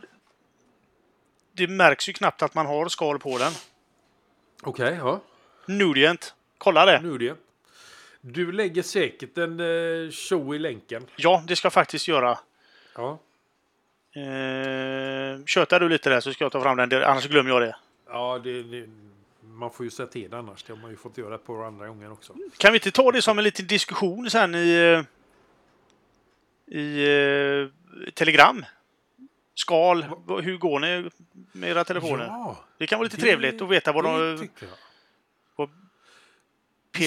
det 1.53 1.67
märks 1.67 2.09
ju 2.09 2.13
knappt 2.13 2.41
att 2.41 2.53
man 2.55 2.65
har 2.65 2.87
skal 2.89 3.19
på 3.19 3.37
den. 3.37 3.51
Okej, 4.63 4.95
ja. 4.99 5.19
Nudient, 5.65 6.33
kolla 6.57 6.85
det. 6.85 7.01
Nu 7.01 7.13
är 7.13 7.17
det. 7.19 7.35
Du 8.21 8.51
lägger 8.51 8.81
säkert 8.83 9.37
en 9.37 9.59
eh, 9.59 10.11
show 10.11 10.55
i 10.55 10.59
länken. 10.59 11.05
Ja, 11.15 11.43
det 11.47 11.55
ska 11.55 11.65
jag 11.65 11.73
faktiskt 11.73 12.07
göra. 12.07 12.39
Ja. 12.95 13.19
Eh, 14.21 15.45
tjötar 15.45 15.79
du 15.79 15.89
lite 15.89 16.09
där 16.09 16.19
så 16.19 16.33
ska 16.33 16.43
jag 16.45 16.51
ta 16.51 16.61
fram 16.61 16.77
den, 16.77 17.03
annars 17.03 17.27
glömmer 17.27 17.49
jag 17.49 17.61
det. 17.61 17.75
Ja, 18.09 18.39
det, 18.43 18.63
det, 18.63 18.89
man 19.41 19.71
får 19.71 19.85
ju 19.85 19.89
säga 19.89 20.07
till 20.07 20.29
det 20.29 20.37
annars. 20.37 20.63
Det 20.63 20.73
har 20.73 20.79
man 20.79 20.91
ju 20.91 20.97
fått 20.97 21.17
göra 21.17 21.37
par 21.37 21.63
andra 21.67 21.87
gånger 21.87 22.11
också. 22.11 22.33
Kan 22.57 22.71
vi 22.71 22.77
inte 22.77 22.91
ta 22.91 23.11
det 23.11 23.21
som 23.21 23.37
en 23.37 23.43
liten 23.43 23.67
diskussion 23.67 24.29
sen 24.29 24.55
i, 24.55 24.73
eh, 24.75 25.03
i 26.67 27.03
eh, 27.03 27.67
Telegram? 28.13 28.65
Skal, 29.53 30.03
hur 30.43 30.57
går 30.57 30.79
ni 30.79 31.09
med 31.51 31.69
era 31.69 31.83
telefoner? 31.83 32.25
Ja, 32.25 32.57
Det 32.77 32.87
kan 32.87 32.99
vara 32.99 33.03
lite 33.03 33.15
det- 33.17 33.21
trevligt 33.21 33.61
att 33.61 33.69
veta 33.69 33.91
vad 33.91 34.03
de. 34.03 34.37
Vi 34.37 34.49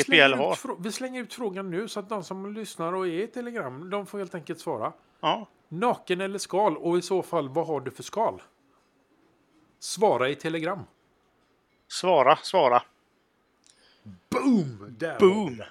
PPL 0.04 0.34
har. 0.34 0.54
Frå- 0.54 0.76
vi 0.82 0.92
slänger 0.92 1.22
ut 1.22 1.34
frågan 1.34 1.70
nu 1.70 1.88
så 1.88 2.00
att 2.00 2.08
de 2.08 2.24
som 2.24 2.54
lyssnar 2.54 2.92
och 2.92 3.06
är 3.06 3.10
i 3.10 3.26
Telegram, 3.26 3.90
de 3.90 4.06
får 4.06 4.18
helt 4.18 4.34
enkelt 4.34 4.60
svara. 4.60 4.92
Ja. 5.20 5.46
Naken 5.68 6.20
eller 6.20 6.38
skal? 6.38 6.76
Och 6.76 6.98
i 6.98 7.02
så 7.02 7.22
fall, 7.22 7.48
vad 7.48 7.66
har 7.66 7.80
du 7.80 7.90
för 7.90 8.02
skal? 8.02 8.42
Svara 9.78 10.28
i 10.28 10.34
Telegram. 10.34 10.82
Svara, 11.88 12.36
svara. 12.36 12.82
Boom! 14.30 14.96
Boom! 15.20 15.62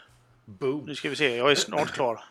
Boom! 0.45 0.85
Nu 0.85 0.95
ska 0.95 1.09
vi 1.09 1.15
se, 1.15 1.35
jag 1.35 1.51
är 1.51 1.55
snart 1.55 1.91
klar. 1.91 2.23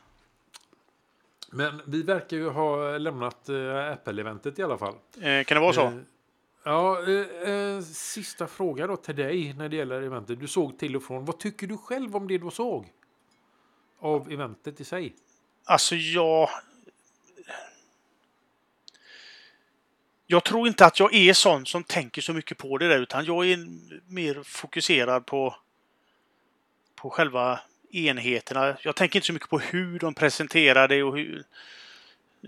Men 1.50 1.82
vi 1.86 2.02
verkar 2.02 2.36
ju 2.36 2.48
ha 2.48 2.98
lämnat 2.98 3.48
eh, 3.48 3.92
Apple-eventet 3.92 4.58
i 4.58 4.62
alla 4.62 4.78
fall. 4.78 4.94
Eh, 5.20 5.44
kan 5.44 5.54
det 5.54 5.60
vara 5.60 5.72
så? 5.72 5.86
Eh, 5.86 5.94
Ja, 6.68 7.02
eh, 7.02 7.50
eh, 7.50 7.80
sista 7.82 8.46
fråga 8.46 8.86
då 8.86 8.96
till 8.96 9.16
dig 9.16 9.52
när 9.52 9.68
det 9.68 9.76
gäller 9.76 10.02
eventet. 10.02 10.40
Du 10.40 10.48
såg 10.48 10.78
till 10.78 10.96
och 10.96 11.02
från. 11.02 11.24
Vad 11.24 11.38
tycker 11.38 11.66
du 11.66 11.78
själv 11.78 12.16
om 12.16 12.28
det 12.28 12.38
du 12.38 12.50
såg? 12.50 12.86
Av 13.98 14.32
eventet 14.32 14.80
i 14.80 14.84
sig? 14.84 15.14
Alltså, 15.64 15.94
jag... 15.96 16.48
Jag 20.26 20.44
tror 20.44 20.68
inte 20.68 20.86
att 20.86 21.00
jag 21.00 21.14
är 21.14 21.32
sån 21.32 21.66
som 21.66 21.84
tänker 21.84 22.22
så 22.22 22.32
mycket 22.32 22.58
på 22.58 22.78
det 22.78 22.88
där, 22.88 22.98
utan 22.98 23.24
jag 23.24 23.50
är 23.50 23.58
mer 24.12 24.42
fokuserad 24.42 25.26
på, 25.26 25.56
på 26.94 27.10
själva 27.10 27.60
enheterna. 27.90 28.76
Jag 28.82 28.96
tänker 28.96 29.16
inte 29.18 29.26
så 29.26 29.32
mycket 29.32 29.48
på 29.48 29.58
hur 29.58 29.98
de 29.98 30.14
presenterar 30.14 30.88
det 30.88 31.02
och 31.02 31.16
hur... 31.16 31.44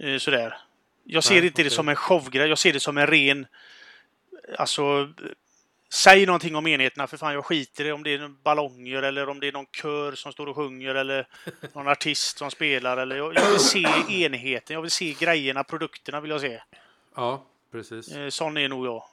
eh, 0.01 0.19
Sådär. 0.19 0.57
Jag 1.05 1.25
ser 1.25 1.35
Nej, 1.35 1.47
inte 1.47 1.63
det 1.63 1.67
okej. 1.67 1.77
som 1.77 1.89
en 1.89 1.97
showgrej, 1.97 2.49
jag 2.49 2.59
ser 2.59 2.73
det 2.73 2.81
som 2.81 2.99
en 2.99 3.07
ren... 3.07 3.47
Alltså... 4.59 5.13
Säg 5.93 6.27
någonting 6.27 6.57
om 6.57 6.67
enheterna, 6.67 7.07
för 7.07 7.17
fan 7.17 7.35
jag 7.35 7.45
skiter 7.45 7.85
i 7.85 7.93
om 7.93 8.03
det 8.03 8.15
är 8.15 8.29
ballonger 8.29 9.03
eller 9.03 9.29
om 9.29 9.41
det 9.41 9.49
är 9.49 9.53
någon 9.53 9.67
kör 9.67 10.13
som 10.13 10.33
står 10.33 10.47
och 10.47 10.57
sjunger 10.57 10.95
eller 10.95 11.27
någon 11.75 11.89
artist 11.89 12.39
som 12.39 12.51
spelar. 12.51 12.97
Eller 12.97 13.17
jag, 13.17 13.35
jag 13.35 13.51
vill 13.51 13.59
se 13.59 13.87
enheten, 14.09 14.75
jag 14.75 14.83
vill 14.83 14.91
se 14.91 15.13
grejerna, 15.13 15.65
produkterna 15.65 16.21
vill 16.21 16.31
jag 16.31 16.41
se. 16.41 16.63
Ja, 17.17 17.47
precis. 17.73 18.13
Eh, 18.13 18.29
sån 18.29 18.57
är 18.57 18.69
nog 18.69 18.87
jag. 18.87 19.05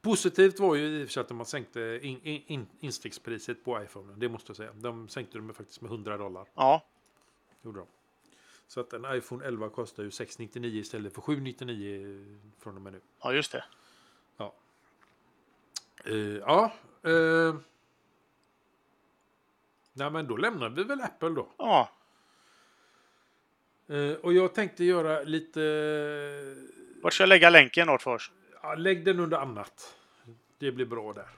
Positivt 0.00 0.60
var 0.60 0.74
ju 0.74 1.00
i 1.00 1.04
och 1.04 1.08
för 1.08 1.12
sig 1.12 1.20
att 1.20 1.28
de 1.28 1.44
sänkte 1.44 2.00
in, 2.02 2.20
in, 2.22 2.42
in, 2.46 2.66
instegspriset 2.80 3.64
på 3.64 3.82
iPhone. 3.82 4.14
Det 4.16 4.28
måste 4.28 4.50
jag 4.50 4.56
säga. 4.56 4.72
De 4.72 5.08
sänkte 5.08 5.38
det 5.38 5.42
med, 5.42 5.56
faktiskt 5.56 5.80
med 5.80 5.90
100 5.90 6.16
dollar. 6.16 6.48
Ja, 6.54 6.84
Gjorde 7.62 7.78
de. 7.80 7.86
Så 8.66 8.80
att 8.80 8.92
en 8.92 9.16
iPhone 9.16 9.46
11 9.46 9.68
kostar 9.68 10.02
ju 10.02 10.10
699 10.10 10.80
istället 10.80 11.14
för 11.14 11.20
799 11.20 12.40
från 12.58 12.76
och 12.76 12.82
med 12.82 12.92
nu. 12.92 13.00
ja 13.22 13.32
just 13.32 13.52
det. 13.52 13.64
Ja. 14.36 14.54
Eh, 16.04 16.16
ja. 16.16 16.72
Uh, 17.06 17.56
nej 19.92 20.10
men 20.10 20.26
då 20.26 20.36
lämnar 20.36 20.68
vi 20.68 20.84
väl 20.84 21.00
Apple 21.00 21.28
då. 21.28 21.48
Ja, 21.56 21.90
Eh, 23.92 24.12
och 24.12 24.32
jag 24.32 24.54
tänkte 24.54 24.84
göra 24.84 25.22
lite... 25.22 25.60
vart 27.02 27.12
ska 27.12 27.22
jag 27.22 27.28
lägga 27.28 27.50
länken 27.50 27.86
då 27.86 27.98
först? 27.98 28.32
Ja, 28.62 28.74
lägg 28.74 29.04
den 29.04 29.20
under 29.20 29.38
annat. 29.38 29.94
Det 30.58 30.72
blir 30.72 30.86
bra 30.86 31.12
där. 31.12 31.28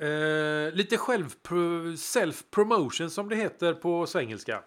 Eh, 0.00 0.72
lite 0.72 0.96
self-promotion 1.96 3.08
som 3.08 3.28
det 3.28 3.36
heter 3.36 3.74
på 3.74 4.06
svengelska. 4.06 4.62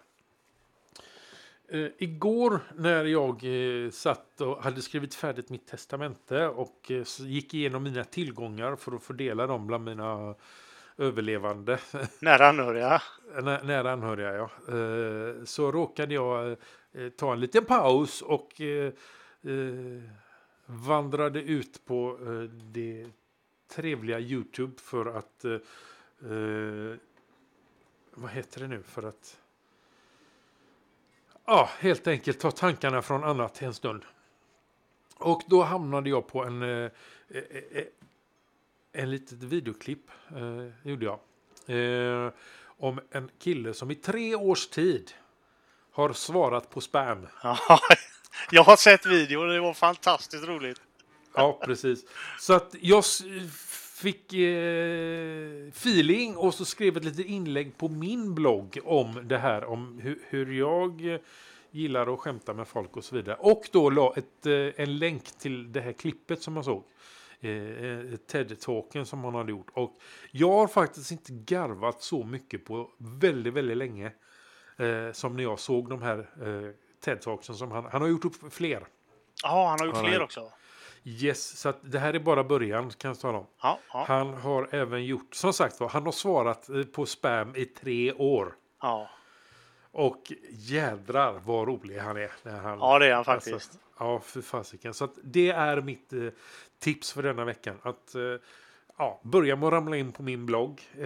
Eh, 1.68 1.86
igår 1.98 2.60
när 2.76 3.04
jag 3.04 3.44
eh, 3.44 3.90
satt 3.90 4.40
och 4.40 4.62
hade 4.62 4.82
skrivit 4.82 5.14
färdigt 5.14 5.50
mitt 5.50 5.66
testamente 5.66 6.46
och 6.46 6.90
eh, 6.90 7.04
gick 7.18 7.54
igenom 7.54 7.82
mina 7.82 8.04
tillgångar 8.04 8.76
för 8.76 8.92
att 8.96 9.02
fördela 9.02 9.46
dem 9.46 9.66
bland 9.66 9.84
mina 9.84 10.34
överlevande 10.98 11.78
Nära 12.20 12.48
anhöriga. 12.48 13.02
Nä- 13.42 13.62
nära 13.62 13.92
anhöriga, 13.92 14.32
ja. 14.34 14.50
Eh, 14.68 15.44
så 15.44 15.72
råkade 15.72 16.14
jag 16.14 16.50
eh, 16.92 17.08
ta 17.16 17.32
en 17.32 17.40
liten 17.40 17.64
paus 17.64 18.22
och 18.22 18.60
eh, 18.60 18.92
vandrade 20.72 21.42
ut 21.42 21.84
på 21.84 22.18
eh, 22.26 22.50
det 22.50 23.10
trevliga 23.68 24.20
Youtube 24.20 24.80
för 24.80 25.06
att 25.06 25.44
eh, 25.44 25.52
eh, 26.32 26.96
vad 28.14 28.30
heter 28.30 28.60
det 28.60 28.68
nu? 28.68 28.82
För 28.82 29.02
att 29.02 29.40
ja, 31.44 31.70
helt 31.78 32.06
enkelt 32.06 32.40
ta 32.40 32.50
tankarna 32.50 33.02
från 33.02 33.24
annat 33.24 33.62
en 33.62 33.74
stund. 33.74 34.04
Och 35.16 35.42
då 35.46 35.62
hamnade 35.62 36.10
jag 36.10 36.26
på 36.26 36.44
en 36.44 36.62
eh, 36.62 36.90
eh, 37.28 37.42
eh, 37.70 37.84
en 38.92 39.10
litet 39.10 39.42
videoklipp, 39.42 40.10
eh, 40.36 40.88
gjorde 40.88 41.04
jag. 41.04 41.18
Eh, 41.66 42.32
om 42.64 43.00
en 43.10 43.30
kille 43.38 43.74
som 43.74 43.90
i 43.90 43.94
tre 43.94 44.34
års 44.34 44.68
tid 44.68 45.12
har 45.92 46.12
svarat 46.12 46.70
på 46.70 46.80
spam. 46.80 47.26
Jag 48.54 48.62
har 48.62 48.76
sett 48.76 49.06
videon 49.06 49.48
och 49.48 49.54
det 49.54 49.60
var 49.60 49.74
fantastiskt 49.74 50.44
roligt. 50.44 50.80
Ja, 51.34 51.58
precis. 51.64 52.04
Så 52.38 52.52
att 52.52 52.74
jag 52.80 53.04
fick 53.96 54.32
eh, 54.32 55.68
feeling 55.68 56.36
och 56.36 56.54
så 56.54 56.64
skrev 56.64 56.96
ett 56.96 57.04
litet 57.04 57.26
inlägg 57.26 57.78
på 57.78 57.88
min 57.88 58.34
blogg 58.34 58.78
om 58.84 59.28
det 59.28 59.38
här, 59.38 59.64
om 59.64 60.00
hur, 60.02 60.18
hur 60.28 60.52
jag 60.52 61.18
gillar 61.70 62.14
att 62.14 62.20
skämta 62.20 62.54
med 62.54 62.68
folk 62.68 62.96
och 62.96 63.04
så 63.04 63.16
vidare. 63.16 63.36
Och 63.40 63.62
då 63.72 63.90
la 63.90 64.14
ett, 64.16 64.46
eh, 64.46 64.82
en 64.82 64.98
länk 64.98 65.24
till 65.24 65.72
det 65.72 65.80
här 65.80 65.92
klippet 65.92 66.42
som 66.42 66.56
jag 66.56 66.64
såg. 66.64 66.84
Eh, 67.40 67.50
eh, 67.50 68.16
TED-talken 68.26 69.06
som 69.06 69.24
han 69.24 69.34
hade 69.34 69.50
gjort. 69.50 69.70
Och 69.72 70.00
jag 70.30 70.52
har 70.52 70.68
faktiskt 70.68 71.10
inte 71.10 71.32
garvat 71.32 72.02
så 72.02 72.24
mycket 72.24 72.64
på 72.64 72.90
väldigt, 72.98 73.52
väldigt 73.52 73.76
länge. 73.76 74.12
Eh, 74.76 75.12
som 75.12 75.36
när 75.36 75.42
jag 75.42 75.58
såg 75.58 75.88
de 75.88 76.02
här 76.02 76.18
eh, 76.18 76.74
TED-talksen 77.04 77.54
som 77.54 77.70
han, 77.70 77.84
han 77.92 78.02
har 78.02 78.08
gjort 78.08 78.24
upp 78.24 78.52
fler. 78.52 78.86
Ja, 79.42 79.68
han 79.68 79.78
har 79.80 79.86
gjort 79.86 79.94
Han 79.96 80.04
har 80.04 80.10
fler 80.10 80.18
gjort- 80.20 80.24
också. 80.24 80.52
Yes, 81.04 81.58
så 81.60 81.68
att 81.68 81.78
det 81.82 81.98
här 81.98 82.14
är 82.14 82.18
bara 82.18 82.44
början 82.44 82.90
kan 82.90 83.08
jag 83.08 83.20
tala 83.20 83.38
om. 83.38 83.46
Ja, 83.62 83.78
ja, 83.92 84.04
Han 84.08 84.34
har 84.34 84.68
även 84.70 85.04
gjort, 85.04 85.34
som 85.34 85.52
sagt 85.52 85.80
var, 85.80 85.88
han 85.88 86.04
har 86.04 86.12
svarat 86.12 86.68
eh, 86.68 86.82
på 86.84 87.06
spam 87.06 87.56
i 87.56 87.64
tre 87.64 88.12
år. 88.12 88.54
ja. 88.82 89.10
Och 89.94 90.32
jädrar 90.50 91.40
vad 91.44 91.68
rolig 91.68 91.98
han 91.98 92.16
är. 92.16 92.30
När 92.42 92.58
han, 92.60 92.78
ja 92.78 92.98
det 92.98 93.06
är 93.06 93.14
han 93.14 93.24
faktiskt. 93.24 93.54
Alltså, 93.54 93.78
ja, 93.98 94.20
för 94.20 94.40
fasiken. 94.42 94.94
Så 94.94 95.04
att 95.04 95.14
det 95.22 95.50
är 95.50 95.80
mitt 95.80 96.12
eh, 96.12 96.28
tips 96.78 97.12
för 97.12 97.22
denna 97.22 97.44
veckan. 97.44 97.78
Att 97.82 98.14
eh, 98.14 98.22
ja, 98.98 99.20
börja 99.24 99.56
med 99.56 99.66
att 99.66 99.72
ramla 99.72 99.96
in 99.96 100.12
på 100.12 100.22
min 100.22 100.46
blogg. 100.46 100.80
Eh, 100.94 101.02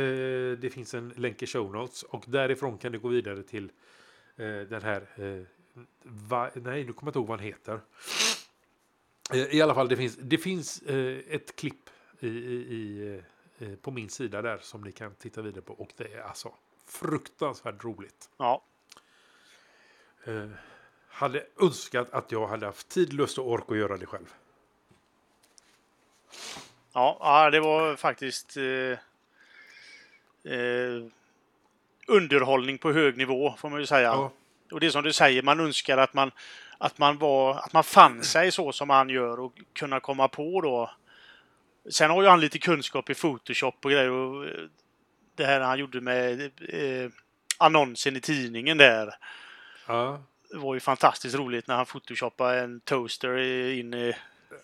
det 0.59 0.73
finns 0.73 0.95
en 0.95 1.09
länk 1.17 1.43
i 1.43 1.47
show 1.47 1.73
notes. 1.73 2.03
Och 2.03 2.25
därifrån 2.27 2.79
kan 2.79 2.93
du 2.93 2.99
gå 2.99 3.09
vidare 3.09 3.43
till 3.43 3.65
eh, 4.37 4.47
den 4.47 4.83
här... 4.83 5.07
Va, 6.03 6.51
nej, 6.55 6.85
nu 6.85 6.93
kommer 6.93 7.07
jag 7.07 7.11
inte 7.11 7.19
ihåg 7.19 7.27
vad 7.27 7.39
han 7.39 7.47
heter. 7.47 7.81
Eh, 9.33 9.57
I 9.57 9.63
alla 9.63 9.75
fall, 9.75 9.89
det 9.89 9.97
finns, 9.97 10.17
det 10.17 10.39
finns 10.39 10.83
eh, 10.83 11.19
ett 11.29 11.57
klipp 11.57 11.91
i, 12.21 12.29
i, 12.29 12.55
i, 12.55 13.23
eh, 13.59 13.75
på 13.75 13.91
min 13.91 14.09
sida 14.09 14.43
där 14.43 14.59
som 14.59 14.81
ni 14.81 14.93
kan 14.93 15.15
titta 15.15 15.43
vidare 15.43 15.63
på. 15.63 15.73
Och 15.73 15.91
det 15.97 16.15
är 16.15 16.23
alltså 16.23 16.55
fruktansvärt 16.87 17.85
roligt. 17.85 18.31
Ja, 18.37 18.63
Eh, 20.27 20.49
hade 21.09 21.47
önskat 21.61 22.11
att 22.11 22.33
jag 22.33 22.47
hade 22.47 22.67
haft 22.67 22.89
tid, 22.89 23.13
lust 23.13 23.39
och 23.39 23.51
ork 23.51 23.65
att 23.69 23.77
göra 23.77 23.97
det 23.97 24.07
själv. 24.07 24.35
ja, 26.93 27.17
ja 27.21 27.51
det 27.51 27.61
var 27.61 27.97
faktiskt 27.97 28.57
eh, 28.57 28.99
eh, 30.53 31.05
underhållning 32.07 32.79
på 32.79 32.93
hög 32.93 33.17
nivå 33.17 33.55
får 33.59 33.71
man 33.71 33.81
ju 33.81 33.87
säga. 33.87 34.09
Ja. 34.09 34.33
Och 34.73 34.81
det 34.81 34.87
är 34.87 34.91
som 34.91 35.03
du 35.03 35.13
säger, 35.13 35.43
man 35.43 35.61
önskar 35.61 35.99
att 35.99 36.15
man, 36.15 36.31
att 36.79 36.99
man, 36.99 37.19
var, 37.19 37.55
att 37.55 37.73
man 37.73 37.85
fann 37.85 38.23
sig 38.25 38.53
så 38.53 38.73
som 38.73 38.91
han 38.91 39.09
gör 39.09 39.41
och 39.41 39.53
kunna 39.73 40.01
komma 40.01 40.29
på 40.29 40.61
då. 40.61 40.91
Sen 41.91 42.11
har 42.11 42.23
ju 42.23 42.29
han 42.29 42.41
lite 42.41 42.59
kunskap 42.59 43.11
i 43.11 43.15
Photoshop 43.15 43.85
och 43.85 43.91
grejer. 43.91 44.11
Och 44.11 44.45
eh, 44.45 44.51
det 45.35 45.45
här 45.45 45.61
han 45.61 45.79
gjorde 45.79 46.01
med 46.01 46.41
eh, 46.69 47.11
annonsen 47.59 48.17
i 48.17 48.21
tidningen 48.21 48.79
där. 48.79 49.15
Ja, 49.87 50.23
Det 50.51 50.59
var 50.59 50.75
ju 50.75 50.81
fantastiskt 50.81 51.35
roligt 51.37 51.67
när 51.67 51.77
han 51.77 51.87
photoshoppade 51.87 52.61
en 52.61 52.81
toaster 52.81 53.37
in 53.73 53.95
i... 53.95 54.15
ja 54.17 54.17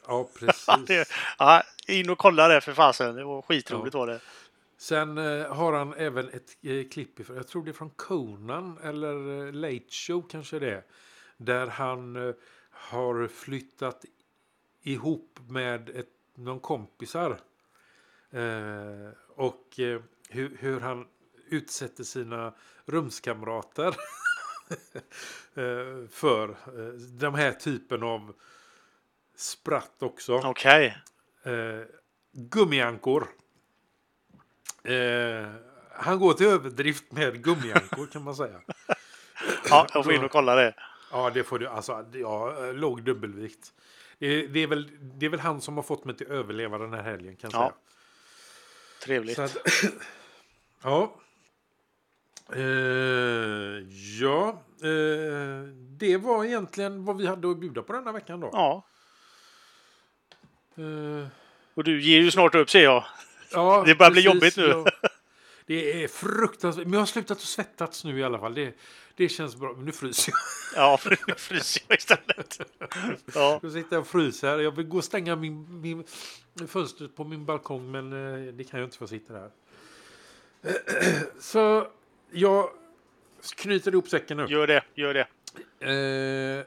Ja, 0.07 0.29
precis. 0.39 1.13
ja, 1.39 1.63
in 1.87 2.11
och 2.11 2.19
kolla 2.19 2.49
det 2.49 2.61
för 2.61 2.73
fasen. 2.73 3.15
Det 3.17 3.25
var 3.25 3.43
skitroligt 3.43 3.95
var 3.95 4.07
det. 4.07 4.21
Sen 4.83 5.19
eh, 5.19 5.55
har 5.55 5.73
han 5.73 5.95
även 5.95 6.29
ett 6.29 6.57
eh, 6.63 6.89
klipp, 6.89 7.21
ifrån, 7.21 7.37
jag 7.37 7.49
tror 7.49 7.65
det 7.65 7.71
är 7.71 7.73
från 7.73 7.91
Conan 7.91 8.79
eller 8.83 9.47
eh, 9.47 9.53
Late 9.53 9.91
Show 9.91 10.29
kanske 10.31 10.59
det 10.59 10.71
är. 10.71 10.85
Där 11.37 11.67
han 11.67 12.17
eh, 12.17 12.35
har 12.71 13.29
flyttat 13.29 14.05
ihop 14.83 15.39
med 15.49 15.89
ett, 15.89 16.09
någon 16.35 16.61
kompisar. 16.61 17.31
Eh, 18.31 19.11
och 19.29 19.81
eh, 19.81 20.01
hur, 20.29 20.57
hur 20.61 20.81
han 20.81 21.07
utsätter 21.49 22.05
sina 22.05 22.55
rumskamrater 22.85 23.89
eh, 25.55 26.09
för 26.11 26.49
eh, 26.49 26.93
den 26.95 27.35
här 27.35 27.53
typen 27.53 28.03
av 28.03 28.35
spratt 29.37 30.03
också. 30.03 30.41
Okej. 30.45 30.97
Eh, 31.43 31.83
gummiankor. 32.33 33.29
Eh, 34.85 35.47
han 35.91 36.19
går 36.19 36.33
till 36.35 36.47
överdrift 36.47 37.13
med 37.13 37.45
gummiankor 37.45 38.07
kan 38.07 38.23
man 38.23 38.37
säga. 38.37 38.61
Ja, 39.71 39.87
jag 39.95 40.05
får 40.05 40.13
in 40.13 40.25
och 40.25 40.31
kolla 40.31 40.55
det. 40.55 40.75
Ja, 41.13 41.31
det 41.31 41.45
får 41.45 41.59
du. 41.59 41.67
Alltså, 41.69 42.05
ja, 42.13 42.65
eh, 42.67 42.75
låg 42.75 43.03
dubbelvikt. 43.03 43.73
Det, 44.19 44.47
det, 44.47 44.61
är 44.61 44.67
väl, 44.67 44.89
det 45.01 45.27
är 45.27 45.31
väl 45.31 45.41
han 45.41 45.61
som 45.61 45.77
har 45.77 45.83
fått 45.83 46.05
mig 46.05 46.17
till 46.17 46.27
att 46.27 46.33
överleva 46.33 46.79
den 46.79 46.93
här 46.93 47.03
helgen 47.03 47.37
kan 47.37 47.51
jag 47.53 47.61
Ja, 47.63 47.67
säga. 47.67 47.75
Trevligt. 49.05 49.39
Att, 49.39 49.57
ja. 50.83 51.15
Eh, 52.53 52.63
ja, 54.21 54.49
eh, 54.83 55.63
det 55.99 56.17
var 56.17 56.45
egentligen 56.45 57.05
vad 57.05 57.17
vi 57.17 57.27
hade 57.27 57.51
att 57.51 57.59
bjuda 57.59 57.83
på 57.83 57.93
denna 57.93 58.13
veckan 58.13 58.41
då. 58.41 58.51
Ja. 58.53 58.87
Eh, 60.77 61.27
Och 61.75 61.85
du 61.85 62.03
ger 62.03 62.21
ju 62.21 62.31
snart 62.31 62.55
upp 62.55 62.71
ser 62.71 62.83
jag. 62.85 63.05
Ja, 63.55 63.83
Det 63.87 63.95
börjar 63.95 64.11
bli 64.11 64.21
jobbigt 64.21 64.57
nu. 64.57 64.67
Ja. 64.67 64.85
Det 65.67 66.05
är 66.05 66.09
fruktansvärt. 66.09 66.85
Men 66.85 66.93
jag 66.93 67.01
har 67.01 67.07
slutat 67.07 67.37
att 67.37 67.43
svettas 67.43 68.05
nu 68.05 68.19
i 68.19 68.25
alla 68.25 68.39
fall. 68.39 68.55
Det, 68.55 68.75
det 69.17 69.29
känns 69.29 69.57
bra. 69.57 69.73
Men 69.73 69.85
nu 69.85 69.93
fryser 69.93 70.33
jag. 70.33 70.39
Ja, 70.83 70.97
för 70.97 71.11
nu 71.27 71.35
fryser 71.37 71.83
jag 71.89 71.99
istället. 71.99 72.61
Ja, 73.35 73.61
Jag 73.63 73.73
sitter 73.73 73.99
och 73.99 74.07
fryser. 74.07 74.59
Jag 74.59 74.77
vill 74.77 74.87
gå 74.87 74.97
och 74.97 75.05
stänga 75.05 75.37
min, 75.37 75.81
min, 75.81 76.05
fönstret 76.69 77.17
på 77.17 77.25
min 77.25 77.45
balkong. 77.45 77.91
Men 77.91 78.13
eh, 78.13 78.53
det 78.53 78.65
kan 78.65 78.81
jag 78.81 78.87
inte 78.87 78.99
få 78.99 79.07
sitta 79.07 79.33
där. 79.33 79.51
Så 81.41 81.87
jag 82.31 82.71
knyter 83.57 83.93
ihop 83.93 84.09
säcken 84.09 84.37
nu. 84.37 84.47
gör 84.49 84.67
det. 84.67 84.83
Gör 84.95 85.15
det. 85.15 85.27
Eh, 86.61 86.65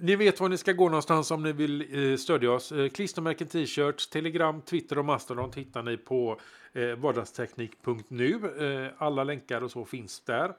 ni 0.00 0.16
vet 0.16 0.40
var 0.40 0.48
ni 0.48 0.58
ska 0.58 0.72
gå 0.72 0.88
någonstans 0.88 1.30
om 1.30 1.42
ni 1.42 1.52
vill 1.52 2.10
eh, 2.12 2.16
stödja 2.16 2.52
oss. 2.52 2.72
Eh, 2.72 2.88
klistermärken, 2.88 3.48
t-shirts, 3.48 4.08
telegram, 4.08 4.62
Twitter 4.62 4.98
och 4.98 5.04
Mastodon 5.04 5.52
hittar 5.54 5.82
ni 5.82 5.96
på 5.96 6.40
eh, 6.72 6.94
vardagsteknik.nu. 6.94 8.34
Eh, 8.58 8.92
alla 8.98 9.24
länkar 9.24 9.64
och 9.64 9.70
så 9.70 9.84
finns 9.84 10.20
där. 10.20 10.54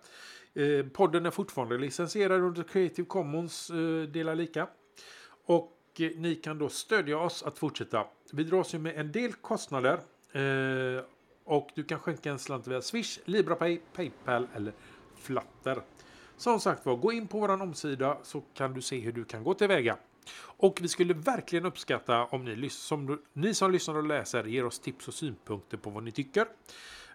Eh, 0.54 0.86
podden 0.86 1.26
är 1.26 1.32
fortfarande 1.32 1.78
licensierad 1.78 2.42
under 2.42 2.64
Creative 2.64 3.08
Commons 3.08 3.70
eh, 3.70 4.02
delar 4.02 4.36
lika. 4.36 4.68
Och 5.46 5.78
eh, 6.00 6.12
ni 6.16 6.36
kan 6.36 6.58
då 6.58 6.70
stödja 6.70 7.18
oss 7.18 7.44
att 7.44 7.58
fortsätta. 7.58 8.06
Vi 8.32 8.44
dras 8.44 8.74
ju 8.74 8.80
med 8.80 8.96
en 8.96 9.12
del 9.12 9.34
kostnader. 9.34 10.00
Eh, 10.32 11.04
och 11.44 11.70
du 11.76 11.84
kan 11.84 12.00
skänka 12.00 12.32
en 12.32 12.40
slant 12.40 12.68
via 12.68 12.82
Swish, 12.82 13.20
LibraPay, 13.26 13.80
Paypal 13.94 14.48
eller 14.56 14.74
Flatter. 15.16 15.82
Som 16.42 16.60
sagt 16.60 16.86
var, 16.86 16.96
gå 16.96 17.12
in 17.12 17.28
på 17.28 17.40
vår 17.40 17.62
omsida 17.62 18.18
så 18.24 18.42
kan 18.54 18.74
du 18.74 18.82
se 18.82 19.00
hur 19.00 19.12
du 19.12 19.26
kan 19.26 19.44
gå 19.44 19.54
tillväga. 19.54 19.98
Och 20.42 20.80
vi 20.82 20.88
skulle 20.88 21.14
verkligen 21.14 21.66
uppskatta 21.66 22.26
om 22.26 22.46
ni, 22.46 22.70
som, 22.70 23.22
ni 23.34 23.54
som 23.54 23.72
lyssnar 23.72 23.96
och 23.96 24.08
läser 24.08 24.44
ger 24.44 24.66
oss 24.66 24.80
tips 24.80 25.08
och 25.08 25.14
synpunkter 25.14 25.78
på 25.78 25.90
vad 25.90 26.04
ni 26.04 26.12
tycker. 26.12 26.48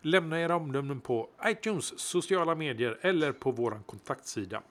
Lämna 0.01 0.41
era 0.41 0.57
omdömen 0.57 1.01
på 1.01 1.29
iTunes, 1.47 1.99
sociala 1.99 2.55
medier 2.55 2.99
eller 3.01 3.33
på 3.33 3.51
vår 3.51 3.81
kontaktsida. 3.87 4.63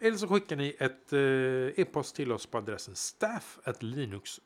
Eller 0.00 0.16
så 0.16 0.28
skickar 0.28 0.56
ni 0.56 0.76
ett 0.78 1.12
eh, 1.12 1.82
e-post 1.82 2.16
till 2.16 2.32
oss 2.32 2.46
på 2.46 2.58
adressen 2.58 2.94
staff@linux. 2.94 4.40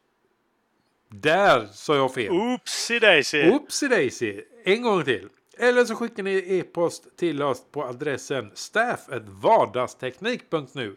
Där 1.09 1.67
sa 1.67 1.97
jag 1.97 2.15
fel. 2.15 2.33
Oopsie 2.33 2.99
daisy. 2.99 3.51
Oopsie 3.51 3.89
daisy. 3.89 4.41
En 4.65 4.83
gång 4.83 5.05
till. 5.05 5.29
Eller 5.57 5.85
så 5.85 5.95
skickar 5.95 6.23
ni 6.23 6.59
e-post 6.59 7.17
till 7.17 7.43
oss 7.43 7.65
på 7.71 7.85
adressen 7.85 8.51
staff.vardagsteknik.nu. 8.55 10.97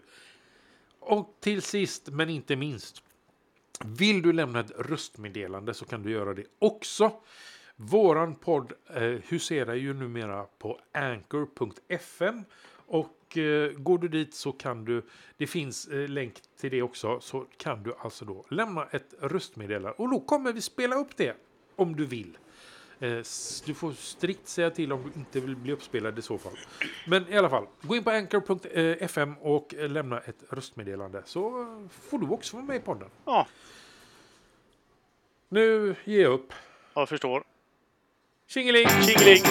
Och 0.99 1.37
till 1.39 1.61
sist 1.61 2.09
men 2.09 2.29
inte 2.29 2.55
minst. 2.55 3.03
Vill 3.85 4.21
du 4.21 4.33
lämna 4.33 4.59
ett 4.59 4.71
röstmeddelande 4.77 5.73
så 5.73 5.85
kan 5.85 6.03
du 6.03 6.11
göra 6.11 6.33
det 6.33 6.45
också. 6.59 7.11
Våran 7.75 8.35
podd 8.35 8.73
eh, 8.93 9.03
huserar 9.03 9.73
ju 9.73 9.93
numera 9.93 10.43
på 10.43 10.79
anchor.fm 10.91 12.43
och 12.87 13.37
eh, 13.37 13.71
går 13.71 13.97
du 13.97 14.07
dit 14.07 14.33
så 14.33 14.51
kan 14.51 14.85
du, 14.85 15.05
det 15.37 15.47
finns 15.47 15.87
eh, 15.87 16.09
länk 16.09 16.33
till 16.59 16.71
det 16.71 16.81
också, 16.81 17.19
så 17.19 17.45
kan 17.57 17.83
du 17.83 17.93
alltså 17.99 18.25
då 18.25 18.45
lämna 18.49 18.85
ett 18.85 19.13
röstmeddelande 19.19 19.91
och 19.91 20.09
då 20.09 20.19
kommer 20.19 20.53
vi 20.53 20.61
spela 20.61 20.95
upp 20.95 21.17
det 21.17 21.35
om 21.75 21.95
du 21.95 22.05
vill. 22.05 22.37
Eh, 22.99 23.09
Du 23.65 23.73
får 23.73 23.91
strikt 23.91 24.47
säga 24.47 24.69
till 24.69 24.93
om 24.93 25.03
du 25.03 25.19
inte 25.19 25.39
vill 25.39 25.55
bli 25.55 25.73
uppspelad 25.73 26.19
i 26.19 26.21
så 26.21 26.37
fall. 26.37 26.57
Men 27.07 27.33
i 27.33 27.37
alla 27.37 27.49
fall, 27.49 27.65
gå 27.81 27.95
in 27.95 28.03
på 28.03 28.09
anchor.fm 28.11 29.33
och 29.41 29.73
lämna 29.77 30.19
ett 30.19 30.43
röstmeddelande 30.49 31.21
så 31.25 31.65
får 32.09 32.19
du 32.19 32.27
också 32.27 32.55
vara 32.55 32.65
med 32.65 32.75
i 32.75 32.79
podden. 32.79 33.09
Ja, 33.25 33.47
Nu 35.49 35.95
ger 36.03 36.21
jag 36.21 36.33
upp. 36.33 36.53
jag 36.93 37.09
förstår. 37.09 37.43
Tjingeling! 38.47 38.87
Tjingeling! 38.87 39.41